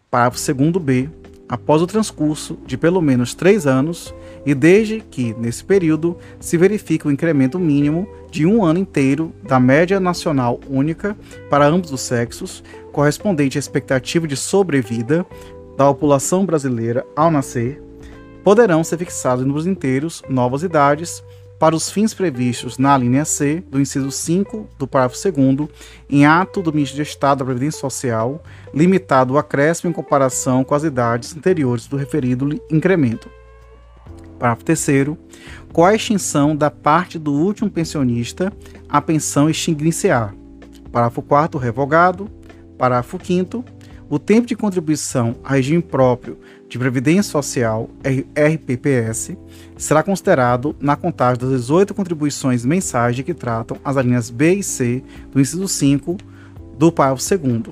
Parágrafo 0.10 0.38
2b. 0.38 1.10
Após 1.48 1.82
o 1.82 1.88
transcurso 1.88 2.58
de 2.66 2.78
pelo 2.78 3.02
menos 3.02 3.34
três 3.34 3.68
anos, 3.68 4.14
e 4.46 4.54
desde 4.54 5.02
que, 5.02 5.34
nesse 5.38 5.64
período, 5.64 6.18
se 6.39 6.58
verifique 6.58 7.08
o 7.08 7.12
incremento 7.12 7.60
mínimo 7.60 8.08
de 8.30 8.46
um 8.46 8.64
ano 8.64 8.80
inteiro 8.80 9.34
da 9.44 9.60
média 9.60 10.00
nacional 10.00 10.60
única 10.70 11.16
para 11.50 11.68
ambos 11.68 11.92
os 11.92 12.02
sexos, 12.02 12.64
correspondente 12.92 13.58
à 13.58 13.60
expectativa 13.60 14.28
de 14.28 14.36
sobrevida 14.36 15.26
da 15.78 15.86
população 15.86 16.46
brasileira 16.46 17.06
ao 17.16 17.30
nascer, 17.30 17.82
poderão 18.44 18.84
ser 18.84 18.98
fixados 18.98 19.46
números 19.46 19.68
inteiros 19.68 20.24
novas 20.28 20.64
idades 20.64 21.24
para 21.60 21.76
os 21.76 21.92
fins 21.92 22.12
previstos 22.12 22.80
na 22.80 22.98
linha 22.98 23.24
C 23.24 23.64
do 23.70 23.80
inciso 23.80 24.10
5 24.10 24.68
do 24.80 24.88
parágrafo 24.88 25.32
2 25.32 25.70
em 26.10 26.26
ato 26.26 26.60
do 26.60 26.74
Ministro 26.74 26.96
de 26.96 27.04
Estado 27.04 27.39
da 27.39 27.46
Previdência 27.46 27.80
Social, 27.80 28.44
limitado 28.74 29.36
o 29.36 29.38
acréscimo 29.38 29.92
em 29.92 29.94
comparação 29.94 30.64
com 30.64 30.74
as 30.74 30.84
idades 30.84 31.38
anteriores 31.38 31.86
do 31.86 31.98
referido 31.98 32.60
incremento. 32.72 33.30
Parágrafo 34.42 34.66
3 34.66 35.18
com 35.72 35.86
a 35.86 35.94
extinção 35.94 36.56
da 36.56 36.72
parte 36.72 37.20
do 37.20 37.32
último 37.32 37.70
pensionista, 37.70 38.52
a 38.89 39.00
pensão 39.00 39.48
extinguir-se-á. 39.48 40.34
Parágrafo 40.92 41.22
4 41.22 41.60
revogado. 41.60 42.28
Parágrafo 42.76 43.20
5 43.24 43.64
o 44.10 44.20
tempo 44.20 44.46
de 44.46 44.58
contribuição 44.58 45.36
a 45.42 45.54
regime 45.54 45.82
próprio 45.82 46.38
de 46.68 46.78
Previdência 46.78 47.32
Social, 47.32 47.89
RPPS, 48.04 49.38
será 49.78 50.04
considerado 50.04 50.76
na 50.82 50.98
contagem 50.98 51.39
das 51.39 51.52
18 51.62 51.94
contribuições 51.94 52.66
mensais 52.66 53.16
de 53.16 53.24
que 53.24 53.34
tratam 53.34 53.78
as 53.86 53.96
linhas 53.96 54.30
B 54.30 54.56
e 54.56 54.64
C 54.64 55.02
do 55.32 55.39
inciso 55.39 55.66
5 55.66 56.18
do 56.78 56.92
parágrafo 56.92 57.38
2 57.38 57.64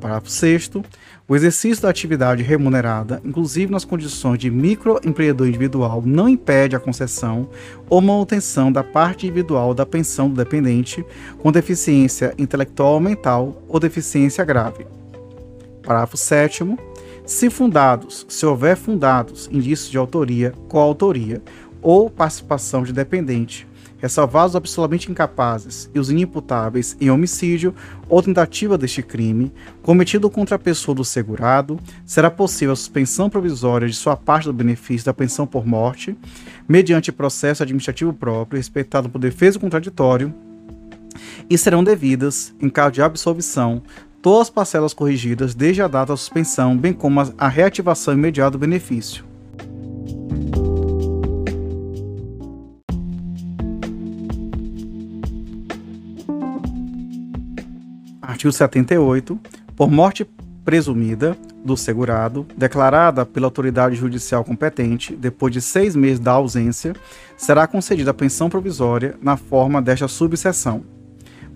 Parágrafo 0.00 0.30
6 0.30 0.70
o 1.28 1.36
exercício 1.36 1.82
da 1.82 1.90
atividade 1.90 2.42
remunerada, 2.42 3.20
inclusive 3.22 3.70
nas 3.70 3.84
condições 3.84 4.38
de 4.38 4.50
microempreendedor 4.50 5.46
individual, 5.46 6.02
não 6.04 6.26
impede 6.26 6.74
a 6.74 6.80
concessão 6.80 7.50
ou 7.86 8.00
manutenção 8.00 8.72
da 8.72 8.82
parte 8.82 9.26
individual 9.26 9.74
da 9.74 9.84
pensão 9.84 10.30
do 10.30 10.36
dependente 10.36 11.04
com 11.38 11.52
deficiência 11.52 12.32
intelectual 12.38 12.94
ou 12.94 13.00
mental 13.00 13.62
ou 13.68 13.78
deficiência 13.78 14.42
grave. 14.42 14.86
Parágrafo 15.82 16.16
7 16.16 16.64
se 17.26 17.50
fundados, 17.50 18.24
se 18.26 18.46
houver 18.46 18.74
fundados 18.74 19.50
indícios 19.52 19.90
de 19.90 19.98
autoria, 19.98 20.54
coautoria 20.66 21.42
ou 21.82 22.08
participação 22.08 22.82
de 22.82 22.92
dependente, 22.92 23.68
ressalvados 23.98 24.56
absolutamente 24.56 25.10
incapazes 25.10 25.90
e 25.94 25.98
os 25.98 26.10
inimputáveis 26.10 26.96
em 27.00 27.10
homicídio 27.10 27.74
ou 28.08 28.22
tentativa 28.22 28.78
deste 28.78 29.02
crime, 29.02 29.52
cometido 29.82 30.30
contra 30.30 30.56
a 30.56 30.58
pessoa 30.58 30.94
do 30.94 31.04
segurado, 31.04 31.78
será 32.06 32.30
possível 32.30 32.72
a 32.72 32.76
suspensão 32.76 33.28
provisória 33.28 33.86
de 33.86 33.94
sua 33.94 34.16
parte 34.16 34.44
do 34.44 34.52
benefício 34.52 35.04
da 35.06 35.12
pensão 35.12 35.46
por 35.46 35.66
morte, 35.66 36.16
mediante 36.68 37.12
processo 37.12 37.62
administrativo 37.62 38.12
próprio, 38.12 38.58
respeitado 38.58 39.08
por 39.08 39.18
defesa 39.18 39.58
contraditório, 39.58 40.32
e 41.50 41.58
serão 41.58 41.82
devidas, 41.82 42.54
em 42.60 42.68
caso 42.68 42.92
de 42.92 43.02
absolvição, 43.02 43.82
todas 44.22 44.42
as 44.42 44.50
parcelas 44.50 44.94
corrigidas 44.94 45.54
desde 45.54 45.82
a 45.82 45.88
data 45.88 46.12
da 46.12 46.16
suspensão, 46.16 46.76
bem 46.76 46.92
como 46.92 47.20
a 47.36 47.48
reativação 47.48 48.14
imediata 48.14 48.52
do 48.52 48.58
benefício. 48.58 49.24
Artigo 58.38 58.52
78. 58.52 59.36
Por 59.74 59.90
morte 59.90 60.24
presumida 60.64 61.36
do 61.64 61.76
segurado, 61.76 62.46
declarada 62.56 63.26
pela 63.26 63.48
autoridade 63.48 63.96
judicial 63.96 64.44
competente, 64.44 65.16
depois 65.16 65.52
de 65.52 65.60
seis 65.60 65.96
meses 65.96 66.20
da 66.20 66.30
ausência, 66.30 66.94
será 67.36 67.66
concedida 67.66 68.12
a 68.12 68.14
pensão 68.14 68.48
provisória 68.48 69.16
na 69.20 69.36
forma 69.36 69.82
desta 69.82 70.06
subseção. 70.06 70.84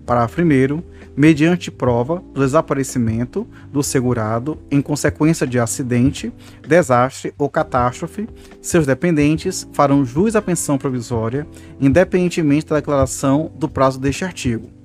Parágrafo 0.05 0.43
1 0.43 0.83
mediante 1.17 1.71
prova 1.71 2.21
do 2.35 2.41
desaparecimento 2.41 3.47
do 3.71 3.81
segurado 3.81 4.59
em 4.69 4.83
consequência 4.83 5.47
de 5.47 5.61
acidente, 5.61 6.33
desastre 6.67 7.33
ou 7.39 7.49
catástrofe, 7.49 8.29
seus 8.61 8.87
dependentes 8.87 9.69
farão 9.73 10.05
jus 10.05 10.35
à 10.35 10.43
pensão 10.43 10.77
provisória, 10.77 11.47
independentemente 11.81 12.67
da 12.67 12.77
declaração 12.77 13.53
do 13.55 13.69
prazo 13.69 14.01
deste 14.01 14.25
artigo. 14.25 14.83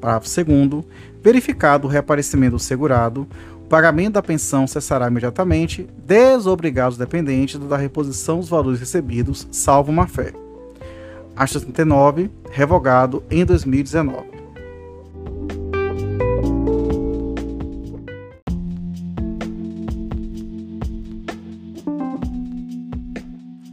Parágrafo 0.00 0.44
2 0.44 0.84
verificado 1.22 1.86
o 1.86 1.90
reaparecimento 1.90 2.56
do 2.56 2.58
segurado, 2.58 3.26
o 3.56 3.68
pagamento 3.68 4.14
da 4.14 4.22
pensão 4.22 4.66
cessará 4.66 5.08
imediatamente, 5.08 5.88
desobrigado 6.04 6.92
os 6.92 6.98
dependentes 6.98 7.58
da 7.58 7.76
reposição 7.76 8.38
dos 8.40 8.48
valores 8.48 8.80
recebidos, 8.80 9.46
salvo 9.50 9.92
uma 9.92 10.06
fé. 10.06 10.32
Artigo 11.36 11.64
39, 11.66 12.30
revogado 12.50 13.22
em 13.30 13.44
2019. 13.44 14.30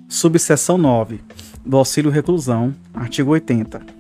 Subseção 0.08 0.78
9 0.78 1.22
do 1.66 1.78
auxílio 1.78 2.10
reclusão, 2.10 2.74
artigo 2.94 3.32
80. 3.32 3.97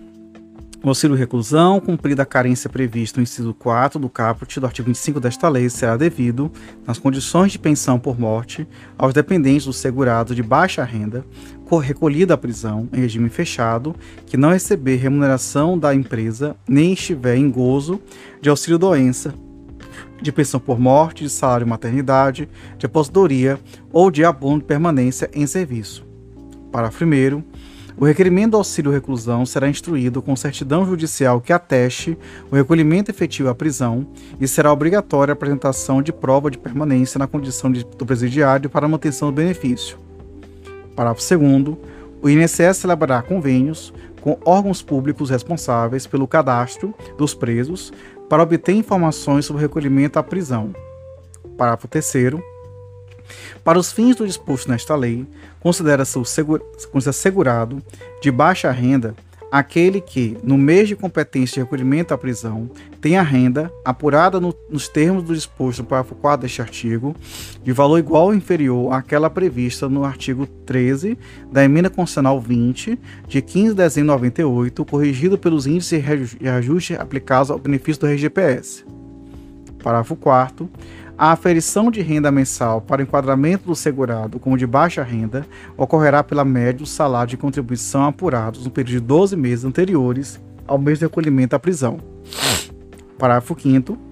O 0.84 0.90
auxílio 0.90 1.18
reclusão, 1.18 1.80
cumprida 1.80 2.22
a 2.22 2.26
carência 2.26 2.70
prevista 2.70 3.20
no 3.20 3.24
inciso 3.24 3.54
4 3.54 4.00
do 4.00 4.08
caput 4.08 4.60
do 4.60 4.66
artigo 4.66 4.88
25 4.88 5.20
desta 5.20 5.50
lei, 5.50 5.70
será 5.70 5.98
devido, 5.98 6.52
nas 6.86 7.00
condições 7.00 7.52
de 7.52 7.60
pensão 7.60 8.00
por 8.00 8.20
morte, 8.20 8.68
aos 8.98 9.12
dependentes 9.12 9.66
do 9.66 9.74
segurado 9.74 10.36
de 10.36 10.44
baixa 10.44 10.84
renda, 10.84 11.26
recolhido 11.82 12.32
à 12.32 12.38
prisão 12.38 12.88
em 12.94 13.00
regime 13.00 13.28
fechado, 13.28 13.96
que 14.28 14.38
não 14.38 14.52
receber 14.52 14.98
remuneração 14.98 15.78
da 15.78 15.94
empresa, 15.94 16.56
nem 16.70 16.94
estiver 16.94 17.36
em 17.36 17.50
gozo 17.50 18.00
de 18.40 18.48
auxílio 18.48 18.78
doença, 18.78 19.34
de 20.22 20.32
pensão 20.32 20.60
por 20.60 20.80
morte, 20.80 21.24
de 21.24 21.30
salário 21.30 21.68
maternidade, 21.68 22.48
de 22.78 22.86
aposentadoria 22.86 23.60
ou 23.92 24.12
de 24.12 24.24
abono 24.24 24.60
de 24.60 24.66
permanência 24.66 25.30
em 25.34 25.46
serviço. 25.46 26.06
Parágrafo 26.72 27.04
1. 27.04 27.44
O 28.00 28.06
requerimento 28.06 28.52
do 28.52 28.58
auxílio 28.58 28.92
reclusão 28.92 29.44
será 29.44 29.68
instruído 29.68 30.22
com 30.22 30.36
certidão 30.36 30.86
judicial 30.86 31.42
que 31.42 31.52
ateste 31.52 32.16
o 32.52 32.56
recolhimento 32.56 33.10
efetivo 33.10 33.50
à 33.50 33.56
prisão 33.56 34.06
e 34.40 34.48
será 34.48 34.72
obrigatória 34.72 35.32
a 35.32 35.34
apresentação 35.34 36.00
de 36.00 36.14
prova 36.14 36.52
de 36.52 36.60
permanência 36.60 37.18
na 37.18 37.26
condição 37.26 37.72
de, 37.72 37.84
do 37.84 38.06
presidiário 38.06 38.70
para 38.70 38.88
manutenção 38.88 39.30
do 39.30 39.36
benefício. 39.36 39.98
Parágrafo 40.96 41.38
2. 41.38 41.78
O 42.22 42.30
INSS 42.30 42.78
celebrará 42.78 43.20
convênios 43.24 43.92
com 44.22 44.38
órgãos 44.46 44.84
públicos 44.84 45.32
responsáveis 45.32 46.06
pelo 46.06 46.28
cadastro 46.28 46.94
dos 47.18 47.34
presos 47.34 47.92
para 48.30 48.44
obter 48.44 48.74
informações 48.74 49.46
sobre 49.46 49.64
o 49.64 49.66
recolhimento 49.66 50.20
à 50.20 50.24
prisão. 50.24 50.72
Parágrafo 51.58 51.88
3. 51.88 52.14
Para 53.64 53.80
os 53.80 53.92
fins 53.92 54.16
do 54.16 54.26
disposto 54.26 54.70
nesta 54.70 54.96
lei, 54.96 55.26
considera-se 55.60 56.18
segurado 57.14 57.82
de 58.22 58.32
baixa 58.32 58.72
renda 58.72 59.16
aquele 59.52 60.02
que, 60.02 60.38
no 60.44 60.58
mês 60.58 60.88
de 60.88 60.96
competência 60.96 61.56
de 61.56 61.60
recolhimento 61.62 62.14
à 62.14 62.18
prisão, 62.18 62.70
tenha 63.00 63.22
renda 63.22 63.72
apurada 63.86 64.40
no, 64.40 64.54
nos 64.70 64.88
termos 64.88 65.24
do 65.24 65.34
disposto 65.34 65.80
no 65.80 65.86
parágrafo 65.86 66.16
4 66.16 66.42
deste 66.42 66.62
artigo, 66.62 67.16
de 67.64 67.72
valor 67.72 67.98
igual 67.98 68.26
ou 68.26 68.36
inferior 68.36 68.94
àquela 68.94 69.30
prevista 69.30 69.88
no 69.88 70.04
artigo 70.04 70.46
13 70.66 71.18
da 71.52 71.64
Emenda 71.64 71.90
Constitucional 71.90 72.40
20, 72.40 73.00
de 73.28 73.42
15 73.42 73.70
de 73.70 73.76
dezembro 73.76 74.08
de 74.08 74.14
98, 74.14 74.86
corrigido 74.86 75.38
pelos 75.38 75.66
índices 75.66 76.36
de 76.38 76.50
ajuste 76.50 76.96
aplicados 76.96 77.50
ao 77.50 77.60
benefício 77.60 78.02
do 78.02 78.08
RGPS. 78.08 78.86
Parágrafo 79.82 80.16
4 80.16 80.70
a 81.18 81.32
aferição 81.32 81.90
de 81.90 82.02
renda 82.02 82.32
mensal 82.32 82.80
para 82.80 83.02
o 83.02 83.04
enquadramento 83.04 83.66
do 83.66 83.76
segurado 83.76 84.40
como 84.40 84.58
de 84.58 84.68
baixa 84.68 85.02
renda 85.02 85.46
ocorrerá 85.76 86.24
pela 86.24 86.46
média 86.46 86.80
do 86.80 86.86
salário 86.86 87.32
de 87.32 87.38
contribuição 87.38 88.06
apurados 88.06 88.64
no 88.64 88.70
período 88.70 89.02
de 89.02 89.08
12 89.08 89.36
meses 89.36 89.66
anteriores 89.66 90.40
ao 90.68 90.78
mês 90.78 91.00
de 91.00 91.06
recolhimento 91.06 91.56
à 91.56 91.60
prisão. 91.60 92.00
Parágrafo 93.18 93.60
5 93.60 94.08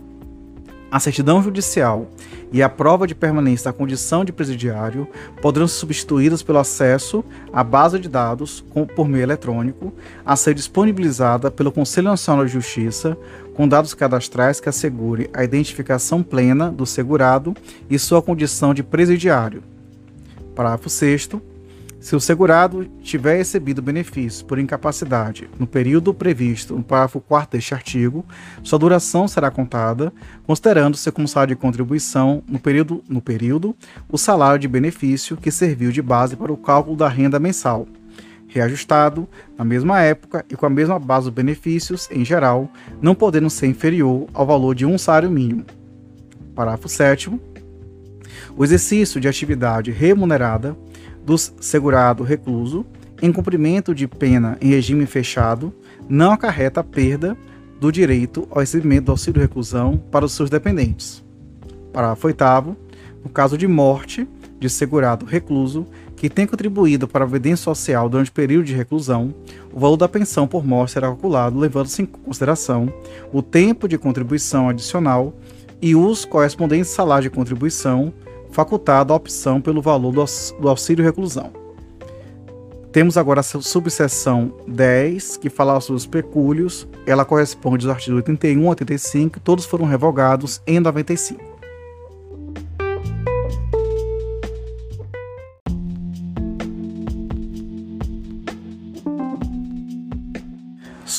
a 0.96 1.00
certidão 1.00 1.44
judicial 1.44 2.08
e 2.54 2.64
a 2.64 2.70
prova 2.70 3.06
de 3.06 3.14
permanência 3.14 3.70
da 3.70 3.78
condição 3.78 4.24
de 4.24 4.32
presidiário 4.32 5.06
poderão 5.42 5.68
ser 5.68 5.80
substituídas 5.80 6.42
pelo 6.42 6.58
acesso 6.58 7.22
à 7.52 7.62
base 7.66 8.00
de 8.00 8.08
dados 8.08 8.64
por 8.96 9.06
meio 9.06 9.24
eletrônico, 9.24 9.94
a 10.26 10.38
ser 10.38 10.54
disponibilizada 10.54 11.52
pelo 11.52 11.70
Conselho 11.70 12.08
Nacional 12.08 12.46
de 12.46 12.52
Justiça, 12.54 13.18
com 13.56 13.68
dados 13.68 13.94
cadastrais 13.94 14.60
que 14.60 14.70
assegure 14.70 15.30
a 15.34 15.44
identificação 15.44 16.22
plena 16.22 16.70
do 16.70 16.86
segurado 16.86 17.56
e 17.90 17.98
sua 17.98 18.22
condição 18.22 18.74
de 18.74 18.84
presidiário. 18.84 19.64
Parágrafo 20.54 20.90
6 20.90 21.30
Se 22.00 22.16
o 22.16 22.20
segurado 22.20 22.86
tiver 23.02 23.38
recebido 23.38 23.82
benefício 23.82 24.46
por 24.46 24.60
incapacidade 24.60 25.50
no 25.58 25.66
período 25.66 26.14
previsto 26.14 26.76
no 26.76 26.84
parágrafo 26.84 27.22
4 27.22 27.58
deste 27.58 27.74
artigo, 27.74 28.26
sua 28.62 28.78
duração 28.78 29.28
será 29.28 29.50
contada, 29.50 30.14
considerando-se 30.46 31.12
como 31.12 31.28
salário 31.28 31.56
de 31.56 31.62
contribuição 31.62 32.44
no 32.48 32.60
período, 32.60 33.02
no 33.08 33.22
período 33.22 33.76
o 34.10 34.18
salário 34.18 34.60
de 34.60 34.68
benefício 34.68 35.38
que 35.38 35.50
serviu 35.50 35.92
de 35.92 36.02
base 36.02 36.36
para 36.36 36.52
o 36.52 36.58
cálculo 36.58 36.98
da 36.98 37.08
renda 37.08 37.40
mensal, 37.40 37.88
reajustado 38.56 39.28
na 39.58 39.66
mesma 39.66 40.02
época 40.02 40.46
e 40.50 40.56
com 40.56 40.66
a 40.66 40.70
mesma 40.70 40.98
base 40.98 41.26
dos 41.26 41.34
benefícios, 41.34 42.10
em 42.10 42.24
geral, 42.24 42.72
não 43.02 43.14
podendo 43.14 43.50
ser 43.50 43.68
inferior 43.68 44.28
ao 44.34 44.46
valor 44.46 44.74
de 44.74 44.86
um 44.86 44.98
salário 44.98 45.30
mínimo. 45.30 45.66
Parágrafo 46.56 46.88
7. 46.88 47.32
O 48.56 48.64
exercício 48.64 49.20
de 49.20 49.28
atividade 49.28 49.92
remunerada 49.92 50.76
do 51.26 51.38
segurado 51.38 52.24
recluso 52.24 52.86
em 53.22 53.32
cumprimento 53.32 53.94
de 53.94 54.08
pena 54.08 54.58
em 54.62 54.70
regime 54.70 55.06
fechado 55.06 55.74
não 56.08 56.32
acarreta 56.32 56.84
perda 56.84 57.38
do 57.80 57.92
direito 57.92 58.48
ao 58.50 58.60
recebimento 58.60 59.06
do 59.06 59.12
auxílio 59.12 59.42
reclusão 59.42 59.98
para 60.10 60.24
os 60.24 60.32
seus 60.32 60.50
dependentes. 60.50 61.24
Parágrafo 61.92 62.28
8 62.28 62.44
no 63.22 63.30
caso 63.30 63.58
de 63.58 63.68
morte 63.68 64.28
de 64.60 64.70
segurado 64.70 65.26
recluso 65.26 65.86
que 66.26 66.30
tem 66.30 66.48
contribuído 66.48 67.08
para 67.08 67.24
a 67.24 67.28
previdência 67.28 67.64
social 67.64 68.10
durante 68.10 68.32
o 68.32 68.34
período 68.34 68.66
de 68.66 68.74
reclusão, 68.74 69.32
o 69.72 69.80
valor 69.80 69.96
da 69.96 70.10
pensão 70.10 70.48
por 70.48 70.66
morte 70.66 70.94
será 70.94 71.06
calculado 71.06 71.60
levando-se 71.60 72.02
em 72.02 72.06
consideração 72.08 72.92
o 73.32 73.44
tempo 73.44 73.88
de 73.88 73.96
contribuição 73.96 74.68
adicional 74.68 75.36
e 75.80 75.96
os 75.96 76.26
correspondentes 76.26 76.90
salários 76.90 77.30
de 77.30 77.36
contribuição 77.36 78.12
facultado 78.50 79.14
a 79.14 79.16
opção 79.16 79.62
pelo 79.62 79.84
valor 79.84 80.12
do 80.12 80.68
auxílio 80.68 81.06
reclusão. 81.06 81.52
Temos 82.92 83.18
agora 83.18 83.42
a 83.42 83.44
subseção 83.44 84.52
10, 84.68 85.38
que 85.38 85.50
fala 85.50 85.80
sobre 85.80 85.98
os 85.98 86.08
pecúlios. 86.08 86.88
Ela 87.06 87.24
corresponde 87.24 87.86
aos 87.86 87.96
artigos 87.96 88.18
81 88.18 88.64
e 88.64 88.68
85, 88.68 89.40
todos 89.42 89.66
foram 89.66 89.86
revogados 89.86 90.60
em 90.66 90.80
95. 90.80 91.55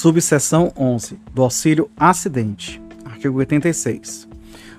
Subseção 0.06 0.72
11, 0.78 1.18
do 1.34 1.42
auxílio 1.42 1.90
acidente. 1.96 2.80
Artigo 3.04 3.38
86. 3.38 4.28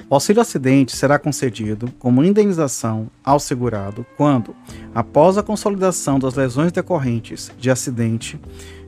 O 0.10 0.14
auxílio 0.14 0.42
acidente 0.42 0.96
será 0.96 1.20
concedido 1.20 1.92
como 2.00 2.24
indenização 2.24 3.12
ao 3.26 3.38
segurado 3.38 4.06
quando, 4.16 4.56
após 4.96 5.38
a 5.38 5.44
consolidação 5.44 6.18
das 6.18 6.36
lesões 6.36 6.72
decorrentes 6.72 7.52
de 7.60 7.70
acidente 7.70 8.40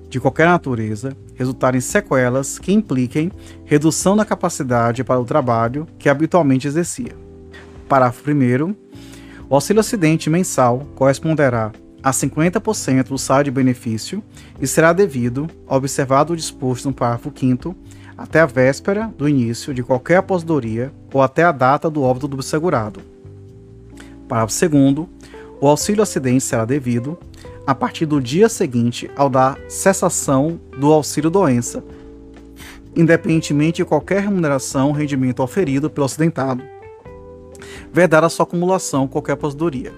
de 0.08 0.18
qualquer 0.18 0.48
natureza, 0.48 1.14
resultarem 1.36 1.82
sequelas 1.82 2.58
que 2.58 2.72
impliquem 2.72 3.34
redução 3.66 4.16
da 4.16 4.24
capacidade 4.24 5.04
para 5.04 5.20
o 5.20 5.26
trabalho 5.26 5.86
que 5.98 6.08
habitualmente 6.08 6.70
exercia. 6.70 7.18
Parágrafo 7.90 8.32
1. 8.32 8.76
O 9.50 9.56
auxílio 9.56 9.82
acidente 9.82 10.30
mensal 10.30 10.88
corresponderá 10.96 11.74
a 12.02 12.12
50% 12.12 13.08
do 13.08 13.18
salário 13.18 13.52
de 13.52 13.56
benefício 13.56 14.24
e 14.60 14.68
será 14.68 14.94
devido, 14.94 15.48
observado 15.68 16.34
o 16.34 16.36
disposto 16.36 16.86
no 16.86 16.94
parágrafo 16.94 17.32
5 17.36 17.76
até 18.18 18.42
a 18.42 18.46
véspera 18.46 19.14
do 19.18 19.28
início 19.28 19.74
de 19.74 19.84
qualquer 19.84 20.18
aposentadoria 20.18 20.92
ou 21.14 21.22
até 21.22 21.44
a 21.44 21.52
data 21.52 21.90
do 21.90 22.04
óbito 22.04 22.28
do 22.28 22.42
segurado. 22.42 23.02
Parágrafo 24.28 24.70
2 24.70 25.08
o 25.62 25.68
auxílio 25.68 26.02
acidente 26.02 26.44
será 26.44 26.64
devido 26.64 27.18
a 27.68 27.76
partir 27.76 28.06
do 28.06 28.22
dia 28.22 28.48
seguinte 28.48 29.12
ao 29.16 29.30
da 29.30 29.58
cessação 29.68 30.60
do 30.78 30.92
auxílio 30.92 31.30
doença, 31.30 31.84
independentemente 32.96 33.78
de 33.78 33.86
qualquer 33.86 34.22
remuneração 34.22 34.88
ou 34.88 34.94
rendimento 34.94 35.44
oferido 35.44 35.90
pelo 35.90 36.06
acidentado, 36.06 36.64
vedada 37.92 38.30
sua 38.30 38.44
acumulação 38.44 39.08
qualquer 39.08 39.34
aposentadoria. 39.34 39.94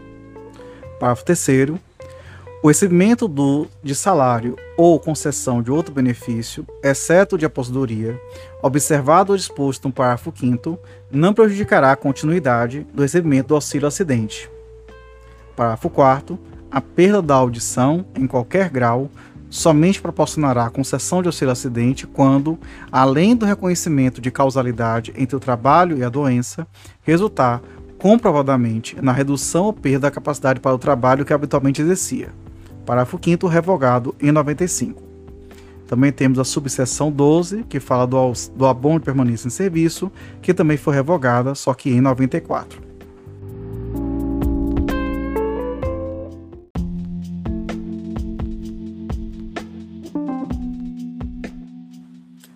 Parágrafo 0.99 1.25
3 1.25 1.79
o 2.63 2.67
recebimento 2.67 3.27
do, 3.27 3.67
de 3.83 3.95
salário 3.95 4.55
ou 4.77 4.99
concessão 4.99 5.63
de 5.63 5.71
outro 5.71 5.93
benefício, 5.93 6.65
exceto 6.83 7.37
de 7.37 7.45
aposentadoria, 7.45 8.19
observado 8.61 9.31
ou 9.31 9.37
disposto 9.37 9.87
no 9.87 9.93
parágrafo 9.93 10.31
5 10.35 10.77
não 11.09 11.33
prejudicará 11.33 11.91
a 11.91 11.95
continuidade 11.95 12.85
do 12.93 13.01
recebimento 13.01 13.47
do 13.47 13.55
auxílio 13.55 13.87
acidente. 13.87 14.49
Parágrafo 15.55 15.89
4 15.89 16.39
a 16.71 16.79
perda 16.79 17.21
da 17.21 17.35
audição, 17.35 18.05
em 18.15 18.25
qualquer 18.25 18.69
grau, 18.69 19.11
somente 19.49 20.01
proporcionará 20.01 20.65
a 20.65 20.69
concessão 20.69 21.21
de 21.21 21.27
auxílio 21.27 21.51
acidente 21.51 22.07
quando, 22.07 22.57
além 22.89 23.35
do 23.35 23.45
reconhecimento 23.45 24.21
de 24.21 24.31
causalidade 24.31 25.11
entre 25.17 25.35
o 25.35 25.39
trabalho 25.39 25.97
e 25.97 26.03
a 26.03 26.07
doença, 26.07 26.65
resultar 27.01 27.61
comprovadamente 27.97 28.95
na 29.01 29.11
redução 29.11 29.65
ou 29.65 29.73
perda 29.73 30.07
da 30.07 30.11
capacidade 30.11 30.61
para 30.61 30.73
o 30.73 30.79
trabalho 30.79 31.25
que 31.25 31.33
habitualmente 31.33 31.81
exercia. 31.81 32.29
Parágrafo 32.91 33.17
5 33.23 33.47
revogado 33.47 34.13
em 34.19 34.33
95. 34.33 35.01
Também 35.87 36.11
temos 36.11 36.37
a 36.39 36.43
subseção 36.43 37.09
12, 37.09 37.63
que 37.63 37.79
fala 37.79 38.05
do, 38.05 38.33
do 38.53 38.65
abono 38.65 38.99
de 38.99 39.05
permanência 39.05 39.47
em 39.47 39.49
serviço, 39.49 40.11
que 40.41 40.53
também 40.53 40.75
foi 40.75 40.95
revogada, 40.95 41.55
só 41.55 41.73
que 41.73 41.89
em 41.89 42.01
94. 42.01 42.81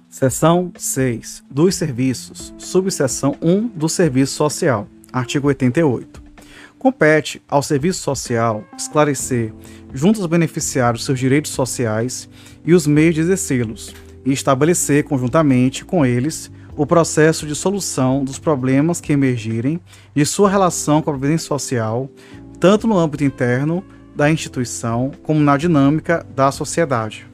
Seção 0.10 0.74
6. 0.78 1.46
Dos 1.50 1.76
serviços. 1.76 2.54
Subseção 2.58 3.38
1 3.42 3.70
do 3.70 3.88
serviço 3.88 4.34
social. 4.34 4.86
Artigo 5.14 5.48
88. 5.48 6.25
Compete 6.86 7.42
ao 7.50 7.64
serviço 7.64 8.00
social 8.04 8.64
esclarecer, 8.78 9.52
junto 9.92 10.20
aos 10.20 10.30
beneficiários, 10.30 11.04
seus 11.04 11.18
direitos 11.18 11.50
sociais 11.50 12.30
e 12.64 12.76
os 12.76 12.86
meios 12.86 13.16
de 13.16 13.22
exercê-los, 13.22 13.92
e 14.24 14.32
estabelecer 14.32 15.04
conjuntamente 15.04 15.84
com 15.84 16.06
eles 16.06 16.52
o 16.78 16.86
processo 16.86 17.48
de 17.48 17.56
solução 17.56 18.24
dos 18.24 18.38
problemas 18.38 19.02
que 19.02 19.12
emergirem 19.12 19.82
de 20.14 20.24
sua 20.28 20.48
relação 20.48 21.02
com 21.02 21.10
a 21.10 21.14
previdência 21.14 21.48
social, 21.48 22.08
tanto 22.60 22.86
no 22.86 23.00
âmbito 23.00 23.24
interno 23.24 23.84
da 24.16 24.30
instituição 24.30 25.12
como 25.24 25.40
na 25.40 25.58
dinâmica 25.58 26.24
da 26.36 26.52
sociedade. 26.52 27.26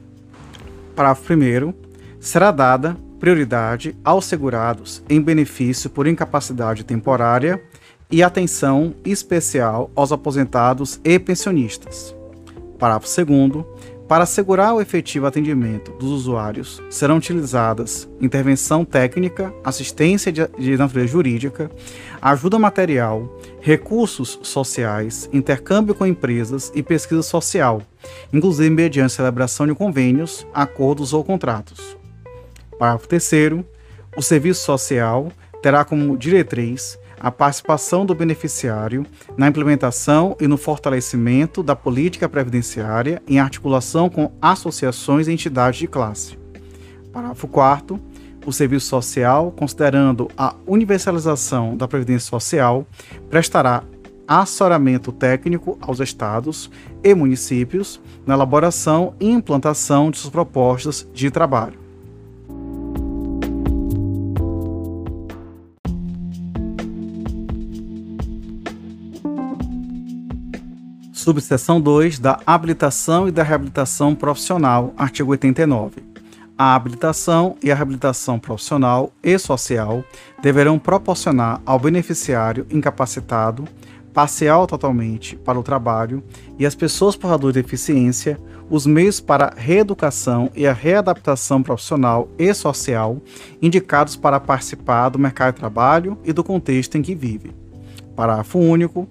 Parágrafo 0.96 1.30
1. 1.30 1.74
Será 2.18 2.50
dada 2.50 2.96
prioridade 3.20 3.94
aos 4.02 4.24
segurados 4.24 5.02
em 5.10 5.20
benefício 5.20 5.90
por 5.90 6.06
incapacidade 6.06 6.84
temporária 6.84 7.62
e 8.12 8.22
atenção 8.22 8.94
especial 9.06 9.90
aos 9.96 10.12
aposentados 10.12 11.00
e 11.02 11.18
pensionistas. 11.18 12.14
Parágrafo 12.78 13.08
2. 13.24 13.64
Para 14.06 14.24
assegurar 14.24 14.74
o 14.74 14.80
efetivo 14.82 15.26
atendimento 15.26 15.92
dos 15.92 16.10
usuários, 16.10 16.82
serão 16.90 17.16
utilizadas 17.16 18.06
intervenção 18.20 18.84
técnica, 18.84 19.54
assistência 19.64 20.30
de 20.30 20.76
natureza 20.76 21.06
jurídica, 21.08 21.70
ajuda 22.20 22.58
material, 22.58 23.40
recursos 23.62 24.38
sociais, 24.42 25.30
intercâmbio 25.32 25.94
com 25.94 26.06
empresas 26.06 26.70
e 26.74 26.82
pesquisa 26.82 27.22
social, 27.22 27.80
inclusive 28.30 28.68
mediante 28.68 29.14
celebração 29.14 29.66
de 29.66 29.74
convênios, 29.74 30.46
acordos 30.52 31.14
ou 31.14 31.24
contratos. 31.24 31.96
Parágrafo 32.78 33.08
3. 33.08 33.64
O 34.14 34.20
serviço 34.20 34.62
social 34.66 35.32
terá 35.62 35.86
como 35.86 36.18
diretriz 36.18 36.98
a 37.22 37.30
participação 37.30 38.04
do 38.04 38.14
beneficiário 38.14 39.06
na 39.36 39.46
implementação 39.46 40.36
e 40.40 40.48
no 40.48 40.56
fortalecimento 40.56 41.62
da 41.62 41.76
política 41.76 42.28
previdenciária 42.28 43.22
em 43.28 43.38
articulação 43.38 44.10
com 44.10 44.32
associações 44.42 45.28
e 45.28 45.32
entidades 45.32 45.78
de 45.78 45.86
classe. 45.86 46.36
Parágrafo 47.12 47.46
4 47.46 48.12
o 48.44 48.52
serviço 48.52 48.86
social, 48.86 49.52
considerando 49.52 50.28
a 50.36 50.54
universalização 50.66 51.76
da 51.76 51.86
previdência 51.86 52.28
social, 52.28 52.84
prestará 53.30 53.84
assessoramento 54.26 55.12
técnico 55.12 55.78
aos 55.80 56.00
estados 56.00 56.70
e 57.04 57.14
municípios 57.14 58.00
na 58.26 58.34
elaboração 58.34 59.14
e 59.20 59.30
implantação 59.30 60.10
de 60.10 60.18
suas 60.18 60.32
propostas 60.32 61.08
de 61.12 61.30
trabalho. 61.30 61.81
Subseção 71.22 71.80
2 71.80 72.18
da 72.18 72.40
habilitação 72.44 73.28
e 73.28 73.30
da 73.30 73.44
reabilitação 73.44 74.12
profissional, 74.12 74.92
artigo 74.96 75.30
89. 75.30 76.02
A 76.58 76.74
habilitação 76.74 77.56
e 77.62 77.70
a 77.70 77.76
reabilitação 77.76 78.40
profissional 78.40 79.12
e 79.22 79.38
social 79.38 80.04
deverão 80.42 80.80
proporcionar 80.80 81.62
ao 81.64 81.78
beneficiário 81.78 82.66
incapacitado, 82.72 83.68
parcial 84.12 84.62
ou 84.62 84.66
totalmente, 84.66 85.36
para 85.36 85.56
o 85.56 85.62
trabalho 85.62 86.24
e 86.58 86.66
as 86.66 86.74
pessoas 86.74 87.14
portadoras 87.14 87.54
de 87.54 87.62
deficiência 87.62 88.36
os 88.68 88.84
meios 88.84 89.20
para 89.20 89.44
a 89.44 89.54
reeducação 89.54 90.50
e 90.56 90.66
a 90.66 90.72
readaptação 90.72 91.62
profissional 91.62 92.28
e 92.36 92.52
social 92.52 93.22
indicados 93.62 94.16
para 94.16 94.40
participar 94.40 95.10
do 95.10 95.20
mercado 95.20 95.54
de 95.54 95.60
trabalho 95.60 96.18
e 96.24 96.32
do 96.32 96.42
contexto 96.42 96.98
em 96.98 97.02
que 97.02 97.14
vive. 97.14 97.54
Parágrafo 98.16 98.58
único. 98.58 99.08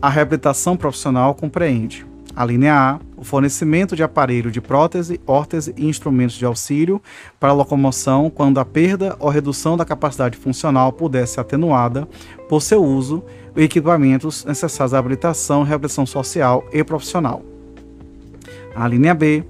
A 0.00 0.08
reabilitação 0.08 0.76
profissional 0.76 1.34
compreende 1.34 2.06
a 2.36 2.44
linha 2.44 2.72
A, 2.72 3.00
o 3.16 3.24
fornecimento 3.24 3.96
de 3.96 4.02
aparelho 4.04 4.48
de 4.48 4.60
prótese, 4.60 5.20
órtese 5.26 5.74
e 5.76 5.84
instrumentos 5.84 6.36
de 6.36 6.44
auxílio 6.44 7.02
para 7.40 7.52
locomoção 7.52 8.30
quando 8.30 8.60
a 8.60 8.64
perda 8.64 9.16
ou 9.18 9.28
redução 9.28 9.76
da 9.76 9.84
capacidade 9.84 10.38
funcional 10.38 10.92
puder 10.92 11.26
ser 11.26 11.40
atenuada 11.40 12.06
por 12.48 12.62
seu 12.62 12.80
uso 12.80 13.24
e 13.56 13.64
equipamentos 13.64 14.44
necessários 14.44 14.94
à 14.94 14.98
habilitação 14.98 15.64
reabilitação 15.64 16.06
social 16.06 16.64
e 16.72 16.84
profissional. 16.84 17.42
A 18.76 18.86
linha 18.86 19.16
B, 19.16 19.42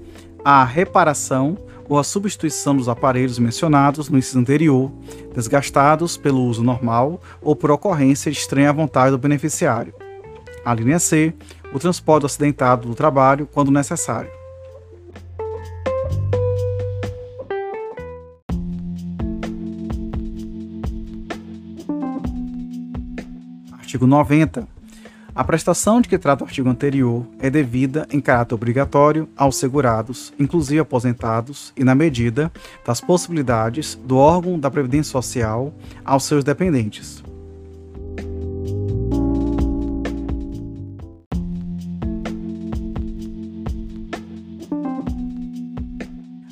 a 0.43 0.63
reparação 0.63 1.59
ou 1.87 1.99
a 1.99 2.03
substituição 2.03 2.75
dos 2.75 2.89
aparelhos 2.89 3.37
mencionados 3.37 4.09
no 4.09 4.17
inciso 4.17 4.39
anterior, 4.39 4.91
desgastados 5.35 6.17
pelo 6.17 6.41
uso 6.43 6.63
normal 6.63 7.21
ou 7.39 7.55
por 7.55 7.69
ocorrência 7.69 8.31
de 8.31 8.37
estranha 8.39 8.73
vontade 8.73 9.11
do 9.11 9.17
beneficiário. 9.19 9.93
A 10.69 10.73
linha 10.75 10.99
C, 10.99 11.33
o 11.73 11.79
transporte 11.79 12.27
acidentado 12.27 12.87
do 12.87 12.93
trabalho 12.93 13.49
quando 13.51 13.71
necessário. 13.71 14.29
Artigo 23.79 24.05
90. 24.05 24.67
A 25.33 25.43
prestação 25.43 25.99
de 26.01 26.07
que 26.07 26.19
trata 26.19 26.43
o 26.43 26.47
artigo 26.47 26.69
anterior 26.69 27.25
é 27.39 27.49
devida 27.49 28.07
em 28.11 28.21
caráter 28.21 28.53
obrigatório 28.53 29.27
aos 29.35 29.55
segurados, 29.55 30.31
inclusive 30.37 30.81
aposentados, 30.81 31.73
e 31.75 31.83
na 31.83 31.95
medida 31.95 32.51
das 32.85 33.01
possibilidades 33.01 33.95
do 33.95 34.17
órgão 34.17 34.59
da 34.59 34.69
Previdência 34.69 35.13
Social 35.13 35.73
aos 36.05 36.25
seus 36.25 36.43
dependentes. 36.43 37.23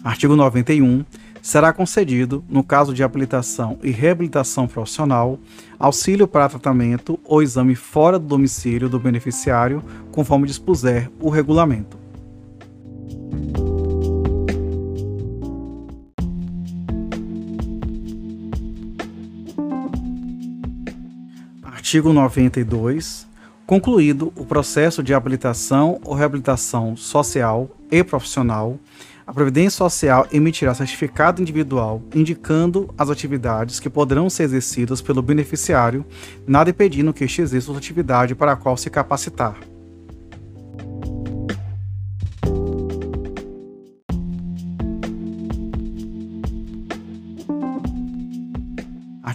Artigo 0.08 0.38
91 0.38 1.04
será 1.42 1.74
concedido, 1.74 2.42
no 2.48 2.64
caso 2.64 2.94
de 2.94 3.04
habilitação 3.04 3.78
e 3.84 3.92
reabilitação 3.92 4.66
profissional, 4.66 5.38
auxílio 5.78 6.26
para 6.26 6.48
tratamento 6.48 7.20
ou 7.26 7.44
exame 7.44 7.76
fora 7.76 8.18
do 8.18 8.26
domicílio 8.26 8.88
do 8.88 9.02
beneficiário, 9.02 9.84
conforme 10.14 10.48
dispuser 10.48 11.12
o 11.20 11.30
regulamento. 11.30 11.98
Artigo 21.62 22.14
92. 22.14 23.28
Concluído 23.66 24.32
o 24.38 24.46
processo 24.46 25.04
de 25.04 25.14
habilitação 25.14 26.00
ou 26.06 26.14
reabilitação 26.14 26.96
social 26.96 27.70
e 27.92 28.02
profissional, 28.02 28.80
a 29.28 29.34
Previdência 29.34 29.78
Social 29.78 30.26
emitirá 30.32 30.74
certificado 30.74 31.42
individual 31.42 32.02
indicando 32.16 32.90
as 32.98 33.10
atividades 33.10 33.78
que 33.78 33.90
poderão 33.90 34.30
ser 34.30 34.44
exercidas 34.44 35.02
pelo 35.02 35.22
beneficiário, 35.22 36.06
nada 36.48 36.70
impedindo 36.70 37.14
que 37.14 37.26
este 37.26 37.42
exerça 37.42 37.74
a 37.74 37.78
atividade 37.78 38.34
para 38.34 38.54
a 38.54 38.56
qual 38.56 38.78
se 38.78 38.90
capacitar. 38.90 39.58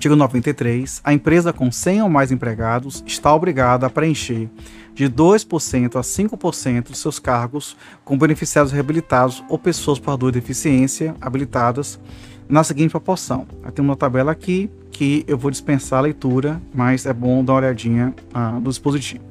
Artigo 0.02 0.16
93. 0.16 1.00
A 1.04 1.14
empresa 1.14 1.52
com 1.52 1.70
100 1.70 2.02
ou 2.02 2.08
mais 2.08 2.32
empregados 2.32 3.04
está 3.06 3.32
obrigada 3.32 3.86
a 3.86 3.90
preencher 3.90 4.50
de 4.92 5.08
2% 5.08 5.94
a 5.94 6.00
5% 6.00 6.88
dos 6.88 6.98
seus 6.98 7.20
cargos 7.20 7.76
com 8.04 8.18
beneficiários 8.18 8.72
reabilitados 8.72 9.44
ou 9.48 9.56
pessoas 9.56 10.00
por 10.00 10.18
de 10.18 10.32
deficiência 10.32 11.14
habilitadas 11.20 12.00
na 12.48 12.64
seguinte 12.64 12.90
proporção. 12.90 13.46
Tem 13.72 13.84
uma 13.84 13.94
tabela 13.94 14.32
aqui 14.32 14.68
que 14.90 15.24
eu 15.28 15.38
vou 15.38 15.52
dispensar 15.52 16.00
a 16.00 16.02
leitura, 16.02 16.60
mas 16.74 17.06
é 17.06 17.12
bom 17.12 17.44
dar 17.44 17.52
uma 17.52 17.58
olhadinha 17.60 18.12
ah, 18.34 18.58
no 18.60 18.70
dispositivo. 18.70 19.22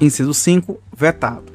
Inciso 0.00 0.34
5, 0.34 0.76
vetado. 0.92 1.52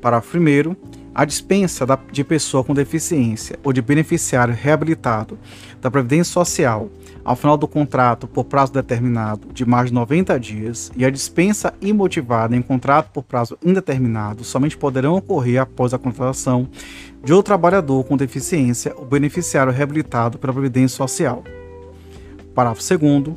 Parágrafo 0.00 0.38
1 0.38 0.76
a 1.12 1.24
dispensa 1.24 1.84
de 2.12 2.22
pessoa 2.22 2.62
com 2.62 2.72
deficiência 2.72 3.58
ou 3.64 3.72
de 3.72 3.82
beneficiário 3.82 4.54
reabilitado 4.54 5.36
da 5.80 5.90
Previdência 5.90 6.32
Social 6.32 6.88
ao 7.28 7.36
final 7.36 7.58
do 7.58 7.68
contrato 7.68 8.26
por 8.26 8.44
prazo 8.44 8.72
determinado 8.72 9.52
de 9.52 9.66
mais 9.66 9.88
de 9.88 9.92
90 9.92 10.40
dias 10.40 10.90
e 10.96 11.04
a 11.04 11.10
dispensa 11.10 11.74
imotivada 11.78 12.56
em 12.56 12.62
contrato 12.62 13.10
por 13.12 13.22
prazo 13.22 13.58
indeterminado 13.62 14.42
somente 14.44 14.78
poderão 14.78 15.14
ocorrer 15.14 15.60
após 15.60 15.92
a 15.92 15.98
contratação 15.98 16.66
de 17.22 17.34
outro 17.34 17.50
trabalhador 17.50 18.02
com 18.04 18.16
deficiência 18.16 18.94
ou 18.96 19.04
beneficiário 19.04 19.70
reabilitado 19.70 20.38
pela 20.38 20.54
Previdência 20.54 20.96
Social. 20.96 21.44
Parágrafo 22.54 22.98
2 22.98 23.36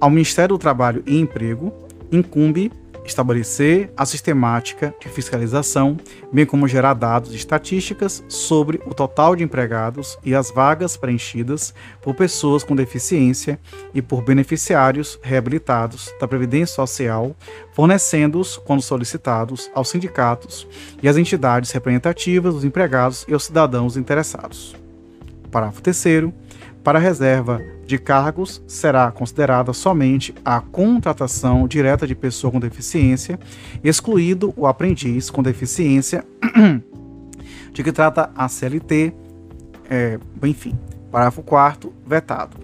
ao 0.00 0.10
Ministério 0.10 0.56
do 0.56 0.58
Trabalho 0.58 1.04
e 1.06 1.16
Emprego 1.16 1.72
incumbe 2.10 2.72
estabelecer 3.10 3.92
a 3.96 4.04
sistemática 4.06 4.94
de 5.00 5.08
fiscalização, 5.08 5.96
bem 6.32 6.46
como 6.46 6.68
gerar 6.68 6.94
dados 6.94 7.32
e 7.32 7.36
estatísticas 7.36 8.22
sobre 8.28 8.80
o 8.86 8.94
total 8.94 9.34
de 9.34 9.42
empregados 9.42 10.18
e 10.24 10.34
as 10.34 10.50
vagas 10.50 10.96
preenchidas 10.96 11.74
por 12.02 12.14
pessoas 12.14 12.62
com 12.62 12.76
deficiência 12.76 13.58
e 13.94 14.02
por 14.02 14.22
beneficiários 14.22 15.18
reabilitados 15.22 16.12
da 16.20 16.28
Previdência 16.28 16.76
Social, 16.76 17.34
fornecendo-os, 17.72 18.56
quando 18.58 18.82
solicitados, 18.82 19.70
aos 19.74 19.88
sindicatos 19.88 20.66
e 21.02 21.08
às 21.08 21.16
entidades 21.16 21.70
representativas 21.70 22.54
dos 22.54 22.64
empregados 22.64 23.24
e 23.28 23.32
aos 23.32 23.44
cidadãos 23.44 23.96
interessados. 23.96 24.76
Parágrafo 25.50 25.82
3 25.82 26.32
para 26.84 26.98
a 26.98 27.02
reserva 27.02 27.60
de 27.88 27.96
cargos 27.96 28.62
será 28.66 29.10
considerada 29.10 29.72
somente 29.72 30.34
a 30.44 30.60
contratação 30.60 31.66
direta 31.66 32.06
de 32.06 32.14
pessoa 32.14 32.52
com 32.52 32.60
deficiência, 32.60 33.40
excluído 33.82 34.52
o 34.58 34.66
aprendiz 34.66 35.30
com 35.30 35.42
deficiência, 35.42 36.22
de 37.72 37.82
que 37.82 37.90
trata 37.90 38.30
a 38.36 38.46
CLT, 38.46 39.14
é, 39.88 40.20
enfim. 40.42 40.78
Parágrafo 41.10 41.42
4 41.42 41.90
vetado. 42.06 42.58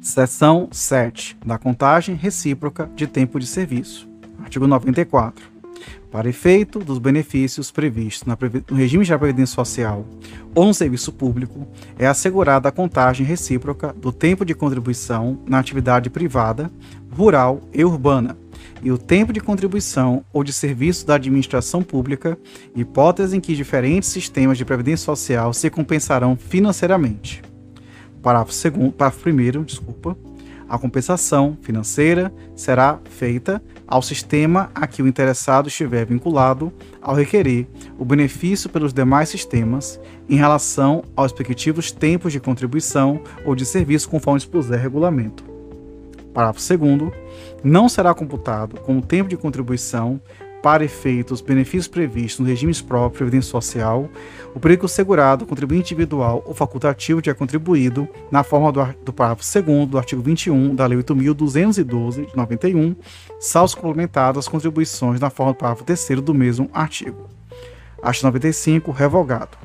Seção 0.00 0.68
7 0.72 1.36
da 1.44 1.58
contagem 1.58 2.14
recíproca 2.14 2.88
de 2.96 3.06
tempo 3.06 3.38
de 3.38 3.46
serviço. 3.46 4.08
Artigo 4.42 4.66
94. 4.66 5.51
Para 6.12 6.28
efeito 6.28 6.78
dos 6.78 6.98
benefícios 6.98 7.70
previstos 7.70 8.28
no 8.70 8.76
regime 8.76 9.02
de 9.02 9.16
previdência 9.16 9.54
social 9.54 10.04
ou 10.54 10.66
no 10.66 10.74
serviço 10.74 11.10
público, 11.10 11.66
é 11.98 12.06
assegurada 12.06 12.68
a 12.68 12.72
contagem 12.72 13.24
recíproca 13.24 13.94
do 13.94 14.12
tempo 14.12 14.44
de 14.44 14.54
contribuição 14.54 15.38
na 15.48 15.58
atividade 15.58 16.10
privada, 16.10 16.70
rural 17.16 17.62
e 17.72 17.82
urbana, 17.82 18.36
e 18.82 18.92
o 18.92 18.98
tempo 18.98 19.32
de 19.32 19.40
contribuição 19.40 20.22
ou 20.34 20.44
de 20.44 20.52
serviço 20.52 21.06
da 21.06 21.14
administração 21.14 21.82
pública, 21.82 22.36
hipótese 22.76 23.34
em 23.34 23.40
que 23.40 23.56
diferentes 23.56 24.10
sistemas 24.10 24.58
de 24.58 24.66
previdência 24.66 25.06
social 25.06 25.54
se 25.54 25.70
compensarão 25.70 26.36
financeiramente. 26.36 27.40
Parágrafo, 28.20 28.52
segundo, 28.52 28.92
parágrafo 28.92 29.30
1, 29.30 29.62
desculpa. 29.62 30.14
A 30.68 30.78
compensação 30.78 31.56
financeira 31.60 32.32
será 32.54 32.98
feita 33.04 33.62
ao 33.86 34.02
sistema 34.02 34.70
a 34.74 34.86
que 34.86 35.02
o 35.02 35.06
interessado 35.06 35.68
estiver 35.68 36.06
vinculado 36.06 36.72
ao 37.00 37.14
requerer 37.14 37.66
o 37.98 38.04
benefício 38.04 38.70
pelos 38.70 38.92
demais 38.92 39.28
sistemas 39.28 40.00
em 40.28 40.36
relação 40.36 41.02
aos 41.14 41.32
respectivos 41.32 41.90
tempos 41.90 42.32
de 42.32 42.40
contribuição 42.40 43.20
ou 43.44 43.54
de 43.54 43.66
serviço 43.66 44.08
conforme 44.08 44.38
expuser 44.38 44.80
regulamento. 44.80 45.44
Parágrafo 46.32 46.60
2 46.60 47.12
não 47.62 47.88
será 47.88 48.14
computado 48.14 48.80
como 48.80 49.02
tempo 49.02 49.28
de 49.28 49.36
contribuição 49.36 50.20
para 50.62 50.84
efeitos 50.84 51.40
benefícios 51.40 51.88
previstos 51.88 52.38
no 52.38 52.46
regime 52.46 52.72
próprio 52.82 53.10
de 53.10 53.18
previdência 53.18 53.50
social, 53.50 54.08
o 54.54 54.60
período 54.60 54.86
segurado, 54.86 55.44
contribuinte 55.44 55.92
individual 55.92 56.42
ou 56.46 56.54
facultativo 56.54 57.20
tiver 57.20 57.34
contribuído 57.34 58.08
na 58.30 58.44
forma 58.44 58.70
do, 58.70 58.94
do 59.04 59.12
parágrafo 59.12 59.60
2 59.60 59.88
do 59.88 59.98
artigo 59.98 60.22
21 60.22 60.74
da 60.74 60.86
Lei 60.86 60.98
8.212 60.98 62.30
de 62.30 62.36
91, 62.36 62.94
salvo 63.42 63.76
complementado 63.76 64.38
as 64.38 64.46
contribuições 64.46 65.18
na 65.18 65.28
forma 65.28 65.52
do 65.52 65.56
parágrafo 65.56 65.84
3 65.84 66.22
do 66.22 66.32
mesmo 66.32 66.70
artigo. 66.72 67.28
Artigo 68.00 68.26
95, 68.28 68.92
revogado. 68.92 69.58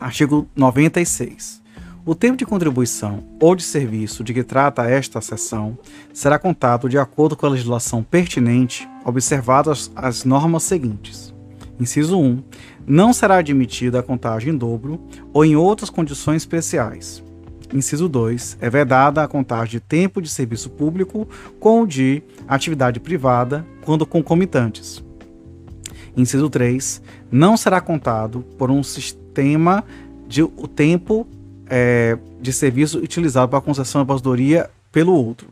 Artigo 0.00 0.48
96. 0.56 1.62
O 2.04 2.14
tempo 2.16 2.36
de 2.36 2.44
contribuição 2.44 3.22
ou 3.38 3.54
de 3.54 3.62
serviço 3.62 4.24
de 4.24 4.34
que 4.34 4.42
trata 4.42 4.90
esta 4.90 5.20
seção 5.20 5.78
será 6.12 6.40
contado 6.40 6.88
de 6.88 6.98
acordo 6.98 7.36
com 7.36 7.46
a 7.46 7.50
legislação 7.50 8.02
pertinente, 8.02 8.88
observadas 9.04 9.92
as 9.94 10.24
normas 10.24 10.64
seguintes: 10.64 11.32
Inciso 11.80 12.18
1. 12.18 12.42
Não 12.86 13.12
será 13.12 13.38
admitida 13.38 14.00
a 14.00 14.02
contagem 14.02 14.52
em 14.52 14.56
dobro 14.56 15.00
ou 15.32 15.44
em 15.44 15.56
outras 15.56 15.90
condições 15.90 16.42
especiais. 16.42 17.22
Inciso 17.72 18.08
2. 18.08 18.58
É 18.60 18.68
vedada 18.68 19.22
a 19.22 19.28
contagem 19.28 19.72
de 19.72 19.80
tempo 19.80 20.20
de 20.20 20.28
serviço 20.28 20.70
público 20.70 21.28
com 21.58 21.82
o 21.82 21.86
de 21.86 22.22
atividade 22.48 22.98
privada 22.98 23.64
quando 23.84 24.04
concomitantes. 24.04 25.02
Inciso 26.16 26.50
3. 26.50 27.00
Não 27.30 27.56
será 27.56 27.80
contado 27.80 28.44
por 28.58 28.70
um 28.70 28.82
sistema 28.82 29.84
de 30.26 30.42
o 30.42 30.68
tempo 30.68 31.26
é, 31.66 32.18
de 32.40 32.52
serviço 32.52 32.98
utilizado 32.98 33.48
para 33.48 33.60
concessão 33.60 34.00
da 34.00 34.02
aposentadoria 34.02 34.68
pelo 34.90 35.14
outro. 35.14 35.48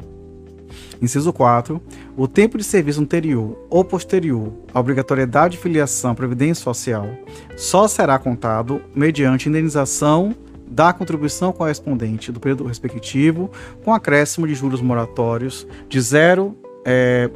Inciso 1.01 1.32
4. 1.32 1.80
O 2.16 2.26
tempo 2.26 2.59
de 2.59 2.64
serviço 2.64 3.01
anterior 3.01 3.57
ou 3.70 3.84
posterior 3.84 4.53
à 4.72 4.80
obrigatoriedade 4.80 5.57
de 5.57 5.62
filiação 5.62 6.11
à 6.11 6.14
Previdência 6.14 6.62
Social 6.62 7.09
só 7.57 7.86
será 7.86 8.18
contado 8.18 8.80
mediante 8.94 9.49
indenização 9.49 10.34
da 10.70 10.92
contribuição 10.92 11.53
correspondente 11.53 12.30
do 12.30 12.40
período 12.40 12.64
respectivo, 12.64 13.51
com 13.84 13.94
acréscimo 13.94 14.46
de 14.46 14.55
juros 14.55 14.82
moratórios 14.82 15.66
de 15.88 15.99
0,5% 15.99 16.55
é, 16.84 17.30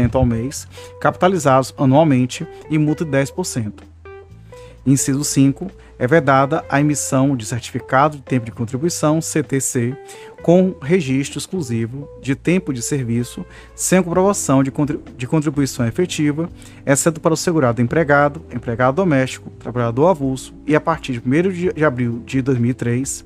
é, 0.00 0.10
ao 0.12 0.26
mês, 0.26 0.66
capitalizados 1.00 1.72
anualmente, 1.78 2.46
e 2.68 2.76
multa 2.76 3.04
de 3.04 3.10
10%. 3.12 3.72
Inciso 4.84 5.24
5. 5.24 5.70
É 5.98 6.06
vedada 6.06 6.64
a 6.68 6.80
emissão 6.80 7.36
de 7.36 7.46
certificado 7.46 8.18
de 8.18 8.22
tempo 8.22 8.44
de 8.44 8.52
contribuição, 8.52 9.20
CTC, 9.20 9.96
com 10.42 10.74
registro 10.82 11.38
exclusivo 11.38 12.08
de 12.20 12.34
tempo 12.34 12.72
de 12.72 12.82
serviço, 12.82 13.44
sem 13.74 14.02
comprovação 14.02 14.62
de, 14.62 14.70
contribuição 15.26 15.86
efetiva, 15.86 16.48
exceto 16.84 17.20
para 17.20 17.34
o 17.34 17.36
segurado 17.36 17.80
empregado, 17.80 18.42
empregado 18.54 18.96
doméstico, 18.96 19.50
trabalhador 19.58 20.08
avulso 20.08 20.54
e, 20.66 20.76
a 20.76 20.80
partir 20.80 21.12
de 21.14 21.22
1 21.26 21.72
de 21.72 21.84
abril 21.84 22.22
de 22.26 22.42
2003, 22.42 23.24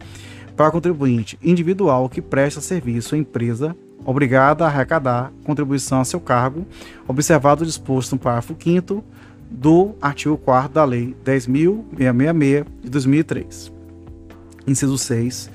para 0.56 0.70
contribuinte 0.70 1.38
individual 1.42 2.08
que 2.08 2.22
presta 2.22 2.60
serviço 2.60 3.14
à 3.14 3.18
empresa 3.18 3.76
obrigada 4.04 4.64
a 4.64 4.68
arrecadar 4.68 5.32
contribuição 5.44 6.00
a 6.00 6.04
seu 6.04 6.20
cargo, 6.20 6.66
observado 7.06 7.62
o 7.62 7.66
disposto 7.66 8.12
no 8.12 8.18
parágrafo 8.18 8.56
5 8.58 9.04
do 9.50 9.94
artigo 10.00 10.36
4 10.38 10.72
da 10.72 10.84
Lei 10.84 11.14
10.666 11.24 12.66
de 12.82 12.90
2003. 12.90 13.72
Inciso 14.66 14.96
6. 14.96 15.50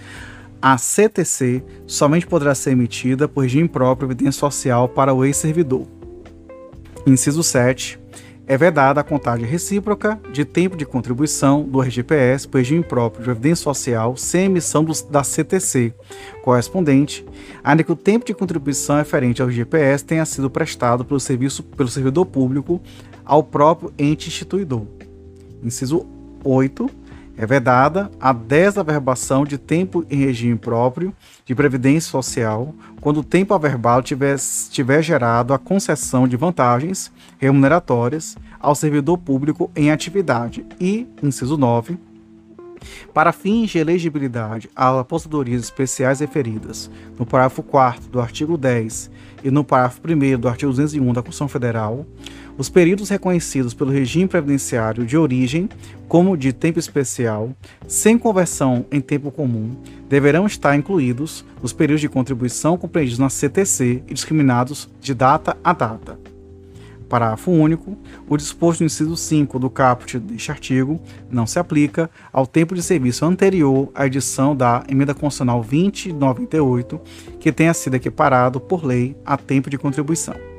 A 0.61 0.77
CTC 0.77 1.63
somente 1.87 2.27
poderá 2.27 2.53
ser 2.55 2.71
emitida 2.71 3.27
por 3.27 3.41
regime 3.41 3.69
próprio 3.69 4.07
de 4.07 4.15
previdência 4.15 4.39
social 4.39 4.89
para 4.89 5.13
o 5.13 5.23
ex-servidor. 5.23 5.87
Inciso 7.05 7.43
7. 7.43 7.99
É 8.47 8.55
vedada 8.55 9.01
a 9.01 9.03
contagem 9.03 9.47
recíproca 9.47 10.19
de 10.31 10.45
tempo 10.45 10.77
de 10.77 10.85
contribuição 10.85 11.63
do 11.63 11.81
RGPS 11.81 12.47
por 12.47 12.59
regime 12.59 12.83
próprio 12.83 13.21
de 13.21 13.25
previdência 13.25 13.63
social 13.63 14.15
sem 14.15 14.45
emissão 14.45 14.83
do, 14.83 14.93
da 15.09 15.23
CTC 15.23 15.91
correspondente, 16.43 17.25
ainda 17.63 17.83
que 17.83 17.91
o 17.91 17.95
tempo 17.95 18.23
de 18.23 18.35
contribuição 18.35 18.97
referente 18.97 19.41
ao 19.41 19.47
RGPS 19.47 20.05
tenha 20.05 20.25
sido 20.25 20.47
prestado 20.47 21.03
pelo, 21.03 21.19
serviço, 21.19 21.63
pelo 21.63 21.89
servidor 21.89 22.27
público 22.27 22.79
ao 23.25 23.41
próprio 23.41 23.91
ente 23.97 24.27
instituidor. 24.27 24.83
Inciso 25.63 26.05
8. 26.43 26.87
É 27.38 27.45
vedada 27.45 28.09
a 28.19 28.31
desaverbação 28.31 29.43
de 29.43 29.57
tempo 29.57 30.05
em 30.09 30.17
regime 30.17 30.55
próprio 30.55 31.13
de 31.45 31.53
previdência 31.53 32.09
social 32.09 32.73
quando 33.01 33.19
o 33.19 33.23
tempo 33.23 33.53
averbado 33.53 34.03
tiver, 34.03 34.38
tiver 34.71 35.01
gerado 35.01 35.53
a 35.53 35.59
concessão 35.59 36.27
de 36.27 36.38
vantagens 36.38 37.11
remuneratórias 37.38 38.38
ao 38.59 38.73
servidor 38.73 39.17
público 39.17 39.69
em 39.75 39.91
atividade. 39.91 40.65
E, 40.79 41.07
inciso 41.21 41.57
9, 41.57 41.97
para 43.13 43.31
fins 43.31 43.71
de 43.71 43.79
elegibilidade 43.79 44.69
às 44.75 44.97
aposentadorias 44.97 45.63
especiais 45.63 46.19
referidas 46.19 46.89
no 47.17 47.25
parágrafo 47.25 47.63
4 47.63 48.09
do 48.09 48.19
artigo 48.19 48.57
10 48.57 49.11
e 49.43 49.51
no 49.51 49.63
parágrafo 49.63 50.01
1 50.03 50.39
do 50.39 50.47
artigo 50.47 50.71
201 50.71 51.13
da 51.13 51.21
Constituição 51.21 51.47
Federal, 51.47 52.05
os 52.57 52.69
períodos 52.69 53.09
reconhecidos 53.09 53.73
pelo 53.73 53.91
regime 53.91 54.27
previdenciário 54.27 55.05
de 55.05 55.17
origem 55.17 55.69
como 56.07 56.37
de 56.37 56.53
tempo 56.53 56.79
especial, 56.79 57.51
sem 57.87 58.17
conversão 58.17 58.85
em 58.91 59.01
tempo 59.01 59.31
comum, 59.31 59.75
deverão 60.07 60.45
estar 60.45 60.75
incluídos 60.75 61.43
nos 61.61 61.73
períodos 61.73 62.01
de 62.01 62.09
contribuição 62.09 62.77
compreendidos 62.77 63.19
na 63.19 63.29
CTC 63.29 64.03
e 64.07 64.13
discriminados 64.13 64.89
de 65.01 65.13
data 65.13 65.57
a 65.63 65.73
data. 65.73 66.17
Parágrafo 67.09 67.51
único. 67.51 67.95
O 68.27 68.35
disposto 68.35 68.81
no 68.81 68.87
inciso 68.87 69.15
5 69.15 69.59
do 69.59 69.69
caput 69.69 70.17
deste 70.17 70.51
artigo 70.51 70.99
não 71.29 71.45
se 71.45 71.59
aplica 71.59 72.09
ao 72.33 72.47
tempo 72.47 72.73
de 72.73 72.81
serviço 72.81 73.25
anterior 73.25 73.89
à 73.93 74.07
edição 74.07 74.55
da 74.55 74.83
Emenda 74.89 75.13
Constitucional 75.13 75.63
2098, 75.63 76.99
que 77.39 77.51
tenha 77.51 77.73
sido 77.73 77.95
equiparado 77.95 78.59
por 78.59 78.83
lei 78.83 79.15
a 79.25 79.37
tempo 79.37 79.69
de 79.69 79.77
contribuição. 79.77 80.54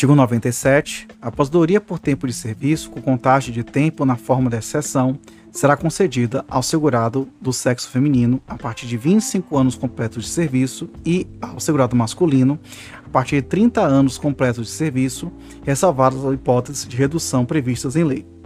Artigo 0.00 0.14
97. 0.14 1.08
A 1.20 1.28
aposentadoria 1.28 1.78
por 1.78 1.98
tempo 1.98 2.26
de 2.26 2.32
serviço 2.32 2.88
com 2.88 3.02
contagem 3.02 3.52
de 3.52 3.62
tempo 3.62 4.06
na 4.06 4.16
forma 4.16 4.48
de 4.48 4.56
exceção 4.56 5.18
será 5.52 5.76
concedida 5.76 6.42
ao 6.48 6.62
segurado 6.62 7.28
do 7.38 7.52
sexo 7.52 7.90
feminino 7.90 8.40
a 8.48 8.56
partir 8.56 8.86
de 8.86 8.96
25 8.96 9.58
anos 9.58 9.74
completos 9.74 10.24
de 10.24 10.30
serviço 10.30 10.88
e 11.04 11.26
ao 11.38 11.60
segurado 11.60 11.94
masculino 11.94 12.58
a 13.04 13.10
partir 13.10 13.42
de 13.42 13.48
30 13.48 13.82
anos 13.82 14.16
completos 14.16 14.68
de 14.68 14.72
serviço, 14.72 15.30
ressalvadas 15.66 16.24
as 16.24 16.32
hipóteses 16.32 16.88
de 16.88 16.96
redução 16.96 17.44
previstas 17.44 17.94
em 17.94 18.04
lei. 18.04 18.39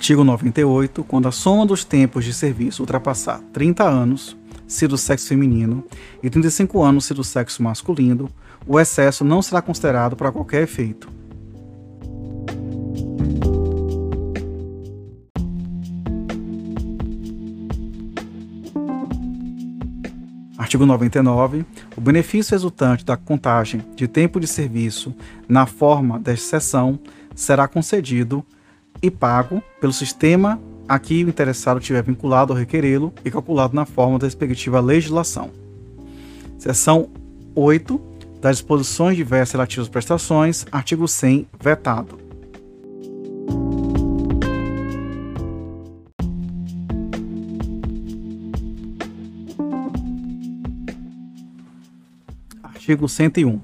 Artigo 0.00 0.24
98. 0.24 1.04
Quando 1.04 1.28
a 1.28 1.30
soma 1.30 1.66
dos 1.66 1.84
tempos 1.84 2.24
de 2.24 2.32
serviço 2.32 2.82
ultrapassar 2.82 3.38
30 3.52 3.84
anos, 3.84 4.34
se 4.66 4.86
do 4.86 4.96
sexo 4.96 5.28
feminino, 5.28 5.84
e 6.22 6.30
35 6.30 6.82
anos 6.82 7.04
se 7.04 7.12
do 7.12 7.22
sexo 7.22 7.62
masculino, 7.62 8.30
o 8.66 8.80
excesso 8.80 9.26
não 9.26 9.42
será 9.42 9.60
considerado 9.60 10.16
para 10.16 10.32
qualquer 10.32 10.62
efeito. 10.62 11.06
Artigo 20.56 20.86
99. 20.86 21.66
O 21.94 22.00
benefício 22.00 22.52
resultante 22.52 23.04
da 23.04 23.18
contagem 23.18 23.84
de 23.94 24.08
tempo 24.08 24.40
de 24.40 24.46
serviço 24.46 25.14
na 25.46 25.66
forma 25.66 26.18
desta 26.18 26.58
seção 26.58 26.98
será 27.34 27.68
concedido 27.68 28.42
e 29.02 29.10
pago 29.10 29.62
pelo 29.80 29.92
sistema 29.92 30.60
a 30.88 30.98
que 30.98 31.24
o 31.24 31.28
interessado 31.28 31.80
tiver 31.80 32.02
vinculado 32.02 32.52
ao 32.52 32.58
requerê-lo 32.58 33.12
e 33.24 33.30
calculado 33.30 33.74
na 33.74 33.86
forma 33.86 34.18
da 34.18 34.26
respectiva 34.26 34.80
legislação. 34.80 35.50
Seção 36.58 37.08
8 37.54 38.00
das 38.40 38.56
disposições 38.56 39.16
diversas 39.16 39.52
relativas 39.52 39.86
às 39.86 39.90
prestações, 39.90 40.66
artigo 40.72 41.06
100, 41.06 41.46
vetado. 41.62 42.18
Artigo 52.62 53.08
101. 53.08 53.60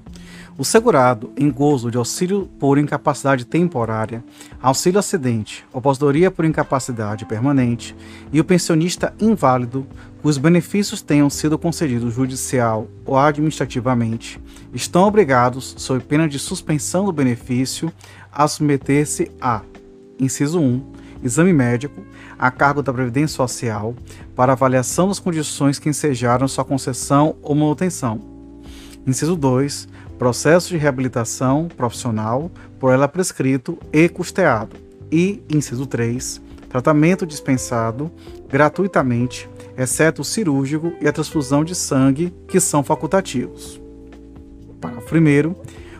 O 0.59 0.65
segurado, 0.65 1.31
em 1.37 1.51
gozo 1.51 1.91
de 1.91 1.99
auxílio 1.99 2.49
por 2.59 2.79
incapacidade 2.79 3.45
temporária, 3.45 4.23
auxílio 4.59 4.97
acidente, 4.97 5.63
aposentadoria 5.71 6.31
por 6.31 6.45
incapacidade 6.45 7.25
permanente 7.25 7.95
e 8.33 8.39
o 8.39 8.43
pensionista 8.43 9.13
inválido, 9.19 9.85
cujos 10.19 10.39
benefícios 10.39 10.99
tenham 10.99 11.29
sido 11.29 11.59
concedidos 11.59 12.15
judicial 12.15 12.87
ou 13.05 13.15
administrativamente, 13.19 14.41
estão 14.73 15.03
obrigados, 15.03 15.75
sob 15.77 16.03
pena 16.03 16.27
de 16.27 16.39
suspensão 16.39 17.05
do 17.05 17.13
benefício, 17.13 17.93
a 18.31 18.47
submeter-se 18.47 19.31
a: 19.39 19.61
inciso 20.19 20.59
1, 20.59 20.83
exame 21.23 21.53
médico 21.53 22.01
a 22.39 22.49
cargo 22.49 22.81
da 22.81 22.91
Previdência 22.91 23.35
Social 23.35 23.93
para 24.35 24.53
avaliação 24.53 25.07
das 25.07 25.19
condições 25.19 25.77
que 25.77 25.87
ensejaram 25.87 26.47
sua 26.47 26.65
concessão 26.65 27.35
ou 27.43 27.53
manutenção. 27.53 28.19
Inciso 29.05 29.35
2 29.35 29.87
processo 30.17 30.69
de 30.69 30.77
reabilitação 30.77 31.67
profissional 31.67 32.51
por 32.79 32.91
ela 32.91 33.07
prescrito 33.07 33.77
e 33.93 34.09
custeado. 34.09 34.75
E, 35.11 35.41
inciso 35.49 35.85
3, 35.85 36.41
tratamento 36.69 37.25
dispensado 37.25 38.11
gratuitamente, 38.49 39.49
exceto 39.77 40.21
o 40.21 40.25
cirúrgico 40.25 40.93
e 41.01 41.07
a 41.07 41.13
transfusão 41.13 41.63
de 41.63 41.75
sangue, 41.75 42.33
que 42.47 42.59
são 42.59 42.83
facultativos. 42.83 43.79
Parágrafo 44.81 45.15
1. 45.15 45.55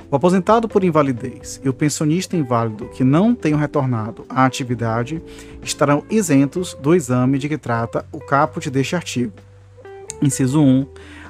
O 0.09 0.15
aposentado 0.15 0.69
por 0.69 0.85
invalidez 0.85 1.59
e 1.63 1.67
o 1.67 1.73
pensionista 1.73 2.37
inválido 2.37 2.87
que 2.87 3.03
não 3.03 3.35
tenham 3.35 3.59
retornado 3.59 4.25
à 4.29 4.45
atividade 4.45 5.21
estarão 5.61 6.03
isentos 6.09 6.73
do 6.75 6.95
exame 6.95 7.37
de 7.37 7.49
que 7.49 7.57
trata 7.57 8.05
o 8.11 8.19
caput 8.19 8.69
deste 8.69 8.95
artigo. 8.95 9.33
Inciso 10.21 10.61
1. 10.61 10.87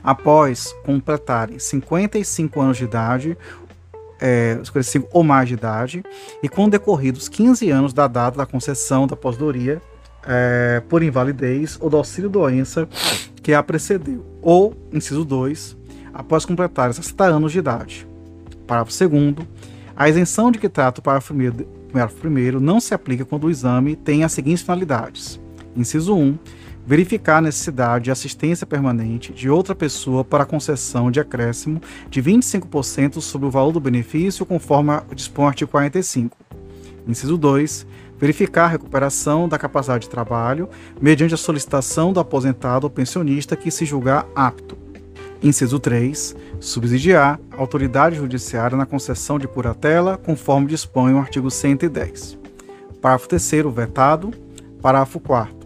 Após 0.07 0.73
completarem 0.85 1.59
55 1.59 2.61
anos 2.61 2.77
de 2.77 2.85
idade, 2.85 3.37
é, 4.21 4.57
55 4.63 5.09
ou 5.11 5.21
mais 5.21 5.49
de 5.49 5.55
idade, 5.55 6.01
e 6.41 6.47
com 6.47 6.69
decorridos 6.69 7.27
15 7.27 7.69
anos 7.69 7.91
da 7.91 8.07
data 8.07 8.37
da 8.37 8.45
concessão 8.45 9.05
da 9.05 9.15
aposentadoria 9.15 9.81
é, 10.25 10.81
por 10.87 11.03
invalidez 11.03 11.77
ou 11.81 11.89
do 11.89 11.97
auxílio-doença 11.97 12.87
que 13.43 13.53
a 13.53 13.61
precedeu, 13.61 14.25
ou, 14.41 14.73
inciso 14.93 15.25
2, 15.25 15.75
após 16.13 16.45
completar 16.45 16.93
60 16.93 17.25
anos 17.25 17.51
de 17.51 17.59
idade. 17.59 18.07
Parágrafo 18.65 18.97
2 19.09 19.45
a 19.93 20.07
isenção 20.07 20.51
de 20.51 20.57
que 20.57 20.69
trata 20.69 21.01
o 21.01 21.03
parágrafo 21.03 21.33
1 21.33 22.61
não 22.61 22.79
se 22.79 22.93
aplica 22.93 23.25
quando 23.25 23.43
o 23.43 23.49
exame 23.49 23.97
tem 23.97 24.23
as 24.23 24.31
seguintes 24.31 24.61
finalidades. 24.61 25.37
Inciso 25.75 26.15
1, 26.15 26.37
verificar 26.87 27.39
a 27.39 27.41
necessidade 27.41 28.05
de 28.05 28.11
assistência 28.11 28.65
permanente 28.65 29.33
de 29.33 29.49
outra 29.49 29.75
pessoa 29.75 30.23
para 30.23 30.45
concessão 30.45 31.11
de 31.11 31.19
acréscimo 31.19 31.81
de 32.09 32.23
25% 32.23 33.19
sobre 33.19 33.45
o 33.45 33.51
valor 33.51 33.73
do 33.73 33.79
benefício, 33.81 34.45
conforme 34.45 34.93
dispõe 35.13 35.45
o 35.45 35.47
artigo 35.49 35.69
45. 35.69 36.37
Inciso 37.05 37.37
2. 37.37 37.85
Verificar 38.17 38.63
a 38.63 38.69
recuperação 38.69 39.49
da 39.49 39.57
capacidade 39.57 40.03
de 40.05 40.09
trabalho 40.09 40.69
mediante 40.99 41.33
a 41.33 41.37
solicitação 41.37 42.13
do 42.13 42.21
aposentado 42.21 42.85
ou 42.85 42.89
pensionista 42.89 43.57
que 43.57 43.69
se 43.69 43.85
julgar 43.85 44.25
apto. 44.33 44.77
Inciso 45.43 45.79
3. 45.79 46.37
Subsidiar 46.57 47.37
a 47.51 47.59
autoridade 47.59 48.15
judiciária 48.15 48.77
na 48.77 48.85
concessão 48.85 49.37
de 49.37 49.47
curatela, 49.47 50.17
conforme 50.17 50.67
dispõe 50.67 51.13
o 51.13 51.19
artigo 51.19 51.51
110. 51.51 52.39
Parágrafo 53.01 53.27
3. 53.27 53.51
Vetado. 53.75 54.31
Parágrafo 54.81 55.19
4. 55.19 55.56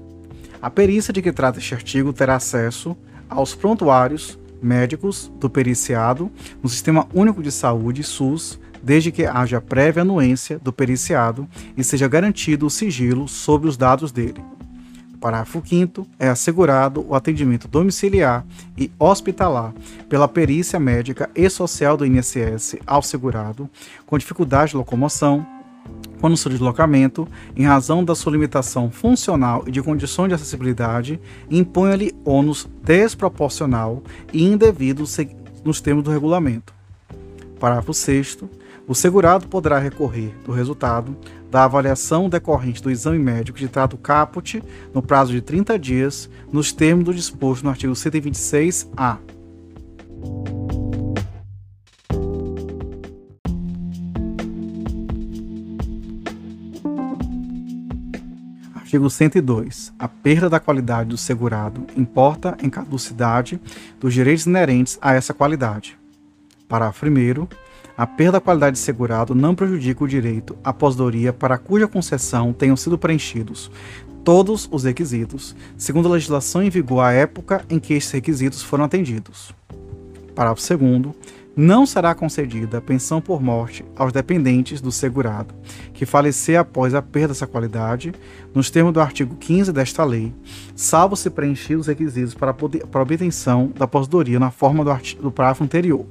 A 0.62 0.70
perícia 0.70 1.12
de 1.12 1.24
que 1.24 1.32
trata 1.32 1.57
este 1.57 1.74
artigo 1.74 2.14
terá 2.14 2.36
acesso 2.36 2.95
aos 3.28 3.55
prontuários 3.55 4.38
médicos 4.62 5.32
do 5.39 5.49
periciado 5.49 6.32
no 6.62 6.70
Sistema 6.70 7.07
Único 7.16 7.41
de 7.41 7.51
Saúde, 7.51 8.03
SUS, 8.03 8.59
desde 8.84 9.12
que 9.12 9.26
haja 9.26 9.59
prévia 9.59 10.03
anuência 10.03 10.59
do 10.59 10.72
periciado 10.72 11.47
e 11.76 11.84
seja 11.84 12.07
garantido 12.07 12.68
o 12.68 12.70
sigilo 12.70 13.28
sobre 13.28 13.68
os 13.68 13.76
dados 13.76 14.12
dele. 14.12 14.43
Parágrafo 15.20 15.64
5 15.66 16.07
é 16.20 16.30
assegurado 16.30 17.05
o 17.07 17.16
atendimento 17.16 17.68
domiciliar 17.68 18.45
e 18.78 18.91
hospitalar 18.99 19.74
pela 20.07 20.28
perícia 20.28 20.80
médica 20.80 21.30
e 21.36 21.49
social 21.49 21.97
do 21.97 22.05
INSS 22.05 22.78
ao 22.86 23.01
segurado 23.01 23.70
com 24.05 24.18
dificuldade 24.18 24.72
de 24.72 24.78
locomoção, 24.78 25.45
quando 26.19 26.38
seu 26.38 26.51
deslocamento, 26.51 27.27
em 27.55 27.63
razão 27.63 28.03
da 28.03 28.13
sua 28.13 28.32
limitação 28.32 28.91
funcional 28.91 29.63
e 29.65 29.71
de 29.71 29.82
condições 29.82 30.29
de 30.29 30.36
acessibilidade, 30.36 31.19
impõe-lhe 31.49 32.13
ônus 32.23 32.69
desproporcional 32.84 34.03
e 34.32 34.43
indevido 34.43 35.03
nos 35.65 35.82
termos 35.82 36.03
do 36.03 36.11
regulamento. 36.11 36.73
Parágrafo 37.59 37.93
6 37.93 38.38
o 38.88 38.95
segurado 38.95 39.47
poderá 39.47 39.79
recorrer 39.79 40.34
do 40.43 40.51
resultado 40.51 41.15
da 41.49 41.63
avaliação 41.63 42.27
decorrente 42.27 42.82
do 42.82 42.89
exame 42.89 43.19
médico 43.19 43.57
de 43.57 43.67
trato 43.67 43.97
caput 43.97 44.61
no 44.93 45.01
prazo 45.01 45.32
de 45.32 45.41
30 45.41 45.77
dias, 45.77 46.29
nos 46.51 46.71
termos 46.73 47.05
do 47.05 47.13
disposto 47.13 47.63
no 47.63 47.69
artigo 47.69 47.93
126-A. 47.93 49.17
Artigo 58.91 59.09
102. 59.09 59.93
A 59.97 60.05
perda 60.05 60.49
da 60.49 60.59
qualidade 60.59 61.11
do 61.11 61.17
segurado 61.17 61.87
importa 61.95 62.57
em 62.61 62.69
caducidade 62.69 63.57
dos 63.97 64.13
direitos 64.13 64.45
inerentes 64.45 64.99
a 65.01 65.13
essa 65.13 65.33
qualidade. 65.33 65.97
Parágrafo 66.67 67.05
1. 67.05 67.47
A 67.95 68.05
perda 68.05 68.33
da 68.33 68.41
qualidade 68.41 68.75
de 68.75 68.83
segurado 68.83 69.33
não 69.33 69.55
prejudica 69.55 70.03
o 70.03 70.07
direito 70.09 70.57
à 70.61 70.73
pós-doria 70.73 71.31
para 71.31 71.57
cuja 71.57 71.87
concessão 71.87 72.51
tenham 72.51 72.75
sido 72.75 72.97
preenchidos 72.97 73.71
todos 74.25 74.67
os 74.69 74.83
requisitos, 74.83 75.55
segundo 75.77 76.09
a 76.09 76.11
legislação 76.11 76.61
em 76.61 76.69
vigor 76.69 76.99
à 76.99 77.13
época 77.13 77.63
em 77.69 77.79
que 77.79 77.93
estes 77.93 78.11
requisitos 78.11 78.61
foram 78.61 78.83
atendidos. 78.83 79.55
Parágrafo 80.35 80.77
2 80.77 81.15
não 81.55 81.85
será 81.85 82.15
concedida 82.15 82.79
pensão 82.79 83.19
por 83.19 83.41
morte 83.41 83.83
aos 83.95 84.13
dependentes 84.13 84.79
do 84.79 84.91
segurado 84.91 85.53
que 85.93 86.05
falecer 86.05 86.59
após 86.59 86.93
a 86.93 87.01
perda 87.01 87.29
dessa 87.29 87.45
qualidade, 87.45 88.13
nos 88.55 88.69
termos 88.69 88.93
do 88.93 89.01
artigo 89.01 89.35
15 89.35 89.71
desta 89.71 90.03
lei, 90.03 90.33
salvo 90.75 91.15
se 91.15 91.29
preenchidos 91.29 91.81
os 91.81 91.87
requisitos 91.87 92.33
para, 92.33 92.53
para 92.53 93.01
obtenção 93.01 93.71
da 93.77 93.85
aposentadoria 93.85 94.39
na 94.39 94.49
forma 94.49 94.83
do, 94.83 94.91
artigo, 94.91 95.21
do 95.21 95.31
parágrafo 95.31 95.63
anterior. 95.63 96.05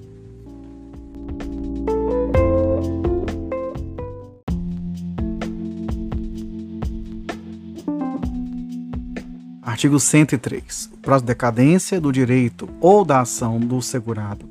Artigo 9.62 9.98
103. 9.98 10.90
O 10.92 10.98
prazo 10.98 11.22
de 11.24 11.28
decadência 11.28 12.00
do 12.00 12.12
direito 12.12 12.68
ou 12.80 13.04
da 13.04 13.20
ação 13.20 13.58
do 13.58 13.80
segurado 13.80 14.46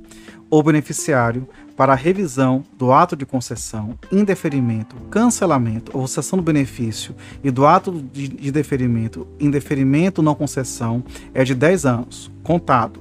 ou 0.49 0.63
beneficiário 0.63 1.47
para 1.75 1.93
a 1.93 1.95
revisão 1.95 2.63
do 2.77 2.91
ato 2.91 3.15
de 3.15 3.25
concessão, 3.25 3.97
indeferimento, 4.11 4.95
cancelamento 5.09 5.97
ou 5.97 6.07
cessão 6.07 6.37
do 6.37 6.43
benefício 6.43 7.15
e 7.43 7.49
do 7.49 7.65
ato 7.65 7.91
de, 8.11 8.27
de 8.27 8.51
deferimento, 8.51 9.27
indeferimento 9.39 10.21
não 10.21 10.35
concessão 10.35 11.03
é 11.33 11.43
de 11.43 11.55
10 11.55 11.85
anos, 11.85 12.31
contado. 12.43 12.99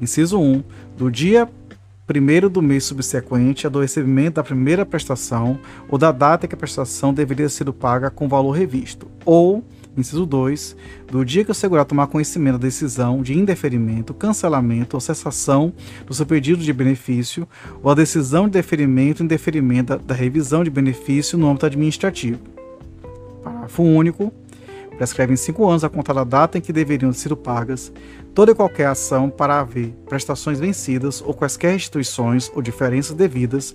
Inciso 0.00 0.38
1. 0.38 0.62
Do 0.96 1.10
dia 1.10 1.48
primeiro 2.06 2.50
do 2.50 2.60
mês 2.60 2.84
subsequente 2.84 3.66
ao 3.66 3.72
recebimento 3.72 4.34
da 4.34 4.42
primeira 4.42 4.84
prestação 4.84 5.58
ou 5.88 5.96
da 5.96 6.12
data 6.12 6.46
que 6.46 6.54
a 6.54 6.58
prestação 6.58 7.14
deveria 7.14 7.48
ser 7.48 7.72
paga 7.72 8.10
com 8.10 8.28
valor 8.28 8.52
revisto, 8.52 9.06
ou 9.24 9.64
Inciso 9.96 10.24
2. 10.24 10.76
Do 11.10 11.24
dia 11.24 11.44
que 11.44 11.50
o 11.50 11.54
segurado 11.54 11.88
tomar 11.88 12.06
conhecimento 12.06 12.54
da 12.54 12.66
decisão 12.66 13.22
de 13.22 13.38
indeferimento, 13.38 14.14
cancelamento 14.14 14.96
ou 14.96 15.00
cessação 15.00 15.72
do 16.06 16.14
seu 16.14 16.24
pedido 16.24 16.62
de 16.62 16.72
benefício 16.72 17.46
ou 17.82 17.90
a 17.90 17.94
decisão 17.94 18.46
de 18.46 18.52
deferimento 18.52 19.22
e 19.22 19.24
indeferimento 19.24 19.88
da, 19.88 19.96
da 19.96 20.14
revisão 20.14 20.64
de 20.64 20.70
benefício 20.70 21.36
no 21.36 21.48
âmbito 21.48 21.66
administrativo. 21.66 22.40
Parágrafo 23.42 23.82
único. 23.82 24.32
Prescreve 24.96 25.32
em 25.32 25.36
cinco 25.36 25.68
anos 25.68 25.82
a 25.82 25.88
contar 25.88 26.12
da 26.12 26.22
data 26.22 26.58
em 26.58 26.60
que 26.60 26.72
deveriam 26.72 27.12
ser 27.12 27.34
pagas 27.34 27.90
toda 28.34 28.52
e 28.52 28.54
qualquer 28.54 28.86
ação 28.86 29.28
para 29.28 29.58
haver 29.58 29.88
prestações 30.08 30.60
vencidas 30.60 31.22
ou 31.22 31.34
quaisquer 31.34 31.72
restituições 31.72 32.50
ou 32.54 32.62
diferenças 32.62 33.16
devidas 33.16 33.74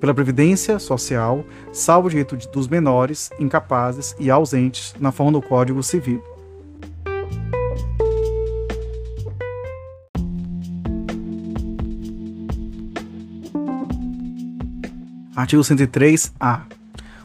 pela 0.00 0.14
Previdência 0.14 0.78
Social, 0.78 1.44
salvo 1.72 2.08
o 2.08 2.10
direito 2.10 2.36
dos 2.50 2.68
menores, 2.68 3.30
incapazes 3.38 4.14
e 4.18 4.30
ausentes 4.30 4.94
na 5.00 5.10
forma 5.10 5.32
do 5.32 5.42
Código 5.42 5.82
Civil. 5.82 6.22
Artigo 15.34 15.62
103-A. 15.62 16.62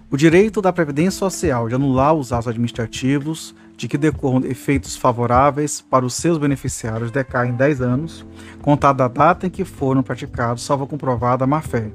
O 0.10 0.18
direito 0.18 0.62
da 0.62 0.74
Previdência 0.74 1.12
Social 1.12 1.70
de 1.70 1.76
anular 1.76 2.14
os 2.14 2.34
atos 2.34 2.50
administrativos 2.50 3.56
de 3.78 3.88
que 3.88 3.98
decorram 3.98 4.46
efeitos 4.46 4.98
favoráveis 4.98 5.80
para 5.82 6.06
os 6.06 6.14
seus 6.14 6.38
beneficiários 6.38 7.10
decai 7.10 7.48
em 7.48 7.54
10 7.54 7.82
anos, 7.82 8.26
contado 8.62 8.98
da 8.98 9.08
data 9.08 9.48
em 9.48 9.50
que 9.50 9.64
foram 9.64 10.04
praticados, 10.04 10.64
salvo 10.64 10.86
comprovada 10.86 11.46
a 11.46 11.48
má-fé. 11.48 11.90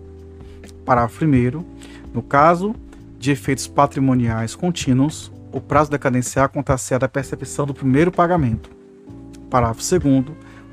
Parágrafo 0.72 1.24
1. 1.24 1.64
No 2.12 2.22
caso 2.22 2.74
de 3.18 3.30
efeitos 3.30 3.66
patrimoniais 3.66 4.55
contínuos, 4.55 5.32
o 5.52 5.60
prazo 5.60 5.90
decadencial 5.90 6.47
acontece 6.47 6.98
da 6.98 7.09
percepção 7.09 7.66
do 7.66 7.74
primeiro 7.74 8.12
pagamento. 8.12 8.70
Parágrafo 9.48 9.80
2. 9.98 10.24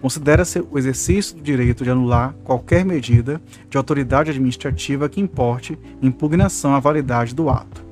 Considera-se 0.01 0.59
o 0.59 0.77
exercício 0.77 1.37
do 1.37 1.41
direito 1.41 1.83
de 1.83 1.89
anular 1.89 2.33
qualquer 2.43 2.83
medida 2.83 3.41
de 3.69 3.77
autoridade 3.77 4.29
administrativa 4.29 5.07
que 5.07 5.21
importe 5.21 5.79
impugnação 6.01 6.75
à 6.75 6.79
validade 6.79 7.33
do 7.33 7.49
ato. 7.49 7.83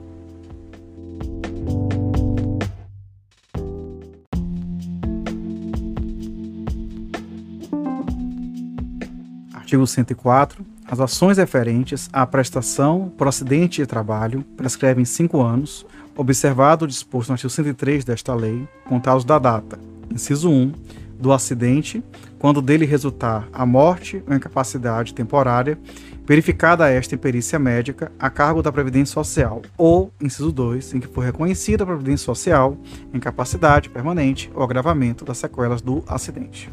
Artigo 9.54 9.88
104 9.88 10.71
As 10.92 11.00
ações 11.00 11.38
referentes 11.38 12.10
à 12.12 12.28
prestação 12.28 13.10
por 13.18 13.26
acidente 13.26 13.82
de 13.82 13.88
trabalho 13.88 14.44
prescrevem 14.58 15.06
cinco 15.06 15.42
anos, 15.42 15.86
observado 16.18 16.84
o 16.84 16.88
disposto 16.88 17.30
no 17.30 17.36
artigo 17.36 17.50
103 17.50 18.04
desta 18.04 18.36
lei, 18.36 18.68
contados 18.84 19.24
da 19.24 19.40
data, 19.40 19.80
inciso 20.14 20.50
1, 20.50 20.74
do 21.18 21.32
acidente, 21.32 22.04
quando 22.38 22.62
dele 22.62 22.86
resultar 22.86 23.48
a 23.54 23.66
morte 23.66 24.22
ou 24.28 24.36
incapacidade 24.36 25.14
temporária, 25.14 25.80
verificada 26.26 26.90
esta 26.90 27.18
perícia 27.18 27.58
médica 27.58 28.12
a 28.20 28.30
cargo 28.30 28.62
da 28.62 28.70
Previdência 28.70 29.14
Social, 29.14 29.62
ou, 29.78 30.12
inciso 30.20 30.52
2, 30.52 30.96
em 30.96 31.00
que 31.00 31.08
for 31.08 31.24
reconhecida 31.24 31.86
a 31.86 31.88
Previdência 31.88 32.26
Social, 32.26 32.78
incapacidade 33.14 33.90
permanente 33.90 34.52
ou 34.54 34.62
agravamento 34.62 35.24
das 35.24 35.38
sequelas 35.38 35.82
do 35.82 36.04
acidente. 36.06 36.70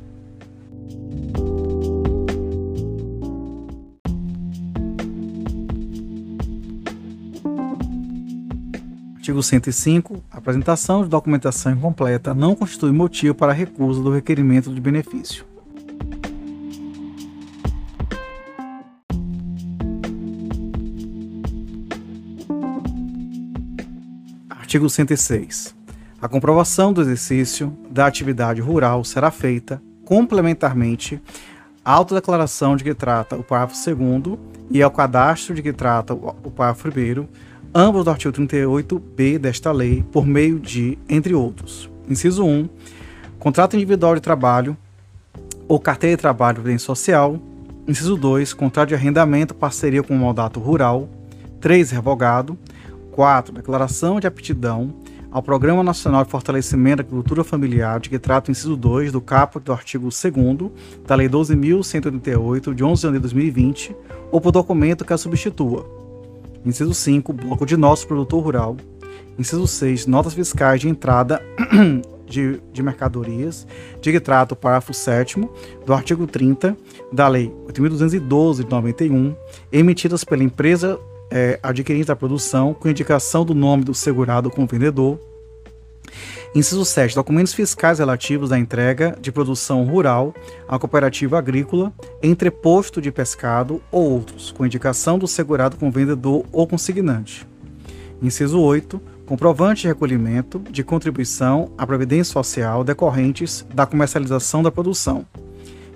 Artigo 9.29 9.43
105. 9.43 10.25
A 10.31 10.39
apresentação 10.39 11.03
de 11.03 11.11
documentação 11.11 11.73
incompleta 11.73 12.33
não 12.33 12.55
constitui 12.55 12.93
motivo 12.93 13.35
para 13.35 13.53
recusa 13.53 14.03
do 14.03 14.11
requerimento 14.11 14.73
de 14.73 14.81
benefício. 14.81 15.45
Artigo 24.49 24.89
106. 24.89 25.75
A 26.23 26.27
comprovação 26.27 26.91
do 26.91 27.03
exercício 27.03 27.77
da 27.91 28.07
atividade 28.07 28.63
rural 28.63 29.05
será 29.05 29.31
feita 29.31 29.83
complementarmente 30.07 31.21
à 31.85 31.93
autodeclaração 31.93 32.77
de 32.77 32.85
que 32.85 32.95
trata 32.95 33.37
o 33.37 33.43
parágrafo 33.43 33.95
2 33.95 34.39
e 34.71 34.83
ao 34.83 34.91
cadastro 34.91 35.55
de 35.55 35.61
que 35.61 35.75
trata 35.75 36.15
o 36.15 36.51
parágrafo 36.51 36.89
1 36.89 37.48
ambos 37.75 38.05
do 38.05 38.11
artigo 38.11 38.33
38b 38.33 39.39
desta 39.39 39.73
lei, 39.73 40.05
por 40.11 40.27
meio 40.27 40.59
de, 40.59 40.99
entre 41.09 41.35
outros, 41.35 41.91
inciso 42.09 42.45
1, 42.45 42.69
contrato 43.39 43.77
individual 43.77 44.15
de 44.15 44.21
trabalho 44.21 44.77
ou 45.67 45.79
carteira 45.79 46.17
de 46.17 46.21
trabalho 46.21 46.63
de 46.63 46.79
social, 46.79 47.39
inciso 47.87 48.17
2, 48.17 48.53
contrato 48.55 48.89
de 48.89 48.95
arrendamento, 48.95 49.55
parceria 49.55 50.03
com 50.03 50.15
o 50.15 50.19
mandato 50.19 50.61
rural, 50.61 51.09
3, 51.61 51.91
revogado, 51.91 52.59
4, 53.13 53.53
declaração 53.53 54.21
de 54.21 54.27
aptidão 54.27 54.95
ao 55.31 55.43
Programa 55.43 55.83
Nacional 55.83 56.25
de 56.25 56.31
Fortalecimento 56.31 56.99
da 56.99 57.03
Agricultura 57.03 57.45
Familiar, 57.45 58.01
de 58.01 58.09
que 58.09 58.19
trata 58.19 58.51
o 58.51 58.53
inciso 58.53 58.77
2 58.77 59.13
do 59.13 59.21
caput 59.21 59.65
do 59.65 59.73
artigo 59.73 60.09
2 60.09 60.71
da 61.07 61.15
Lei 61.15 61.29
12.188, 61.29 62.75
de 62.75 62.83
11 62.83 63.07
de 63.09 63.13
de 63.13 63.19
2020, 63.19 63.95
ou 64.31 64.41
por 64.41 64.53
documento 64.53 65.05
que 65.05 65.13
a 65.13 65.19
substitua, 65.19 65.98
Inciso 66.65 66.95
5, 66.95 67.33
bloco 67.33 67.65
de 67.65 67.77
nosso 67.77 68.07
produtor 68.07 68.43
rural. 68.43 68.77
Inciso 69.39 69.67
6, 69.67 70.07
notas 70.07 70.35
fiscais 70.35 70.81
de 70.81 70.89
entrada 70.89 71.41
de, 72.27 72.61
de 72.73 72.83
mercadorias, 72.83 73.67
de 74.01 74.13
que 74.13 74.21
trata 74.21 74.55
o 74.55 74.57
parágrafo 74.57 74.93
7 74.93 75.41
do 75.87 75.95
artigo 75.95 76.27
30 76.27 76.77
da 77.13 77.29
Lei 77.29 77.53
8.212 77.69 78.65
de 78.65 78.71
91, 78.71 79.35
emitidas 79.73 80.25
pela 80.25 80.43
empresa 80.43 80.99
é, 81.31 81.59
adquirente 81.63 82.07
da 82.07 82.17
produção, 82.17 82.75
com 82.75 82.89
indicação 82.89 83.45
do 83.45 83.55
nome 83.55 83.85
do 83.85 83.95
segurado 83.95 84.51
como 84.51 84.67
vendedor, 84.67 85.19
Inciso 86.55 86.85
7. 86.85 87.15
Documentos 87.15 87.53
fiscais 87.53 87.99
relativos 87.99 88.53
à 88.53 88.59
entrega 88.59 89.17
de 89.21 89.31
produção 89.31 89.85
rural 89.85 90.35
à 90.67 90.79
cooperativa 90.79 91.39
agrícola, 91.39 91.93
entreposto 92.23 93.03
de 93.03 93.13
pescado 93.13 93.83
ou 93.93 94.11
outros, 94.11 94.51
com 94.51 94.65
indicação 94.65 95.19
do 95.19 95.29
segurado 95.29 95.77
com 95.77 95.91
vendedor 95.91 96.47
ou 96.51 96.67
consignante. 96.67 97.47
Inciso 98.23 98.61
8. 98.61 99.01
Comprovante 99.27 99.83
de 99.83 99.89
recolhimento 99.89 100.59
de 100.71 100.83
contribuição 100.83 101.71
à 101.77 101.87
Previdência 101.87 102.33
Social 102.33 102.83
decorrentes 102.83 103.67
da 103.75 103.85
comercialização 103.85 104.63
da 104.63 104.71
produção. 104.71 105.27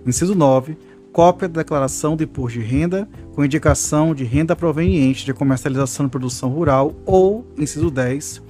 Inciso 0.07 0.35
9. 0.35 0.77
Cópia 1.13 1.49
da 1.49 1.63
declaração 1.63 2.15
de 2.15 2.25
imposto 2.25 2.59
de 2.59 2.65
renda 2.65 3.09
com 3.35 3.45
indicação 3.45 4.15
de 4.15 4.25
renda 4.25 4.55
proveniente 4.55 5.25
de 5.25 5.33
comercialização 5.33 6.07
de 6.07 6.11
produção 6.11 6.51
rural 6.51 6.95
ou, 7.07 7.47
inciso 7.57 7.91
10, 7.91 8.43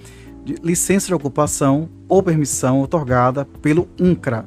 de 0.44 0.54
licença 0.62 1.06
de 1.06 1.14
ocupação 1.14 1.88
ou 2.08 2.22
permissão 2.22 2.80
otorgada 2.80 3.44
pelo 3.60 3.88
INCRA. 3.98 4.44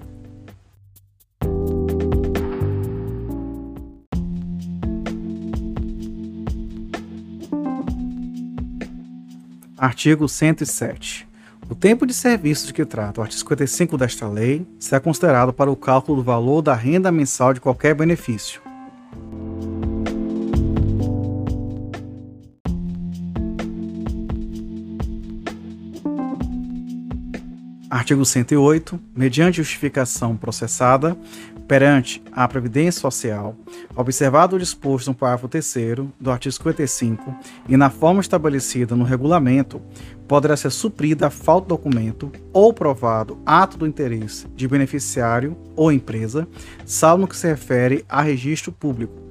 Artigo 9.78 10.28
107. 10.28 11.28
O 11.70 11.76
tempo 11.76 12.06
de 12.06 12.14
serviço 12.14 12.68
de 12.68 12.74
que 12.74 12.86
trata 12.86 13.20
o 13.20 13.24
artigo 13.24 13.40
55 13.40 13.98
desta 13.98 14.28
lei 14.28 14.66
será 14.80 15.00
considerado 15.00 15.52
para 15.52 15.72
o 15.72 15.76
cálculo 15.76 16.18
do 16.18 16.24
valor 16.24 16.62
da 16.62 16.74
renda 16.74 17.12
mensal 17.12 17.54
de 17.54 17.60
qualquer 17.60 17.94
benefício. 17.94 18.65
Artigo 27.96 28.26
108. 28.26 29.00
Mediante 29.16 29.56
justificação 29.56 30.36
processada 30.36 31.18
perante 31.66 32.22
a 32.34 32.46
Previdência 32.46 33.00
Social, 33.00 33.56
observado 33.96 34.58
o 34.58 34.60
disposto 34.60 35.08
no 35.08 35.16
parágrafo 35.16 35.48
3 35.48 36.10
do 36.20 36.30
artigo 36.30 36.52
55 36.52 37.34
e 37.70 37.78
na 37.78 37.90
forma 37.90 38.20
estabelecida 38.20 38.98
no 38.98 39.06
regulamento, 39.06 39.82
poderá 40.28 40.58
ser 40.58 40.72
suprida 40.72 41.28
a 41.28 41.30
falta 41.30 41.68
de 41.68 41.70
documento 41.70 42.30
ou 42.52 42.74
provado 42.74 43.40
ato 43.46 43.78
do 43.78 43.88
interesse 43.88 44.46
de 44.54 44.68
beneficiário 44.68 45.56
ou 45.74 45.90
empresa, 45.90 46.46
salvo 46.86 47.22
no 47.22 47.28
que 47.30 47.38
se 47.38 47.48
refere 47.48 48.04
a 48.10 48.22
registro 48.22 48.74
público 48.74 49.25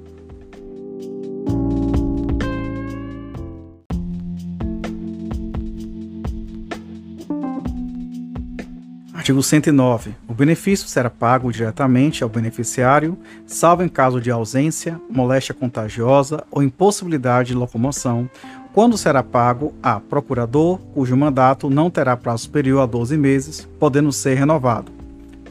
Artigo 9.24 9.42
109. 9.42 10.14
O 10.28 10.34
benefício 10.34 10.86
será 10.86 11.08
pago 11.08 11.50
diretamente 11.50 12.22
ao 12.22 12.28
beneficiário, 12.28 13.16
salvo 13.46 13.82
em 13.82 13.88
caso 13.88 14.20
de 14.20 14.30
ausência, 14.30 15.00
moléstia 15.08 15.54
contagiosa 15.54 16.44
ou 16.50 16.62
impossibilidade 16.62 17.48
de 17.48 17.54
locomoção, 17.54 18.28
quando 18.74 18.98
será 18.98 19.22
pago 19.22 19.72
a 19.82 19.98
procurador 19.98 20.78
cujo 20.92 21.16
mandato 21.16 21.70
não 21.70 21.88
terá 21.88 22.14
prazo 22.18 22.42
superior 22.42 22.82
a 22.82 22.86
12 22.86 23.16
meses, 23.16 23.66
podendo 23.80 24.12
ser 24.12 24.34
renovado. 24.34 24.92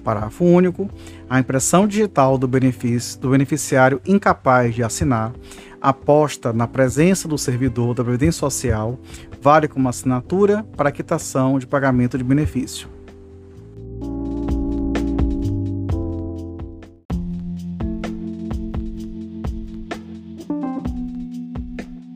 Parágrafo 0.03 0.45
único. 0.45 0.87
A 1.27 1.39
impressão 1.39 1.87
digital 1.87 2.37
do, 2.37 2.45
do 2.45 3.29
beneficiário 3.31 3.99
incapaz 4.05 4.75
de 4.75 4.83
assinar, 4.83 5.33
aposta 5.81 6.53
na 6.53 6.67
presença 6.67 7.27
do 7.27 7.39
servidor 7.39 7.95
da 7.95 8.03
Previdência 8.03 8.39
Social, 8.39 8.99
vale 9.41 9.67
como 9.67 9.89
assinatura 9.89 10.63
para 10.77 10.91
quitação 10.91 11.57
de 11.57 11.65
pagamento 11.65 12.19
de 12.19 12.23
benefício. 12.23 12.93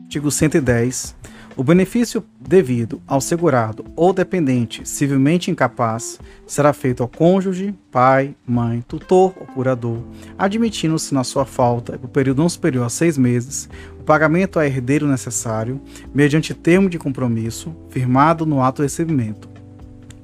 Artigo 0.08 0.30
110. 0.30 1.14
O 1.54 1.62
benefício 1.62 2.24
devido 2.40 2.98
ao 3.06 3.20
segurado 3.20 3.84
ou 3.94 4.10
dependente 4.10 4.88
civilmente 4.88 5.50
incapaz 5.50 6.18
será 6.46 6.72
feito 6.72 7.02
ao 7.02 7.08
cônjuge, 7.10 7.74
pai, 7.90 8.34
mãe, 8.46 8.82
tutor 8.88 9.34
ou 9.38 9.46
curador, 9.48 9.98
admitindo-se 10.38 11.12
na 11.12 11.22
sua 11.24 11.44
falta, 11.44 11.98
por 11.98 12.08
período 12.08 12.40
não 12.40 12.48
superior 12.48 12.86
a 12.86 12.88
seis 12.88 13.18
meses, 13.18 13.68
o 14.00 14.02
pagamento 14.02 14.58
a 14.58 14.66
herdeiro 14.66 15.06
necessário, 15.06 15.78
mediante 16.14 16.54
termo 16.54 16.88
de 16.88 16.98
compromisso, 16.98 17.76
firmado 17.90 18.46
no 18.46 18.62
ato 18.62 18.76
de 18.76 18.84
recebimento. 18.84 19.46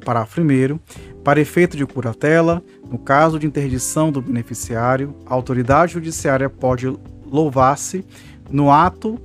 Parágrafo 0.02 0.40
1. 0.40 0.78
Para 1.22 1.42
efeito 1.42 1.76
de 1.76 1.84
curatela, 1.84 2.64
no 2.90 2.96
caso 2.96 3.38
de 3.38 3.46
interdição 3.46 4.10
do 4.10 4.22
beneficiário, 4.22 5.14
a 5.26 5.34
autoridade 5.34 5.92
judiciária 5.92 6.48
pode 6.48 6.86
louvar-se 7.26 8.02
no 8.50 8.70
ato 8.70 9.20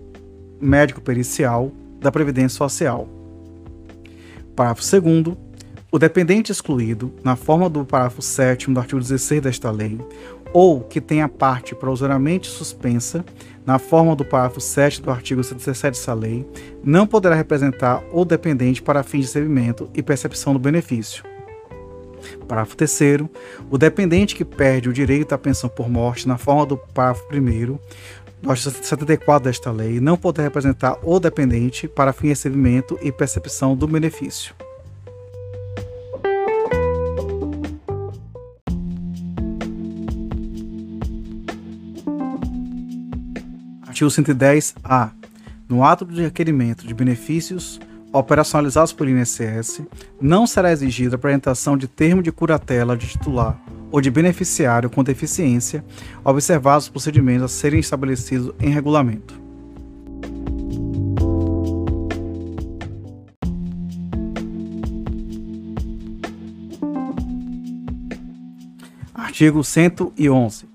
médico 0.61 1.02
pericial 1.02 1.72
da 1.99 2.11
Previdência 2.11 2.57
Social. 2.57 3.07
Parágrafo 4.56 4.84
2 5.02 5.38
o 5.91 5.98
dependente 5.98 6.52
excluído, 6.52 7.11
na 7.23 7.36
forma 7.36 7.68
do 7.68 7.84
parágrafo 7.84 8.22
7 8.22 8.69
do 8.69 8.80
artigo 8.80 9.02
16 9.02 9.41
desta 9.41 9.72
lei, 9.72 9.99
ou 10.53 10.81
que 10.81 11.02
tenha 11.02 11.27
parte 11.27 11.73
provisoriamente 11.73 12.48
suspensa, 12.48 13.26
na 13.65 13.80
forma 13.80 14.15
do 14.15 14.23
parágrafo 14.23 14.61
7 14.61 15.02
do 15.02 15.10
artigo 15.10 15.44
117 15.44 15.98
dessa 15.98 16.14
lei, 16.14 16.45
não 16.84 17.07
poderá 17.07 17.34
representar 17.34 18.03
o 18.11 18.23
dependente 18.23 18.84
para 18.84 19.02
fins 19.02 19.22
de 19.22 19.26
recebimento 19.27 19.90
e 19.95 20.03
percepção 20.03 20.53
do 20.53 20.60
benefício. 20.60 21.23
Parágrafo 22.48 22.76
3 22.76 22.99
o 23.69 23.77
dependente 23.77 24.36
que 24.36 24.45
perde 24.45 24.90
o 24.90 24.94
direito 24.94 25.34
à 25.34 25.38
pensão 25.38 25.69
por 25.69 25.90
morte 25.90 26.27
na 26.27 26.38
forma 26.38 26.65
do 26.65 26.77
parágrafo 26.77 27.26
1 27.34 27.80
do 28.41 28.49
artigo 28.49 28.72
74 28.72 29.44
desta 29.44 29.72
lei, 29.72 29.99
não 29.99 30.18
poder 30.18 30.44
representar 30.44 30.98
o 31.03 31.20
dependente 31.20 31.88
para 31.88 32.14
fim 32.14 32.24
de 32.24 32.30
recebimento 32.30 32.98
e 33.02 33.11
percepção 33.11 33.76
do 33.76 33.88
benefício. 33.88 34.53
Artigo 43.86 44.10
110-A. 44.10 45.11
No 45.68 45.84
ato 45.84 46.06
de 46.06 46.22
requerimento 46.22 46.88
de 46.88 46.94
benefícios 46.94 47.80
operacionalizados 48.11 48.91
por 48.91 49.07
INSS, 49.07 49.82
não 50.20 50.48
será 50.48 50.72
exigida 50.72 51.16
a 51.16 51.18
apresentação 51.18 51.78
de 51.78 51.88
termo 51.88 52.24
de 52.24 52.32
curatela 52.32 52.98
de 52.98 53.07
titular 53.07 53.61
ou 53.91 54.02
de 54.02 54.11
beneficiário 54.11 54.90
com 54.90 55.03
deficiência, 55.03 55.84
observados 56.24 56.86
os 56.86 56.90
procedimentos 56.90 57.44
a 57.44 57.48
serem 57.48 57.80
estabelecidos 57.80 58.53
em 58.60 58.70
regulamento. 58.70 59.40
Artigo 69.14 69.64
111. 69.64 70.66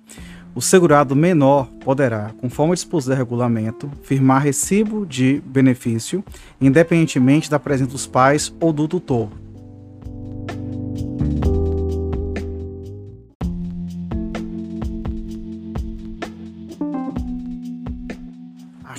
O 0.54 0.62
segurado 0.62 1.14
menor 1.16 1.66
poderá, 1.84 2.30
conforme 2.40 2.74
dispuser 2.74 3.18
regulamento, 3.18 3.90
firmar 4.04 4.40
recibo 4.40 5.04
de 5.04 5.42
benefício, 5.44 6.24
independentemente 6.60 7.50
da 7.50 7.58
presença 7.58 7.90
dos 7.90 8.06
pais 8.06 8.54
ou 8.60 8.72
do 8.72 8.86
tutor. 8.86 9.28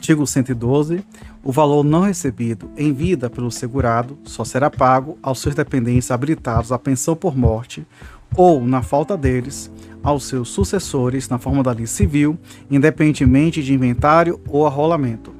Artigo 0.06 0.28
112. 0.28 1.04
O 1.44 1.52
valor 1.52 1.84
não 1.84 2.02
recebido 2.02 2.70
em 2.78 2.94
vida 2.94 3.28
pelo 3.28 3.50
segurado 3.50 4.16
só 4.24 4.46
será 4.46 4.70
pago 4.70 5.18
aos 5.20 5.40
seus 5.40 5.56
dependentes 5.56 6.12
habilitados 6.12 6.72
à 6.72 6.78
pensão 6.78 7.16
por 7.16 7.36
morte 7.36 7.84
ou, 8.36 8.64
na 8.64 8.84
falta 8.84 9.18
deles, 9.18 9.72
aos 10.04 10.26
seus 10.26 10.50
sucessores 10.50 11.28
na 11.28 11.40
forma 11.40 11.64
da 11.64 11.72
lei 11.72 11.88
civil, 11.88 12.38
independentemente 12.70 13.64
de 13.64 13.74
inventário 13.74 14.40
ou 14.48 14.68
arrolamento. 14.68 15.35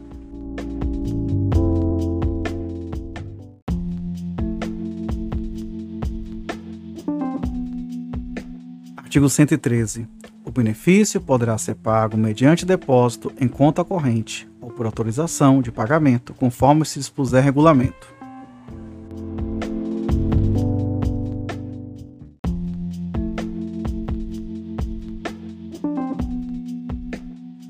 Artigo 9.16 9.30
113. 9.30 10.10
O 10.44 10.52
benefício 10.52 11.22
poderá 11.22 11.58
ser 11.58 11.76
pago 11.76 12.18
mediante 12.18 12.66
depósito 12.66 13.32
em 13.40 13.48
conta 13.48 13.82
corrente 13.82 14.46
ou 14.60 14.70
por 14.70 14.86
autorização 14.86 15.62
de 15.62 15.72
pagamento, 15.72 16.34
conforme 16.34 16.84
se 16.84 17.00
dispuser 17.00 17.42
regulamento. 17.42 18.14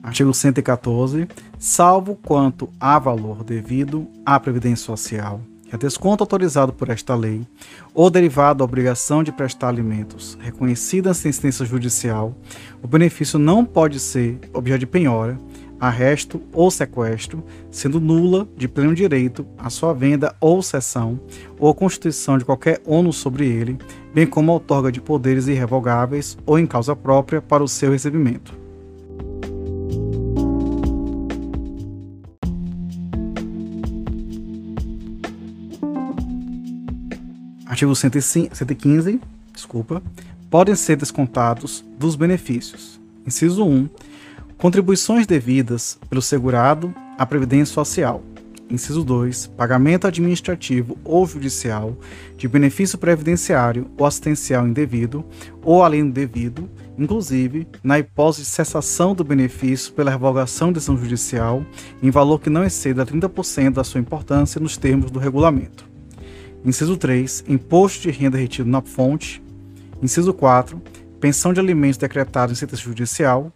Artigo 0.01 0.33
114. 0.33 1.27
Salvo 1.59 2.15
quanto 2.15 2.67
há 2.79 2.97
valor 2.97 3.43
devido 3.43 4.07
à 4.25 4.39
Previdência 4.39 4.83
Social, 4.83 5.39
que 5.67 5.75
é 5.75 5.77
desconto 5.77 6.23
autorizado 6.23 6.71
por 6.71 6.89
esta 6.89 7.15
lei, 7.15 7.45
ou 7.93 8.09
derivado 8.09 8.59
da 8.59 8.65
obrigação 8.65 9.23
de 9.23 9.31
prestar 9.31 9.69
alimentos 9.69 10.37
reconhecida 10.41 11.11
em 11.11 11.13
sentença 11.13 11.65
judicial, 11.65 12.35
o 12.81 12.87
benefício 12.87 13.39
não 13.39 13.65
pode 13.65 13.99
ser 13.99 14.39
objeto 14.53 14.79
de 14.79 14.87
penhora, 14.87 15.37
arresto 15.79 16.41
ou 16.53 16.71
sequestro, 16.71 17.43
sendo 17.69 17.99
nula 17.99 18.47
de 18.55 18.67
pleno 18.67 18.95
direito 18.95 19.45
a 19.57 19.69
sua 19.69 19.93
venda 19.93 20.35
ou 20.39 20.61
cessão, 20.61 21.19
ou 21.59 21.73
constituição 21.73 22.37
de 22.37 22.45
qualquer 22.45 22.81
ônus 22.85 23.17
sobre 23.17 23.47
ele, 23.47 23.77
bem 24.13 24.25
como 24.25 24.51
a 24.51 24.55
outorga 24.55 24.91
de 24.91 25.01
poderes 25.01 25.47
irrevogáveis 25.47 26.37
ou 26.45 26.57
em 26.57 26.65
causa 26.65 26.95
própria 26.95 27.41
para 27.41 27.63
o 27.63 27.67
seu 27.67 27.91
recebimento. 27.91 28.64
Artigo 37.75 37.93
115, 37.93 39.19
desculpa, 39.53 40.01
podem 40.49 40.75
ser 40.75 40.95
descontados 40.95 41.83
dos 41.99 42.15
benefícios. 42.15 43.01
Inciso 43.27 43.65
1. 43.65 43.89
Contribuições 44.57 45.27
devidas 45.27 45.99
pelo 46.09 46.21
segurado 46.21 46.95
à 47.17 47.25
Previdência 47.25 47.73
Social. 47.73 48.23
Inciso 48.69 49.03
2. 49.03 49.47
Pagamento 49.57 50.07
administrativo 50.07 50.97
ou 51.03 51.27
judicial 51.27 51.97
de 52.37 52.47
benefício 52.47 52.97
previdenciário 52.97 53.91
ou 53.97 54.05
assistencial 54.05 54.65
indevido 54.65 55.25
ou 55.61 55.83
além 55.83 56.05
do 56.07 56.13
devido, 56.13 56.69
inclusive 56.97 57.67
na 57.83 57.99
hipótese 57.99 58.43
de 58.43 58.47
cessação 58.47 59.13
do 59.13 59.25
benefício 59.25 59.91
pela 59.91 60.11
revogação 60.11 60.69
de 60.69 60.75
decisão 60.75 60.95
judicial 60.95 61.65
em 62.01 62.09
valor 62.09 62.39
que 62.39 62.49
não 62.49 62.63
exceda 62.63 63.05
30% 63.05 63.73
da 63.73 63.83
sua 63.83 63.99
importância 63.99 64.61
nos 64.61 64.77
termos 64.77 65.11
do 65.11 65.19
regulamento. 65.19 65.94
Inciso 66.65 66.97
3. 66.97 67.45
Imposto 67.47 68.01
de 68.01 68.09
renda 68.09 68.39
retido 68.39 68.67
na 68.67 68.81
fonte. 68.81 69.39
Inciso 70.01 70.33
4. 70.33 70.81
Pensão 71.19 71.53
de 71.53 71.59
alimentos 71.59 71.97
decretado 71.97 72.51
em 72.51 72.55
sentença 72.55 72.81
judicial. 72.81 73.53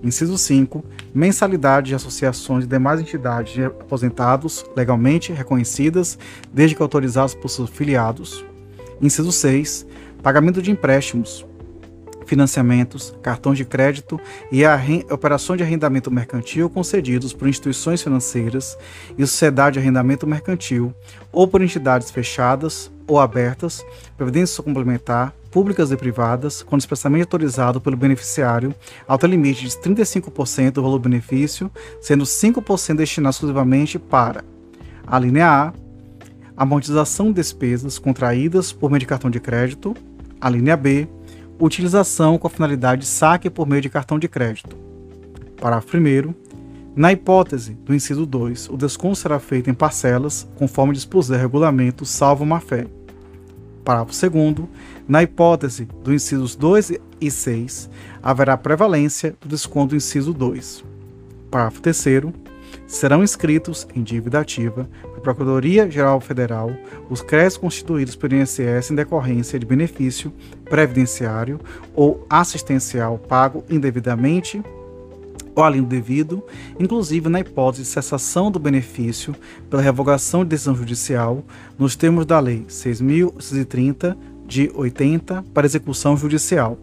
Inciso 0.00 0.38
5. 0.38 0.84
Mensalidade 1.12 1.88
de 1.88 1.96
associações 1.96 2.64
e 2.64 2.68
demais 2.68 3.00
entidades 3.00 3.52
de 3.52 3.64
aposentados 3.64 4.64
legalmente 4.76 5.32
reconhecidas, 5.32 6.16
desde 6.52 6.76
que 6.76 6.82
autorizados 6.82 7.34
por 7.34 7.48
seus 7.48 7.68
filiados. 7.68 8.44
Inciso 9.00 9.32
6. 9.32 9.84
Pagamento 10.22 10.62
de 10.62 10.70
empréstimos, 10.70 11.44
financiamentos, 12.32 13.14
cartões 13.20 13.58
de 13.58 13.64
crédito 13.66 14.18
e 14.50 14.62
operações 15.10 15.58
de 15.58 15.64
arrendamento 15.64 16.10
mercantil 16.10 16.70
concedidos 16.70 17.34
por 17.34 17.46
instituições 17.46 18.02
financeiras 18.02 18.74
e 19.18 19.26
sociedade 19.26 19.74
de 19.74 19.80
arrendamento 19.80 20.26
mercantil 20.26 20.94
ou 21.30 21.46
por 21.46 21.60
entidades 21.60 22.10
fechadas 22.10 22.90
ou 23.06 23.20
abertas, 23.20 23.84
previdência 24.16 24.62
complementar, 24.62 25.34
públicas 25.50 25.92
e 25.92 25.96
privadas, 25.96 26.62
quando 26.62 26.80
expressamente 26.80 27.24
autorizado 27.24 27.82
pelo 27.82 27.98
beneficiário, 27.98 28.74
até 29.06 29.26
limite 29.26 29.68
de 29.68 29.76
35% 29.76 30.70
do 30.70 30.82
valor 30.82 30.96
do 30.96 31.10
benefício, 31.10 31.70
sendo 32.00 32.24
5% 32.24 32.96
destinado 32.96 33.34
exclusivamente 33.34 33.98
para 33.98 34.42
a 35.06 35.18
linha 35.18 35.46
A, 35.46 35.72
amortização 36.56 37.26
de 37.26 37.34
despesas 37.34 37.98
contraídas 37.98 38.72
por 38.72 38.90
meio 38.90 39.00
de 39.00 39.06
cartão 39.06 39.30
de 39.30 39.38
crédito, 39.38 39.94
a 40.40 40.48
linha 40.48 40.78
B, 40.78 41.06
utilização 41.64 42.36
com 42.38 42.48
a 42.48 42.50
finalidade 42.50 43.02
de 43.02 43.06
saque 43.06 43.48
por 43.48 43.66
meio 43.66 43.80
de 43.80 43.88
cartão 43.88 44.18
de 44.18 44.28
crédito. 44.28 44.76
Parágrafo 45.60 45.96
1. 45.96 46.34
Na 46.94 47.12
hipótese 47.12 47.74
do 47.74 47.94
inciso 47.94 48.26
2, 48.26 48.68
o 48.68 48.76
desconto 48.76 49.16
será 49.16 49.38
feito 49.38 49.70
em 49.70 49.74
parcelas, 49.74 50.46
conforme 50.56 50.92
dispuser 50.92 51.40
regulamento, 51.40 52.04
salvo 52.04 52.44
má-fé. 52.44 52.86
Parágrafo 53.84 54.28
2. 54.28 54.68
Na 55.06 55.22
hipótese 55.22 55.88
dos 56.02 56.14
incisos 56.14 56.56
2 56.56 56.94
e 57.20 57.30
6, 57.30 57.88
haverá 58.20 58.56
prevalência 58.56 59.36
do 59.40 59.48
desconto 59.48 59.90
do 59.90 59.96
inciso 59.96 60.34
2. 60.34 60.84
Parágrafo 61.48 61.80
3 61.80 61.96
serão 62.92 63.22
inscritos 63.22 63.88
em 63.96 64.02
dívida 64.02 64.40
ativa 64.40 64.86
para 65.00 65.18
a 65.18 65.20
Procuradoria-Geral 65.22 66.20
Federal 66.20 66.70
os 67.08 67.22
créditos 67.22 67.56
constituídos 67.56 68.14
pelo 68.14 68.36
INSS 68.36 68.90
em 68.90 68.94
decorrência 68.94 69.58
de 69.58 69.64
benefício 69.64 70.30
previdenciário 70.66 71.58
ou 71.94 72.26
assistencial 72.28 73.18
pago 73.18 73.64
indevidamente 73.70 74.62
ou 75.54 75.62
além 75.62 75.82
do 75.82 75.88
devido, 75.88 76.42
inclusive 76.78 77.28
na 77.28 77.40
hipótese 77.40 77.82
de 77.82 77.88
cessação 77.88 78.50
do 78.50 78.58
benefício 78.58 79.34
pela 79.68 79.82
revogação 79.82 80.44
de 80.44 80.50
decisão 80.50 80.74
judicial, 80.74 81.44
nos 81.78 81.94
termos 81.94 82.24
da 82.24 82.40
Lei 82.40 82.64
6.630 82.68 84.16
de 84.46 84.70
80 84.74 85.44
para 85.52 85.66
execução 85.66 86.16
judicial. 86.16 86.78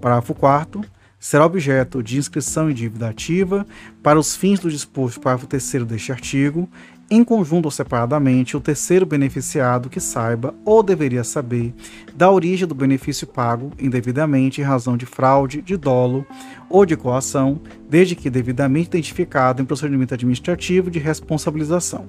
Parágrafo 0.00 0.34
4 0.34 0.82
será 1.24 1.46
objeto 1.46 2.02
de 2.02 2.18
inscrição 2.18 2.70
em 2.70 2.74
dívida 2.74 3.08
ativa 3.08 3.66
para 4.02 4.18
os 4.18 4.36
fins 4.36 4.60
do 4.60 4.70
disposto 4.70 5.18
parágrafo 5.18 5.46
3 5.46 5.86
deste 5.86 6.12
artigo, 6.12 6.68
em 7.10 7.24
conjunto 7.24 7.64
ou 7.64 7.70
separadamente, 7.70 8.58
o 8.58 8.60
terceiro 8.60 9.06
beneficiado 9.06 9.88
que 9.88 10.00
saiba 10.00 10.54
ou 10.66 10.82
deveria 10.82 11.24
saber 11.24 11.72
da 12.14 12.30
origem 12.30 12.68
do 12.68 12.74
benefício 12.74 13.26
pago 13.26 13.72
indevidamente 13.80 14.60
em 14.60 14.64
razão 14.64 14.98
de 14.98 15.06
fraude, 15.06 15.62
de 15.62 15.78
dolo 15.78 16.26
ou 16.68 16.84
de 16.84 16.94
coação, 16.94 17.58
desde 17.88 18.14
que 18.14 18.28
devidamente 18.28 18.88
identificado 18.88 19.62
em 19.62 19.64
procedimento 19.64 20.12
administrativo 20.12 20.90
de 20.90 20.98
responsabilização. 20.98 22.06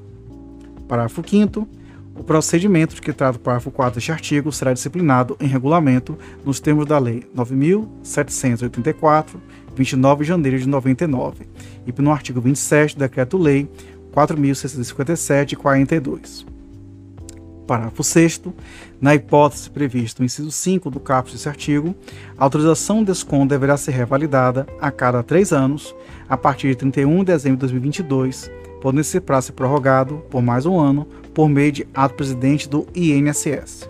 Parágrafo 0.89 1.23
5 1.25 1.65
o 2.15 2.23
procedimento 2.23 2.95
de 2.95 3.01
que 3.01 3.11
trata 3.11 3.37
o 3.37 3.41
parágrafo 3.41 3.69
4 3.69 3.95
deste 3.95 4.11
artigo 4.11 4.51
será 4.51 4.73
disciplinado 4.73 5.35
em 5.39 5.47
regulamento 5.47 6.17
nos 6.45 6.59
termos 6.59 6.85
da 6.85 6.97
Lei 6.97 7.23
9.784, 7.35 9.35
29 9.75 10.23
de 10.23 10.29
janeiro 10.29 10.57
de 10.57 10.67
99, 10.67 11.47
e 11.85 12.01
no 12.01 12.11
artigo 12.11 12.39
27 12.39 12.95
do 12.95 12.99
Decreto-Lei 12.99 13.69
4.657 14.13 15.57
42. 15.57 16.45
Parágrafo 17.67 18.03
6 18.03 18.41
Na 19.01 19.15
hipótese 19.15 19.69
prevista 19.69 20.21
no 20.21 20.25
inciso 20.25 20.51
5 20.51 20.89
do 20.89 20.99
caput 20.99 21.33
desse 21.33 21.49
artigo, 21.49 21.93
a 22.37 22.43
autorização 22.43 22.99
de 22.99 23.07
desconto 23.07 23.49
deverá 23.49 23.75
ser 23.75 23.91
revalidada 23.91 24.65
a 24.79 24.91
cada 24.91 25.21
três 25.21 25.51
anos, 25.51 25.93
a 26.29 26.37
partir 26.37 26.69
de 26.69 26.75
31 26.75 27.19
de 27.19 27.25
dezembro 27.25 27.57
de 27.57 27.61
2022, 27.61 28.49
podendo 28.81 29.01
esse 29.01 29.19
prazo 29.19 29.47
ser 29.47 29.53
prorrogado 29.53 30.23
por 30.29 30.41
mais 30.41 30.65
um 30.65 30.79
ano 30.79 31.07
por 31.33 31.49
meio 31.49 31.71
de 31.71 31.87
ato 31.93 32.15
presidente 32.15 32.69
do 32.69 32.87
INSS. 32.95 33.89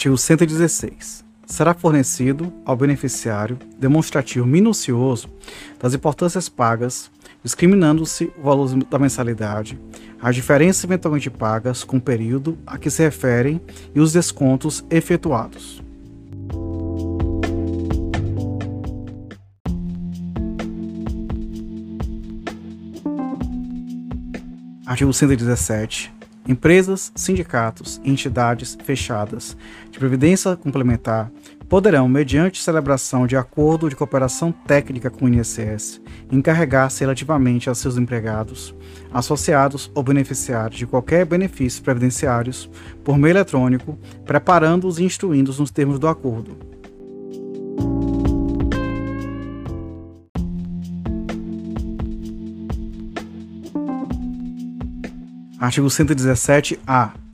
Artigo 0.00 0.16
116. 0.16 1.24
Será 1.44 1.74
fornecido 1.74 2.50
ao 2.64 2.74
beneficiário 2.74 3.58
demonstrativo 3.78 4.46
minucioso 4.46 5.28
das 5.78 5.92
importâncias 5.92 6.48
pagas, 6.48 7.10
discriminando-se 7.44 8.32
o 8.38 8.42
valor 8.44 8.74
da 8.84 8.98
mensalidade, 8.98 9.78
as 10.22 10.34
diferenças 10.34 10.84
eventualmente 10.84 11.30
pagas 11.30 11.82
com 11.82 11.96
o 11.96 12.00
período 12.00 12.58
a 12.66 12.76
que 12.76 12.90
se 12.90 13.02
referem 13.02 13.60
e 13.94 14.00
os 14.00 14.12
descontos 14.12 14.84
efetuados. 14.90 15.82
Artigo 24.84 25.12
117. 25.12 26.12
Empresas, 26.48 27.12
sindicatos 27.14 28.00
e 28.02 28.10
entidades 28.10 28.76
fechadas 28.82 29.56
de 29.90 29.98
previdência 29.98 30.56
complementar 30.56 31.30
poderão, 31.70 32.08
mediante 32.08 32.60
celebração 32.60 33.28
de 33.28 33.36
acordo 33.36 33.88
de 33.88 33.94
cooperação 33.94 34.50
técnica 34.50 35.08
com 35.08 35.24
o 35.24 35.28
INSS, 35.28 36.02
encarregar-se 36.30 37.00
relativamente 37.00 37.70
a 37.70 37.74
seus 37.74 37.96
empregados, 37.96 38.74
associados 39.12 39.90
ou 39.94 40.02
beneficiários 40.02 40.78
de 40.78 40.86
qualquer 40.86 41.24
benefício 41.24 41.82
previdenciários 41.82 42.68
por 43.04 43.16
meio 43.16 43.32
eletrônico, 43.32 43.96
preparando-os 44.26 44.98
e 44.98 45.04
instruindo-os 45.04 45.60
nos 45.60 45.70
termos 45.70 46.00
do 46.00 46.08
acordo 46.08 46.70
Artigo 55.60 55.88
117-A. 55.88 57.29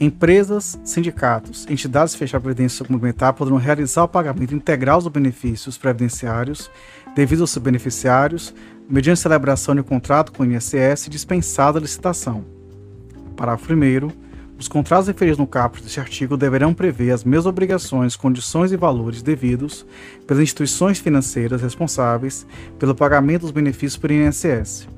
Empresas, 0.00 0.78
sindicatos, 0.84 1.66
entidades 1.68 2.14
fechadas 2.14 2.40
de 2.40 2.44
previdência 2.44 2.84
complementar 2.84 3.32
poderão 3.32 3.56
realizar 3.56 4.04
o 4.04 4.08
pagamento 4.08 4.54
integral 4.54 5.00
dos 5.00 5.08
benefícios 5.08 5.76
previdenciários 5.76 6.70
devido 7.16 7.40
aos 7.40 7.50
seus 7.50 7.64
beneficiários, 7.64 8.54
mediante 8.88 9.18
celebração 9.18 9.74
de 9.74 9.82
contrato 9.82 10.30
com 10.30 10.44
o 10.44 10.46
INSS 10.46 11.08
dispensada 11.10 11.80
a 11.80 11.82
licitação. 11.82 12.44
Parágrafo 13.36 13.72
1. 13.74 14.10
Os 14.56 14.68
contratos 14.68 15.08
referidos 15.08 15.38
no 15.38 15.48
caput 15.48 15.82
deste 15.82 15.98
artigo 15.98 16.36
deverão 16.36 16.72
prever 16.72 17.10
as 17.10 17.24
mesmas 17.24 17.46
obrigações, 17.46 18.14
condições 18.14 18.70
e 18.70 18.76
valores 18.76 19.20
devidos 19.20 19.84
pelas 20.28 20.44
instituições 20.44 21.00
financeiras 21.00 21.60
responsáveis 21.60 22.46
pelo 22.78 22.94
pagamento 22.94 23.42
dos 23.42 23.50
benefícios 23.50 23.96
por 23.96 24.12
INSS. 24.12 24.88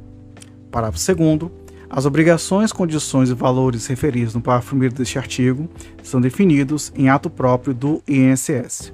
Parágrafo 0.70 1.14
2. 1.14 1.60
As 1.93 2.07
obrigações, 2.07 2.73
condições 2.73 3.31
e 3.31 3.35
valores 3.35 3.89
referidos 3.89 4.33
no 4.33 4.41
parágrafo 4.41 4.77
1 4.77 4.79
deste 4.91 5.19
artigo 5.19 5.69
são 6.05 6.21
definidos 6.21 6.93
em 6.95 7.09
ato 7.09 7.29
próprio 7.29 7.75
do 7.75 8.01
INSS. 8.07 8.93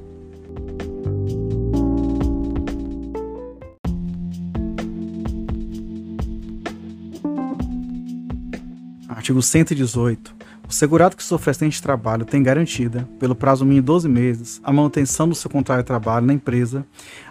Artigo 9.06 9.42
118. 9.42 10.34
O 10.68 10.72
segurado 10.72 11.16
que 11.16 11.22
sofre 11.22 11.50
acidente 11.50 11.76
de 11.76 11.82
trabalho 11.82 12.24
tem 12.24 12.42
garantida, 12.42 13.08
pelo 13.20 13.36
prazo 13.36 13.64
mínimo 13.64 13.82
de 13.82 13.86
12 13.86 14.08
meses, 14.08 14.60
a 14.64 14.72
manutenção 14.72 15.28
do 15.28 15.34
seu 15.34 15.48
contrato 15.48 15.78
de 15.78 15.86
trabalho 15.86 16.26
na 16.26 16.32
empresa 16.32 16.84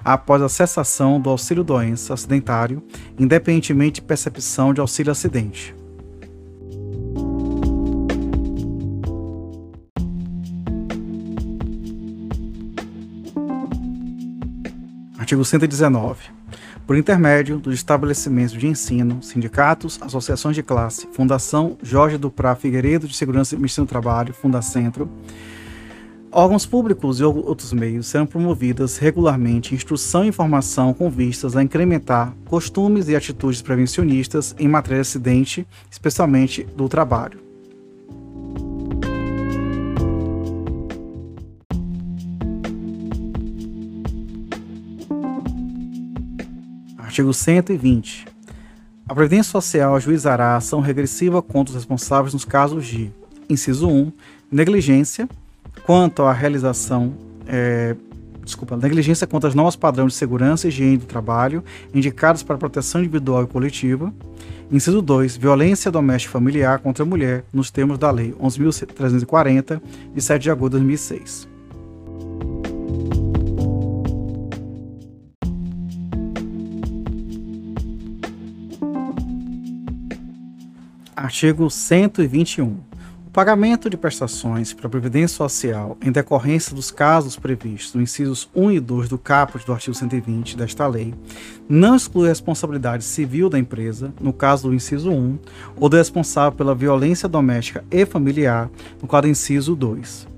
após 0.03 0.41
a 0.41 0.47
cessação 0.47 1.19
do 1.19 1.29
auxílio-doença 1.29 2.13
acidentário, 2.13 2.81
independentemente 3.19 3.95
de 3.95 4.03
percepção 4.03 4.73
de 4.73 4.79
auxílio-acidente. 4.79 5.75
Artigo 15.19 15.43
119 15.43 16.44
por 16.85 16.95
intermédio 16.95 17.57
dos 17.57 17.73
estabelecimentos 17.73 18.53
de 18.53 18.67
ensino, 18.67 19.21
sindicatos, 19.21 19.99
associações 20.01 20.55
de 20.55 20.63
classe, 20.63 21.07
Fundação 21.11 21.77
Jorge 21.81 22.17
Duprá 22.17 22.55
Figueiredo 22.55 23.07
de 23.07 23.15
Segurança 23.15 23.55
e 23.55 23.57
Ministério 23.57 23.87
do 23.87 23.89
Trabalho, 23.89 24.33
Fundacentro, 24.33 25.09
órgãos 26.31 26.65
públicos 26.65 27.19
e 27.19 27.23
outros 27.23 27.73
meios 27.73 28.07
serão 28.07 28.27
promovidas 28.27 28.97
regularmente 28.97 29.73
instrução 29.73 30.23
e 30.23 30.27
informação 30.27 30.93
com 30.93 31.09
vistas 31.09 31.55
a 31.55 31.63
incrementar 31.63 32.35
costumes 32.45 33.07
e 33.07 33.15
atitudes 33.15 33.61
prevencionistas 33.61 34.53
em 34.59 34.67
matéria 34.67 34.97
de 34.97 35.01
acidente, 35.01 35.67
especialmente 35.89 36.63
do 36.75 36.87
trabalho. 36.87 37.44
Artigo 47.15 47.33
120. 47.33 48.25
A 49.07 49.15
Previdência 49.15 49.49
Social 49.49 49.95
ajuizará 49.95 50.47
a 50.47 50.55
ação 50.57 50.81
regressiva 50.81 51.41
contra 51.41 51.71
os 51.71 51.75
responsáveis 51.75 52.33
nos 52.33 52.43
casos 52.43 52.85
de, 52.85 53.09
inciso 53.49 53.87
1, 53.87 54.11
negligência 54.51 55.29
quanto 55.85 56.23
à 56.23 56.33
realização, 56.33 57.13
é, 57.47 57.95
desculpa, 58.43 58.75
negligência 58.75 59.25
contra 59.25 59.47
as 59.47 59.55
normas 59.55 59.77
padrões 59.77 60.11
de 60.11 60.17
segurança 60.17 60.67
e 60.67 60.69
higiene 60.69 60.97
do 60.97 61.05
trabalho 61.05 61.63
indicadas 61.93 62.43
para 62.43 62.57
proteção 62.57 62.99
individual 62.99 63.43
e 63.43 63.47
coletiva. 63.47 64.13
Inciso 64.69 65.01
2, 65.01 65.37
violência 65.37 65.89
doméstica 65.89 66.33
familiar 66.33 66.79
contra 66.79 67.05
a 67.05 67.07
mulher, 67.07 67.45
nos 67.53 67.71
termos 67.71 67.97
da 67.97 68.11
Lei 68.11 68.33
11.340, 68.33 69.81
de 70.13 70.21
7 70.21 70.43
de 70.43 70.51
agosto 70.51 70.71
de 70.73 70.79
2006. 70.79 71.54
Artigo 81.25 81.71
121. 81.71 82.65
O 83.25 83.31
pagamento 83.33 83.89
de 83.89 83.97
prestações 83.97 84.73
para 84.73 84.85
a 84.85 84.89
Previdência 84.91 85.35
Social 85.35 85.97
em 85.99 86.11
decorrência 86.11 86.75
dos 86.75 86.91
casos 86.91 87.35
previstos 87.35 87.95
nos 87.95 88.03
incisos 88.03 88.47
1 88.55 88.73
e 88.73 88.79
2 88.79 89.09
do 89.09 89.17
caput 89.17 89.65
do 89.65 89.73
artigo 89.73 89.95
120 89.95 90.55
desta 90.55 90.85
lei 90.85 91.15
não 91.67 91.95
exclui 91.95 92.27
a 92.27 92.29
responsabilidade 92.29 93.03
civil 93.03 93.49
da 93.49 93.57
empresa, 93.57 94.13
no 94.21 94.31
caso 94.31 94.69
do 94.69 94.75
inciso 94.75 95.09
1, 95.09 95.39
ou 95.77 95.89
do 95.89 95.97
responsável 95.97 96.55
pela 96.55 96.75
violência 96.75 97.27
doméstica 97.27 97.83
e 97.89 98.05
familiar, 98.05 98.69
no 99.01 99.07
caso 99.07 99.23
do 99.23 99.29
inciso 99.29 99.75
2. 99.75 100.34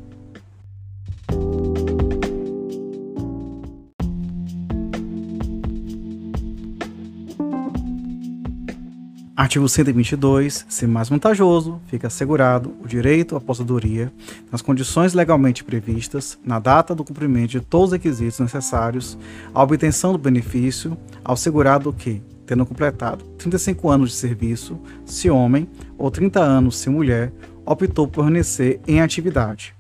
Artigo 9.37 9.69
122. 9.69 10.65
Se 10.67 10.87
mais 10.87 11.09
vantajoso, 11.09 11.79
fica 11.85 12.07
assegurado 12.07 12.73
o 12.83 12.87
direito 12.87 13.35
à 13.35 13.37
aposentadoria 13.37 14.11
nas 14.51 14.63
condições 14.63 15.13
legalmente 15.13 15.63
previstas, 15.63 16.39
na 16.43 16.57
data 16.57 16.95
do 16.95 17.03
cumprimento 17.03 17.51
de 17.51 17.61
todos 17.61 17.89
os 17.89 17.91
requisitos 17.91 18.39
necessários 18.39 19.15
à 19.53 19.61
obtenção 19.61 20.11
do 20.11 20.17
benefício, 20.17 20.97
ao 21.23 21.37
segurado 21.37 21.93
que, 21.93 22.19
tendo 22.47 22.65
completado 22.65 23.23
35 23.37 23.87
anos 23.91 24.09
de 24.09 24.15
serviço, 24.15 24.79
se 25.05 25.29
homem, 25.29 25.69
ou 25.99 26.09
30 26.09 26.39
anos 26.39 26.75
se 26.79 26.89
mulher, 26.89 27.31
optou 27.63 28.07
por 28.07 28.23
permanecer 28.23 28.79
em 28.87 29.01
atividade. 29.01 29.75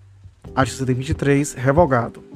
Artigo 0.53 0.77
123. 0.77 1.53
Revogado. 1.53 2.26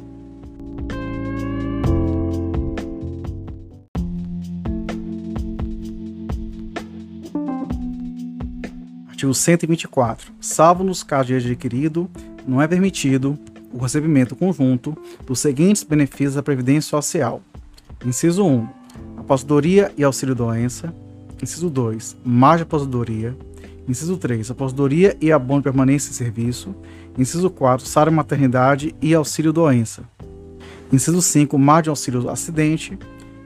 Artigo 9.22 9.36
124. 9.36 10.34
Salvo 10.42 10.84
nos 10.84 11.04
casos 11.04 11.28
de 11.28 11.52
adquirido, 11.52 12.10
não 12.48 12.60
é 12.60 12.68
permitido 12.68 13.38
o 13.72 13.78
recebimento 13.78 14.36
conjunto 14.36 14.98
dos 15.28 15.38
seguintes 15.38 15.84
benefícios 15.84 16.34
da 16.34 16.42
Previdência 16.42 16.90
Social. 16.90 17.40
Inciso 18.04 18.44
1. 18.44 18.68
Aposentadoria 19.18 19.92
e 19.96 20.04
auxílio-doença. 20.04 20.92
Inciso 21.40 21.70
2. 21.70 22.18
Margem 22.26 22.64
aposentadoria. 22.64 23.38
Inciso 23.88 24.18
3. 24.18 24.50
Aposentadoria 24.50 25.16
e 25.22 25.32
abono 25.32 25.60
de 25.60 25.66
permanência 25.66 26.10
em 26.10 26.14
serviço. 26.14 26.74
Inciso 27.16 27.52
4. 27.52 27.86
Salário 27.86 28.12
maternidade 28.12 28.96
e 29.00 29.14
auxílio 29.14 29.54
doença. 29.54 30.02
Inciso 30.92 31.22
5. 31.22 31.60
Margem 31.60 31.92
auxílio 31.92 32.28
acidente. 32.28 32.98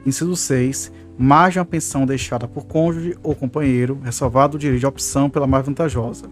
Inciso 0.06 0.34
6. 0.36 0.90
Margem 1.18 1.62
a 1.62 1.64
pensão 1.64 2.04
deixada 2.04 2.46
por 2.46 2.66
cônjuge 2.66 3.16
ou 3.22 3.34
companheiro, 3.34 3.98
ressalvado 4.02 4.56
o 4.56 4.60
direito 4.60 4.80
de 4.80 4.86
opção 4.86 5.30
pela 5.30 5.46
mais 5.46 5.64
vantajosa. 5.64 6.26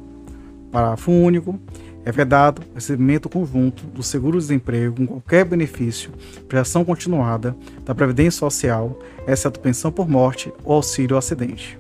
Parágrafo 0.71 1.11
único. 1.11 1.59
É 2.07 2.13
vedado 2.13 2.61
o 2.61 2.75
recebimento 2.75 3.31
conjunto 3.31 3.87
do 3.87 4.03
seguro-desemprego 4.03 4.97
com 4.97 5.07
qualquer 5.07 5.43
benefício, 5.47 6.11
prestação 6.47 6.85
continuada 6.85 7.57
da 7.83 7.95
Previdência 7.95 8.41
Social, 8.41 8.99
exceto 9.27 9.59
pensão 9.59 9.91
por 9.91 10.07
morte 10.07 10.53
ou 10.63 10.75
auxílio 10.75 11.17
acidente. 11.17 11.79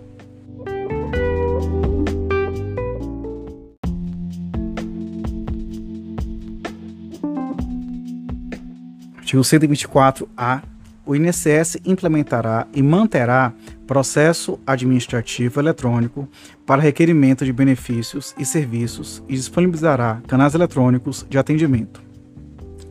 Artigo 9.18 9.42
124-A. 9.42 10.73
O 11.06 11.14
INSS 11.14 11.76
implementará 11.84 12.66
e 12.72 12.82
manterá 12.82 13.52
processo 13.86 14.58
administrativo 14.66 15.60
eletrônico 15.60 16.26
para 16.64 16.80
requerimento 16.80 17.44
de 17.44 17.52
benefícios 17.52 18.34
e 18.38 18.44
serviços 18.44 19.22
e 19.28 19.34
disponibilizará 19.34 20.22
canais 20.26 20.54
eletrônicos 20.54 21.26
de 21.28 21.36
atendimento. 21.36 22.02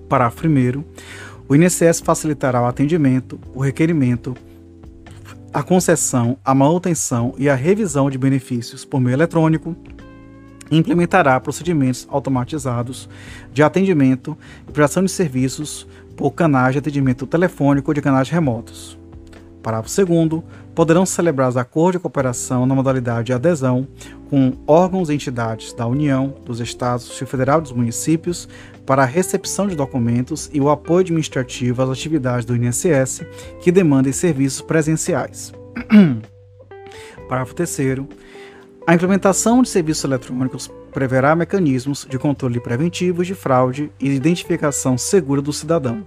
Parágrafo 0.08 0.48
1. 0.48 0.84
O 1.50 1.56
INSS 1.56 2.02
facilitará 2.02 2.62
o 2.62 2.68
atendimento, 2.68 3.40
o 3.54 3.60
requerimento, 3.60 4.36
a 5.52 5.64
concessão, 5.64 6.38
a 6.46 6.54
manutenção 6.54 7.34
e 7.38 7.50
a 7.50 7.56
revisão 7.56 8.12
de 8.12 8.18
benefícios 8.20 8.86
por 8.86 9.02
meio 9.02 9.16
eletrônico 9.16 9.76
e 10.70 10.78
implementará 10.78 11.40
procedimentos 11.40 12.08
automatizados 12.10 13.10
de 13.52 13.62
atendimento 13.62 14.38
e 14.68 14.72
prestação 14.72 15.04
de 15.04 15.12
serviços 15.12 15.88
por 16.16 16.32
canais 16.32 16.74
de 16.74 16.80
atendimento 16.80 17.26
telefônico 17.26 17.94
de 17.94 18.02
canais 18.02 18.30
remotos. 18.30 18.98
Parágrafo 19.62 20.06
2 20.06 20.44
poderão 20.76 21.06
celebrar 21.06 21.48
os 21.48 21.56
acordos 21.56 21.94
de 21.94 22.02
cooperação 22.02 22.66
na 22.66 22.76
modalidade 22.76 23.28
de 23.28 23.34
adesão 23.34 23.88
com 24.30 24.54
órgãos 24.68 25.10
e 25.10 25.14
entidades 25.14 25.72
da 25.74 25.88
União, 25.88 26.36
dos 26.46 26.60
Estados, 26.60 27.08
do 27.08 27.26
Federal 27.26 27.60
e 27.60 27.62
dos 27.62 27.72
municípios 27.72 28.50
para 28.86 29.04
a 29.04 29.06
recepção 29.06 29.68
de 29.68 29.76
documentos 29.76 30.50
e 30.52 30.60
o 30.60 30.70
apoio 30.70 31.00
administrativo 31.00 31.82
às 31.82 31.90
atividades 31.90 32.46
do 32.46 32.56
INSS 32.56 33.26
que 33.62 33.72
demandem 33.72 34.12
serviços 34.12 34.62
presenciais. 34.62 35.54
Parágrafo 37.30 37.56
3 37.56 37.78
a 38.86 38.94
implementação 38.94 39.62
de 39.62 39.70
serviços 39.70 40.04
eletrônicos 40.04 40.70
preverá 40.94 41.36
mecanismos 41.36 42.06
de 42.10 42.20
controle 42.20 42.60
preventivo 42.60 43.26
de 43.26 43.34
fraude 43.34 43.92
e 44.00 44.10
de 44.10 44.16
identificação 44.16 44.98
segura 44.98 45.42
do 45.42 45.52
cidadão. 45.52 46.06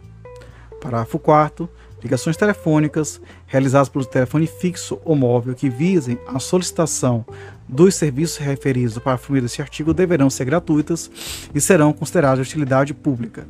Parágrafo 0.81 1.19
4 1.19 1.69
ligações 2.03 2.37
telefônicas 2.37 3.21
realizadas 3.47 3.89
pelo 3.89 4.05
telefone 4.05 4.47
fixo 4.47 5.01
ou 5.05 5.17
móvel 5.17 5.55
que 5.55 5.69
visem 5.69 6.19
a 6.27 6.39
solicitação 6.39 7.25
dos 7.69 7.95
serviços 7.97 8.37
referidos 8.37 8.99
para 8.99 9.15
a 9.15 9.19
família 9.19 9.49
desse 9.49 9.61
artigo 9.61 9.93
deverão 9.93 10.31
ser 10.31 10.45
gratuitas 10.45 11.11
e 11.55 11.61
serão 11.61 11.93
consideradas 11.93 12.47
de 12.47 12.53
utilidade 12.53 12.95
pública. 12.95 13.47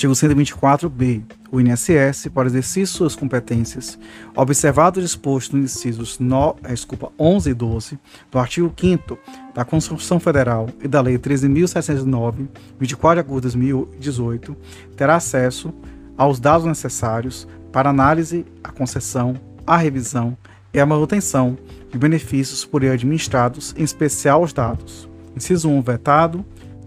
Artigo 0.00 0.14
124b. 0.14 1.22
O 1.52 1.60
INSS, 1.60 2.28
para 2.32 2.48
exercer 2.48 2.86
suas 2.86 3.14
competências, 3.14 3.98
observado 4.34 4.98
o 4.98 5.02
disposto 5.02 5.54
nos 5.54 5.76
incisos 5.76 6.18
no, 6.18 6.56
é, 6.64 6.72
desculpa, 6.72 7.12
11 7.18 7.50
e 7.50 7.54
12 7.54 7.98
do 8.30 8.38
artigo 8.38 8.72
5 8.74 9.18
da 9.54 9.62
Constituição 9.62 10.18
Federal 10.18 10.70
e 10.82 10.88
da 10.88 11.02
Lei 11.02 11.18
13.709, 11.18 12.48
24 12.78 13.22
de 13.22 13.28
agosto 13.28 13.48
de 13.48 13.58
2018, 13.58 14.56
terá 14.96 15.16
acesso 15.16 15.70
aos 16.16 16.40
dados 16.40 16.66
necessários 16.66 17.46
para 17.70 17.90
análise, 17.90 18.46
a 18.64 18.72
concessão, 18.72 19.34
a 19.66 19.76
revisão 19.76 20.34
e 20.72 20.80
a 20.80 20.86
manutenção 20.86 21.58
de 21.92 21.98
benefícios 21.98 22.64
por 22.64 22.82
ele 22.82 22.94
administrados, 22.94 23.74
em 23.76 23.82
especial 23.82 24.42
os 24.42 24.54
dados. 24.54 25.06
Inciso 25.36 25.68
1, 25.68 25.82
vetado. 25.82 26.42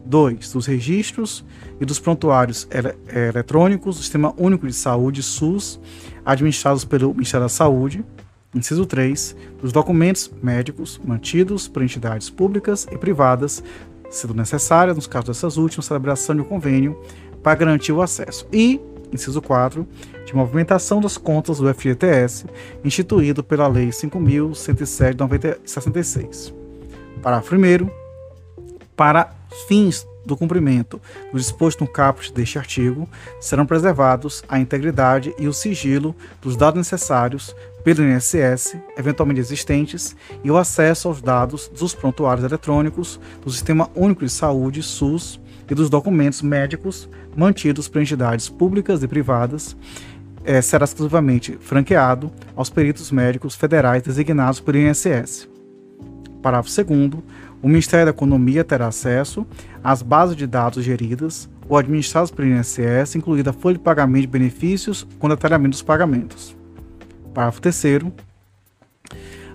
2. 0.06 0.52
Dos 0.52 0.66
registros 0.66 1.46
e 1.84 1.86
dos 1.86 2.00
prontuários 2.00 2.66
é, 2.72 3.28
eletrônicos 3.28 3.98
do 3.98 4.02
Sistema 4.02 4.34
Único 4.38 4.66
de 4.66 4.74
Saúde, 4.74 5.22
SUS, 5.22 5.80
administrados 6.26 6.86
pelo 6.86 7.14
Ministério 7.14 7.44
da 7.46 7.50
Saúde. 7.50 8.06
Inciso 8.56 8.86
3. 8.86 9.36
Dos 9.62 9.74
documentos 9.74 10.32
médicos 10.42 11.00
mantidos 11.04 11.68
por 11.68 11.84
entidades 11.84 12.30
públicas 12.30 12.88
e 12.90 12.98
privadas, 12.98 13.62
sendo 14.10 14.34
necessária, 14.34 14.94
nos 14.94 15.08
casos 15.08 15.28
dessas 15.28 15.58
últimas, 15.58 15.86
celebração 15.86 16.36
de 16.36 16.42
um 16.42 16.46
convênio 16.46 16.98
para 17.44 17.56
garantir 17.56 17.92
o 17.92 18.02
acesso. 18.02 18.48
E, 18.54 18.80
inciso 19.12 19.42
4, 19.42 19.86
de 20.26 20.34
movimentação 20.34 21.02
das 21.02 21.18
contas 21.18 21.58
do 21.58 21.74
FGTS, 21.74 22.46
instituído 22.86 23.44
pela 23.44 23.68
Lei 23.68 23.90
5.107 23.90 25.38
de 25.38 25.70
66. 25.70 26.54
Parágrafo 27.22 27.56
1. 27.56 27.90
Para 28.96 29.34
fins 29.68 30.08
do 30.26 30.38
cumprimento 30.38 31.02
do 31.32 31.38
disposto 31.38 31.82
no 31.82 31.88
caput 31.88 32.34
deste 32.34 32.58
artigo, 32.58 33.08
serão 33.40 33.66
preservados 33.66 34.44
a 34.48 34.60
integridade 34.60 35.34
e 35.38 35.48
o 35.48 35.54
sigilo 35.54 36.16
dos 36.42 36.56
dados 36.56 36.78
necessários 36.78 37.56
pelo 37.84 38.04
INSS, 38.04 38.78
eventualmente 38.98 39.42
existentes, 39.42 40.16
e 40.44 40.50
o 40.50 40.58
acesso 40.58 41.10
aos 41.10 41.22
dados 41.22 41.68
dos 41.68 41.94
prontuários 41.94 42.46
eletrônicos 42.46 43.20
do 43.44 43.52
Sistema 43.52 43.90
Único 43.94 44.24
de 44.24 44.32
Saúde, 44.32 44.82
SUS, 44.82 45.42
e 45.70 45.76
dos 45.76 45.90
documentos 45.90 46.42
médicos 46.42 47.10
mantidos 47.36 47.88
por 47.88 48.02
entidades 48.02 48.48
públicas 48.48 49.02
e 49.02 49.08
privadas, 49.08 49.76
é, 50.46 50.62
será 50.62 50.84
exclusivamente 50.84 51.58
franqueado 51.60 52.32
aos 52.56 52.70
peritos 52.70 53.12
médicos 53.12 53.56
federais 53.56 54.04
designados 54.04 54.60
por 54.60 54.76
INSS. 54.76 55.50
Parágrafo 56.42 56.70
2 56.70 57.24
o 57.64 57.68
Ministério 57.70 58.06
da 58.06 58.12
Economia 58.12 58.64
terá 58.64 58.88
acesso 58.88 59.48
às 59.82 60.02
bases 60.02 60.36
de 60.36 60.46
dados 60.46 60.84
geridas 60.84 61.50
ou 61.68 61.78
administradas 61.78 62.30
pelo 62.30 62.50
INSS, 62.50 63.16
incluída 63.16 63.52
a 63.52 63.54
folha 63.54 63.78
de 63.78 63.80
pagamento 63.80 64.22
de 64.22 64.28
benefícios 64.28 65.08
com 65.18 65.30
detalhamento 65.30 65.72
dos 65.72 65.82
pagamentos. 65.82 66.56
Parágrafo 67.34 67.62
3 67.62 68.12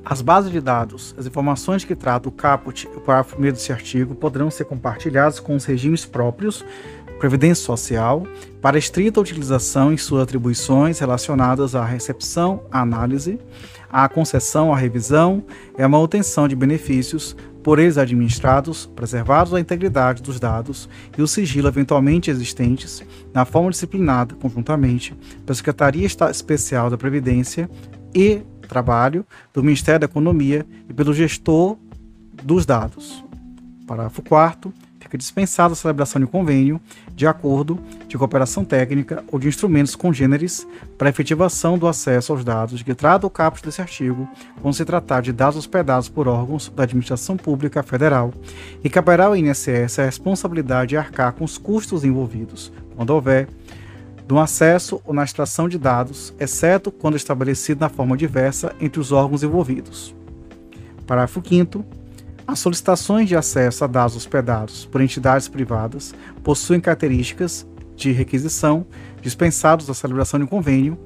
as 0.05 0.22
bases 0.22 0.51
de 0.51 0.59
dados, 0.59 1.14
as 1.18 1.26
informações 1.26 1.85
que 1.85 1.94
trata 1.94 2.30
o 2.30 2.32
caput 2.32 2.89
e 2.90 2.97
o 2.97 3.01
parágrafo 3.01 3.39
1 3.39 3.43
desse 3.43 3.72
artigo 3.72 4.14
poderão 4.14 4.51
ser 4.51 4.64
compartilhadas 4.64 5.39
com 5.39 5.55
os 5.55 5.66
regimes 5.66 6.06
próprios, 6.06 6.64
Previdência 7.18 7.62
Social, 7.62 8.26
para 8.62 8.78
estrita 8.78 9.20
utilização 9.20 9.93
em 9.93 9.98
suas 9.98 10.22
atribuições 10.22 10.98
relacionadas 10.98 11.74
à 11.74 11.85
recepção, 11.85 12.62
à 12.70 12.80
análise, 12.80 13.39
à 13.90 14.09
concessão, 14.09 14.72
à 14.72 14.76
revisão 14.78 15.44
e 15.76 15.82
à 15.82 15.89
manutenção 15.89 16.48
de 16.48 16.56
benefícios 16.56 17.36
por 17.69 17.78
eles 17.78 17.99
administrados, 17.99 18.86
preservados 18.86 19.53
a 19.53 19.61
integridade 19.61 20.23
dos 20.23 20.40
dados 20.40 20.89
e 21.19 21.20
o 21.20 21.28
sigilo 21.28 21.69
eventualmente 21.69 22.31
existentes, 22.31 23.05
na 23.35 23.45
forma 23.45 23.70
disciplinada 23.70 24.35
conjuntamente 24.36 25.15
pela 25.45 25.55
Secretaria 25.55 26.07
Especial 26.07 26.89
da 26.89 26.97
Previdência 26.97 27.69
e 28.15 28.40
Trabalho 28.66 29.23
do 29.53 29.62
Ministério 29.62 30.01
da 30.01 30.07
Economia 30.07 30.65
e 30.89 30.95
pelo 30.95 31.12
gestor 31.12 31.77
dos 32.43 32.65
dados. 32.65 33.23
Parágrafo 33.86 34.23
4 34.23 34.73
fica 35.09 35.16
dispensada 35.16 35.72
a 35.72 35.76
celebração 35.76 36.20
de 36.20 36.26
convênio 36.26 36.78
de 37.14 37.26
acordo 37.26 37.78
de 38.06 38.18
cooperação 38.18 38.64
técnica 38.64 39.24
ou 39.32 39.39
de 39.39 39.48
instrumentos 39.48 39.97
congêneres 39.97 40.66
para 40.98 41.09
efetivação 41.09 41.78
do 41.78 41.89
acesso 41.89 42.32
aos 42.32 42.44
dados 42.44 42.82
que 42.82 42.94
trata 42.94 43.26
o 43.26 43.30
caput 43.30 43.64
desse 43.64 43.80
artigo, 43.80 44.28
quando 44.60 44.74
se 44.74 44.85
tratar 44.85 45.22
de 45.22 45.32
dados 45.32 45.56
hospedados 45.56 46.09
por 46.09 46.28
órgãos 46.28 46.70
da 46.74 46.82
administração 46.82 47.36
pública 47.36 47.82
federal, 47.82 48.32
e 48.85 48.90
caberá 48.90 49.26
ao 49.26 49.36
INSS 49.36 49.98
a 49.98 50.05
responsabilidade 50.05 50.90
de 50.90 50.97
arcar 50.97 51.32
com 51.32 51.44
os 51.44 51.56
custos 51.56 52.05
envolvidos, 52.05 52.70
quando 52.94 53.10
houver, 53.10 53.48
no 54.28 54.39
acesso 54.39 55.01
ou 55.06 55.14
na 55.14 55.24
extração 55.24 55.68
de 55.68 55.78
dados, 55.78 56.35
exceto 56.39 56.93
quando 56.93 57.16
estabelecido 57.16 57.80
na 57.80 57.89
forma 57.89 58.16
diversa 58.16 58.74
entre 58.78 59.01
os 59.01 59.10
órgãos 59.10 59.43
envolvidos. 59.43 60.14
Parágrafo 61.06 61.43
5 61.43 61.98
as 62.49 62.61
solicitações 62.61 63.29
de 63.29 63.37
acesso 63.37 63.85
a 63.85 63.87
dados 63.87 64.16
hospedados 64.16 64.87
por 64.87 65.03
entidades 65.03 65.47
privadas 65.49 66.15
possuem 66.43 66.81
características 66.81 67.66
de 67.95 68.11
requisição 68.11 68.87
dispensados 69.20 69.87
da 69.87 69.93
celebração 69.93 70.41
de 70.41 70.47
um 70.47 70.49
convênio 70.49 70.99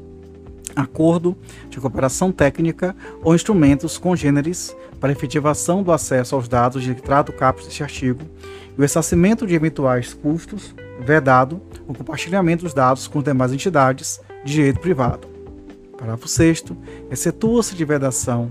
acordo 0.77 1.37
de 1.69 1.81
cooperação 1.81 2.31
técnica 2.31 2.95
ou 3.25 3.35
instrumentos 3.35 3.99
congêneres 3.99 4.75
para 5.01 5.11
efetivação 5.11 5.83
do 5.83 5.91
acesso 5.91 6.37
aos 6.37 6.47
dados 6.47 6.83
de 6.85 6.95
que 6.95 7.03
trata 7.03 7.33
o 7.33 7.35
caput 7.35 7.65
deste 7.65 7.83
artigo 7.83 8.23
e 8.77 8.79
o 8.79 8.81
ressarcimento 8.81 9.45
de 9.45 9.55
eventuais 9.55 10.15
custos, 10.15 10.75
vedado 11.01 11.61
o 11.89 11.93
compartilhamento 11.93 12.63
dos 12.63 12.73
dados 12.73 13.09
com 13.09 13.21
demais 13.21 13.53
entidades 13.53 14.21
de 14.45 14.53
direito 14.53 14.81
privado. 14.81 15.27
Parágrafo 15.99 16.29
6 16.29 16.65
excetua-se 17.11 17.75
de 17.75 17.85
vedação 17.85 18.51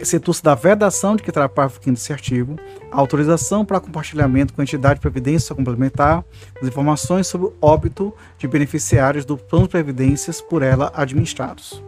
excetua-se 0.00 0.42
da 0.42 0.54
vedação 0.54 1.14
de 1.14 1.22
que 1.22 1.30
trata 1.30 1.48
parágrafo 1.48 1.80
5 1.82 1.94
desse 1.94 2.12
artigo, 2.12 2.56
a 2.90 2.98
autorização 2.98 3.64
para 3.64 3.80
compartilhamento 3.80 4.52
com 4.52 4.60
a 4.60 4.64
entidade 4.64 4.94
de 4.94 5.00
previdência 5.00 5.54
complementar 5.54 6.24
das 6.54 6.68
informações 6.68 7.26
sobre 7.26 7.48
o 7.48 7.54
óbito 7.60 8.14
de 8.38 8.48
beneficiários 8.48 9.24
do 9.24 9.36
plano 9.36 9.66
de 9.66 9.70
previdências 9.70 10.40
por 10.40 10.62
ela 10.62 10.90
administrados. 10.94 11.82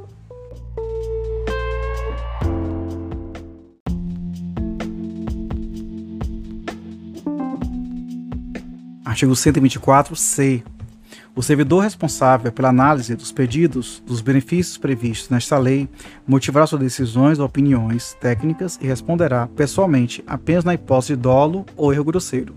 Artigo 9.04 9.32
124-C 9.32 10.62
o 11.34 11.42
servidor 11.42 11.82
responsável 11.82 12.52
pela 12.52 12.68
análise 12.68 13.16
dos 13.16 13.32
pedidos 13.32 14.02
dos 14.06 14.20
benefícios 14.20 14.76
previstos 14.76 15.30
nesta 15.30 15.56
lei 15.56 15.88
motivará 16.26 16.66
suas 16.66 16.82
decisões 16.82 17.38
ou 17.38 17.46
opiniões 17.46 18.14
técnicas 18.20 18.78
e 18.82 18.86
responderá 18.86 19.46
pessoalmente 19.48 20.22
apenas 20.26 20.64
na 20.64 20.74
hipótese 20.74 21.16
de 21.16 21.22
dolo 21.22 21.64
ou 21.74 21.92
erro 21.92 22.04
grosseiro. 22.04 22.54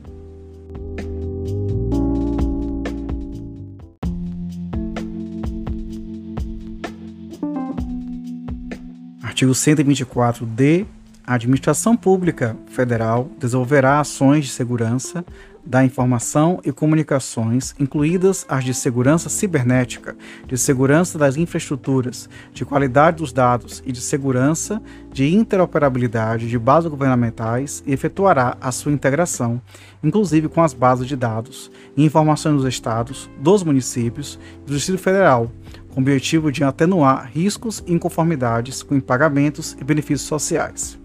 Artigo 9.22 9.52
124-D. 9.52 10.86
A 11.28 11.34
administração 11.34 11.98
pública 11.98 12.56
federal 12.68 13.30
desenvolverá 13.40 14.00
ações 14.00 14.46
de 14.46 14.52
segurança 14.52 15.26
da 15.66 15.84
informação 15.84 16.60
e 16.64 16.72
comunicações, 16.72 17.74
incluídas 17.80 18.46
as 18.48 18.64
de 18.64 18.74
segurança 18.74 19.30
cibernética, 19.30 20.16
de 20.48 20.58
segurança 20.58 21.18
das 21.18 21.38
infraestruturas, 21.38 22.30
de 22.54 22.64
qualidade 22.64 23.18
dos 23.18 23.34
dados 23.34 23.82
e 23.86 23.92
de 23.92 24.00
segurança 24.00 24.82
de 25.12 25.34
interoperabilidade 25.34 26.48
de 26.48 26.60
bases 26.60 26.90
governamentais 26.90 27.84
e 27.86 27.94
efetuará 27.94 28.58
a 28.62 28.72
sua 28.72 28.92
integração, 28.92 29.62
inclusive 30.04 30.48
com 30.48 30.62
as 30.62 30.74
bases 30.74 31.08
de 31.08 31.16
dados 31.16 31.72
e 31.98 32.06
informações 32.06 32.56
dos 32.58 32.66
estados, 32.66 33.30
dos 33.40 33.64
municípios 33.64 34.40
e 34.64 34.68
do 34.68 34.76
Distrito 34.76 35.02
Federal, 35.02 35.52
com 35.90 36.02
o 36.02 36.04
objetivo 36.04 36.52
de 36.52 36.64
atenuar 36.64 37.32
riscos 37.34 37.84
e 37.88 37.94
inconformidades 37.94 38.84
com 38.84 39.00
pagamentos 39.00 39.76
e 39.80 39.84
benefícios 39.84 40.28
sociais. 40.28 41.00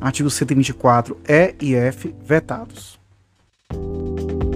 Artigo 0.00 0.30
124 0.30 1.18
E 1.26 1.54
e 1.60 1.74
F 1.74 2.14
vetados. 2.24 2.97
Thank 3.70 4.42
you 4.42 4.47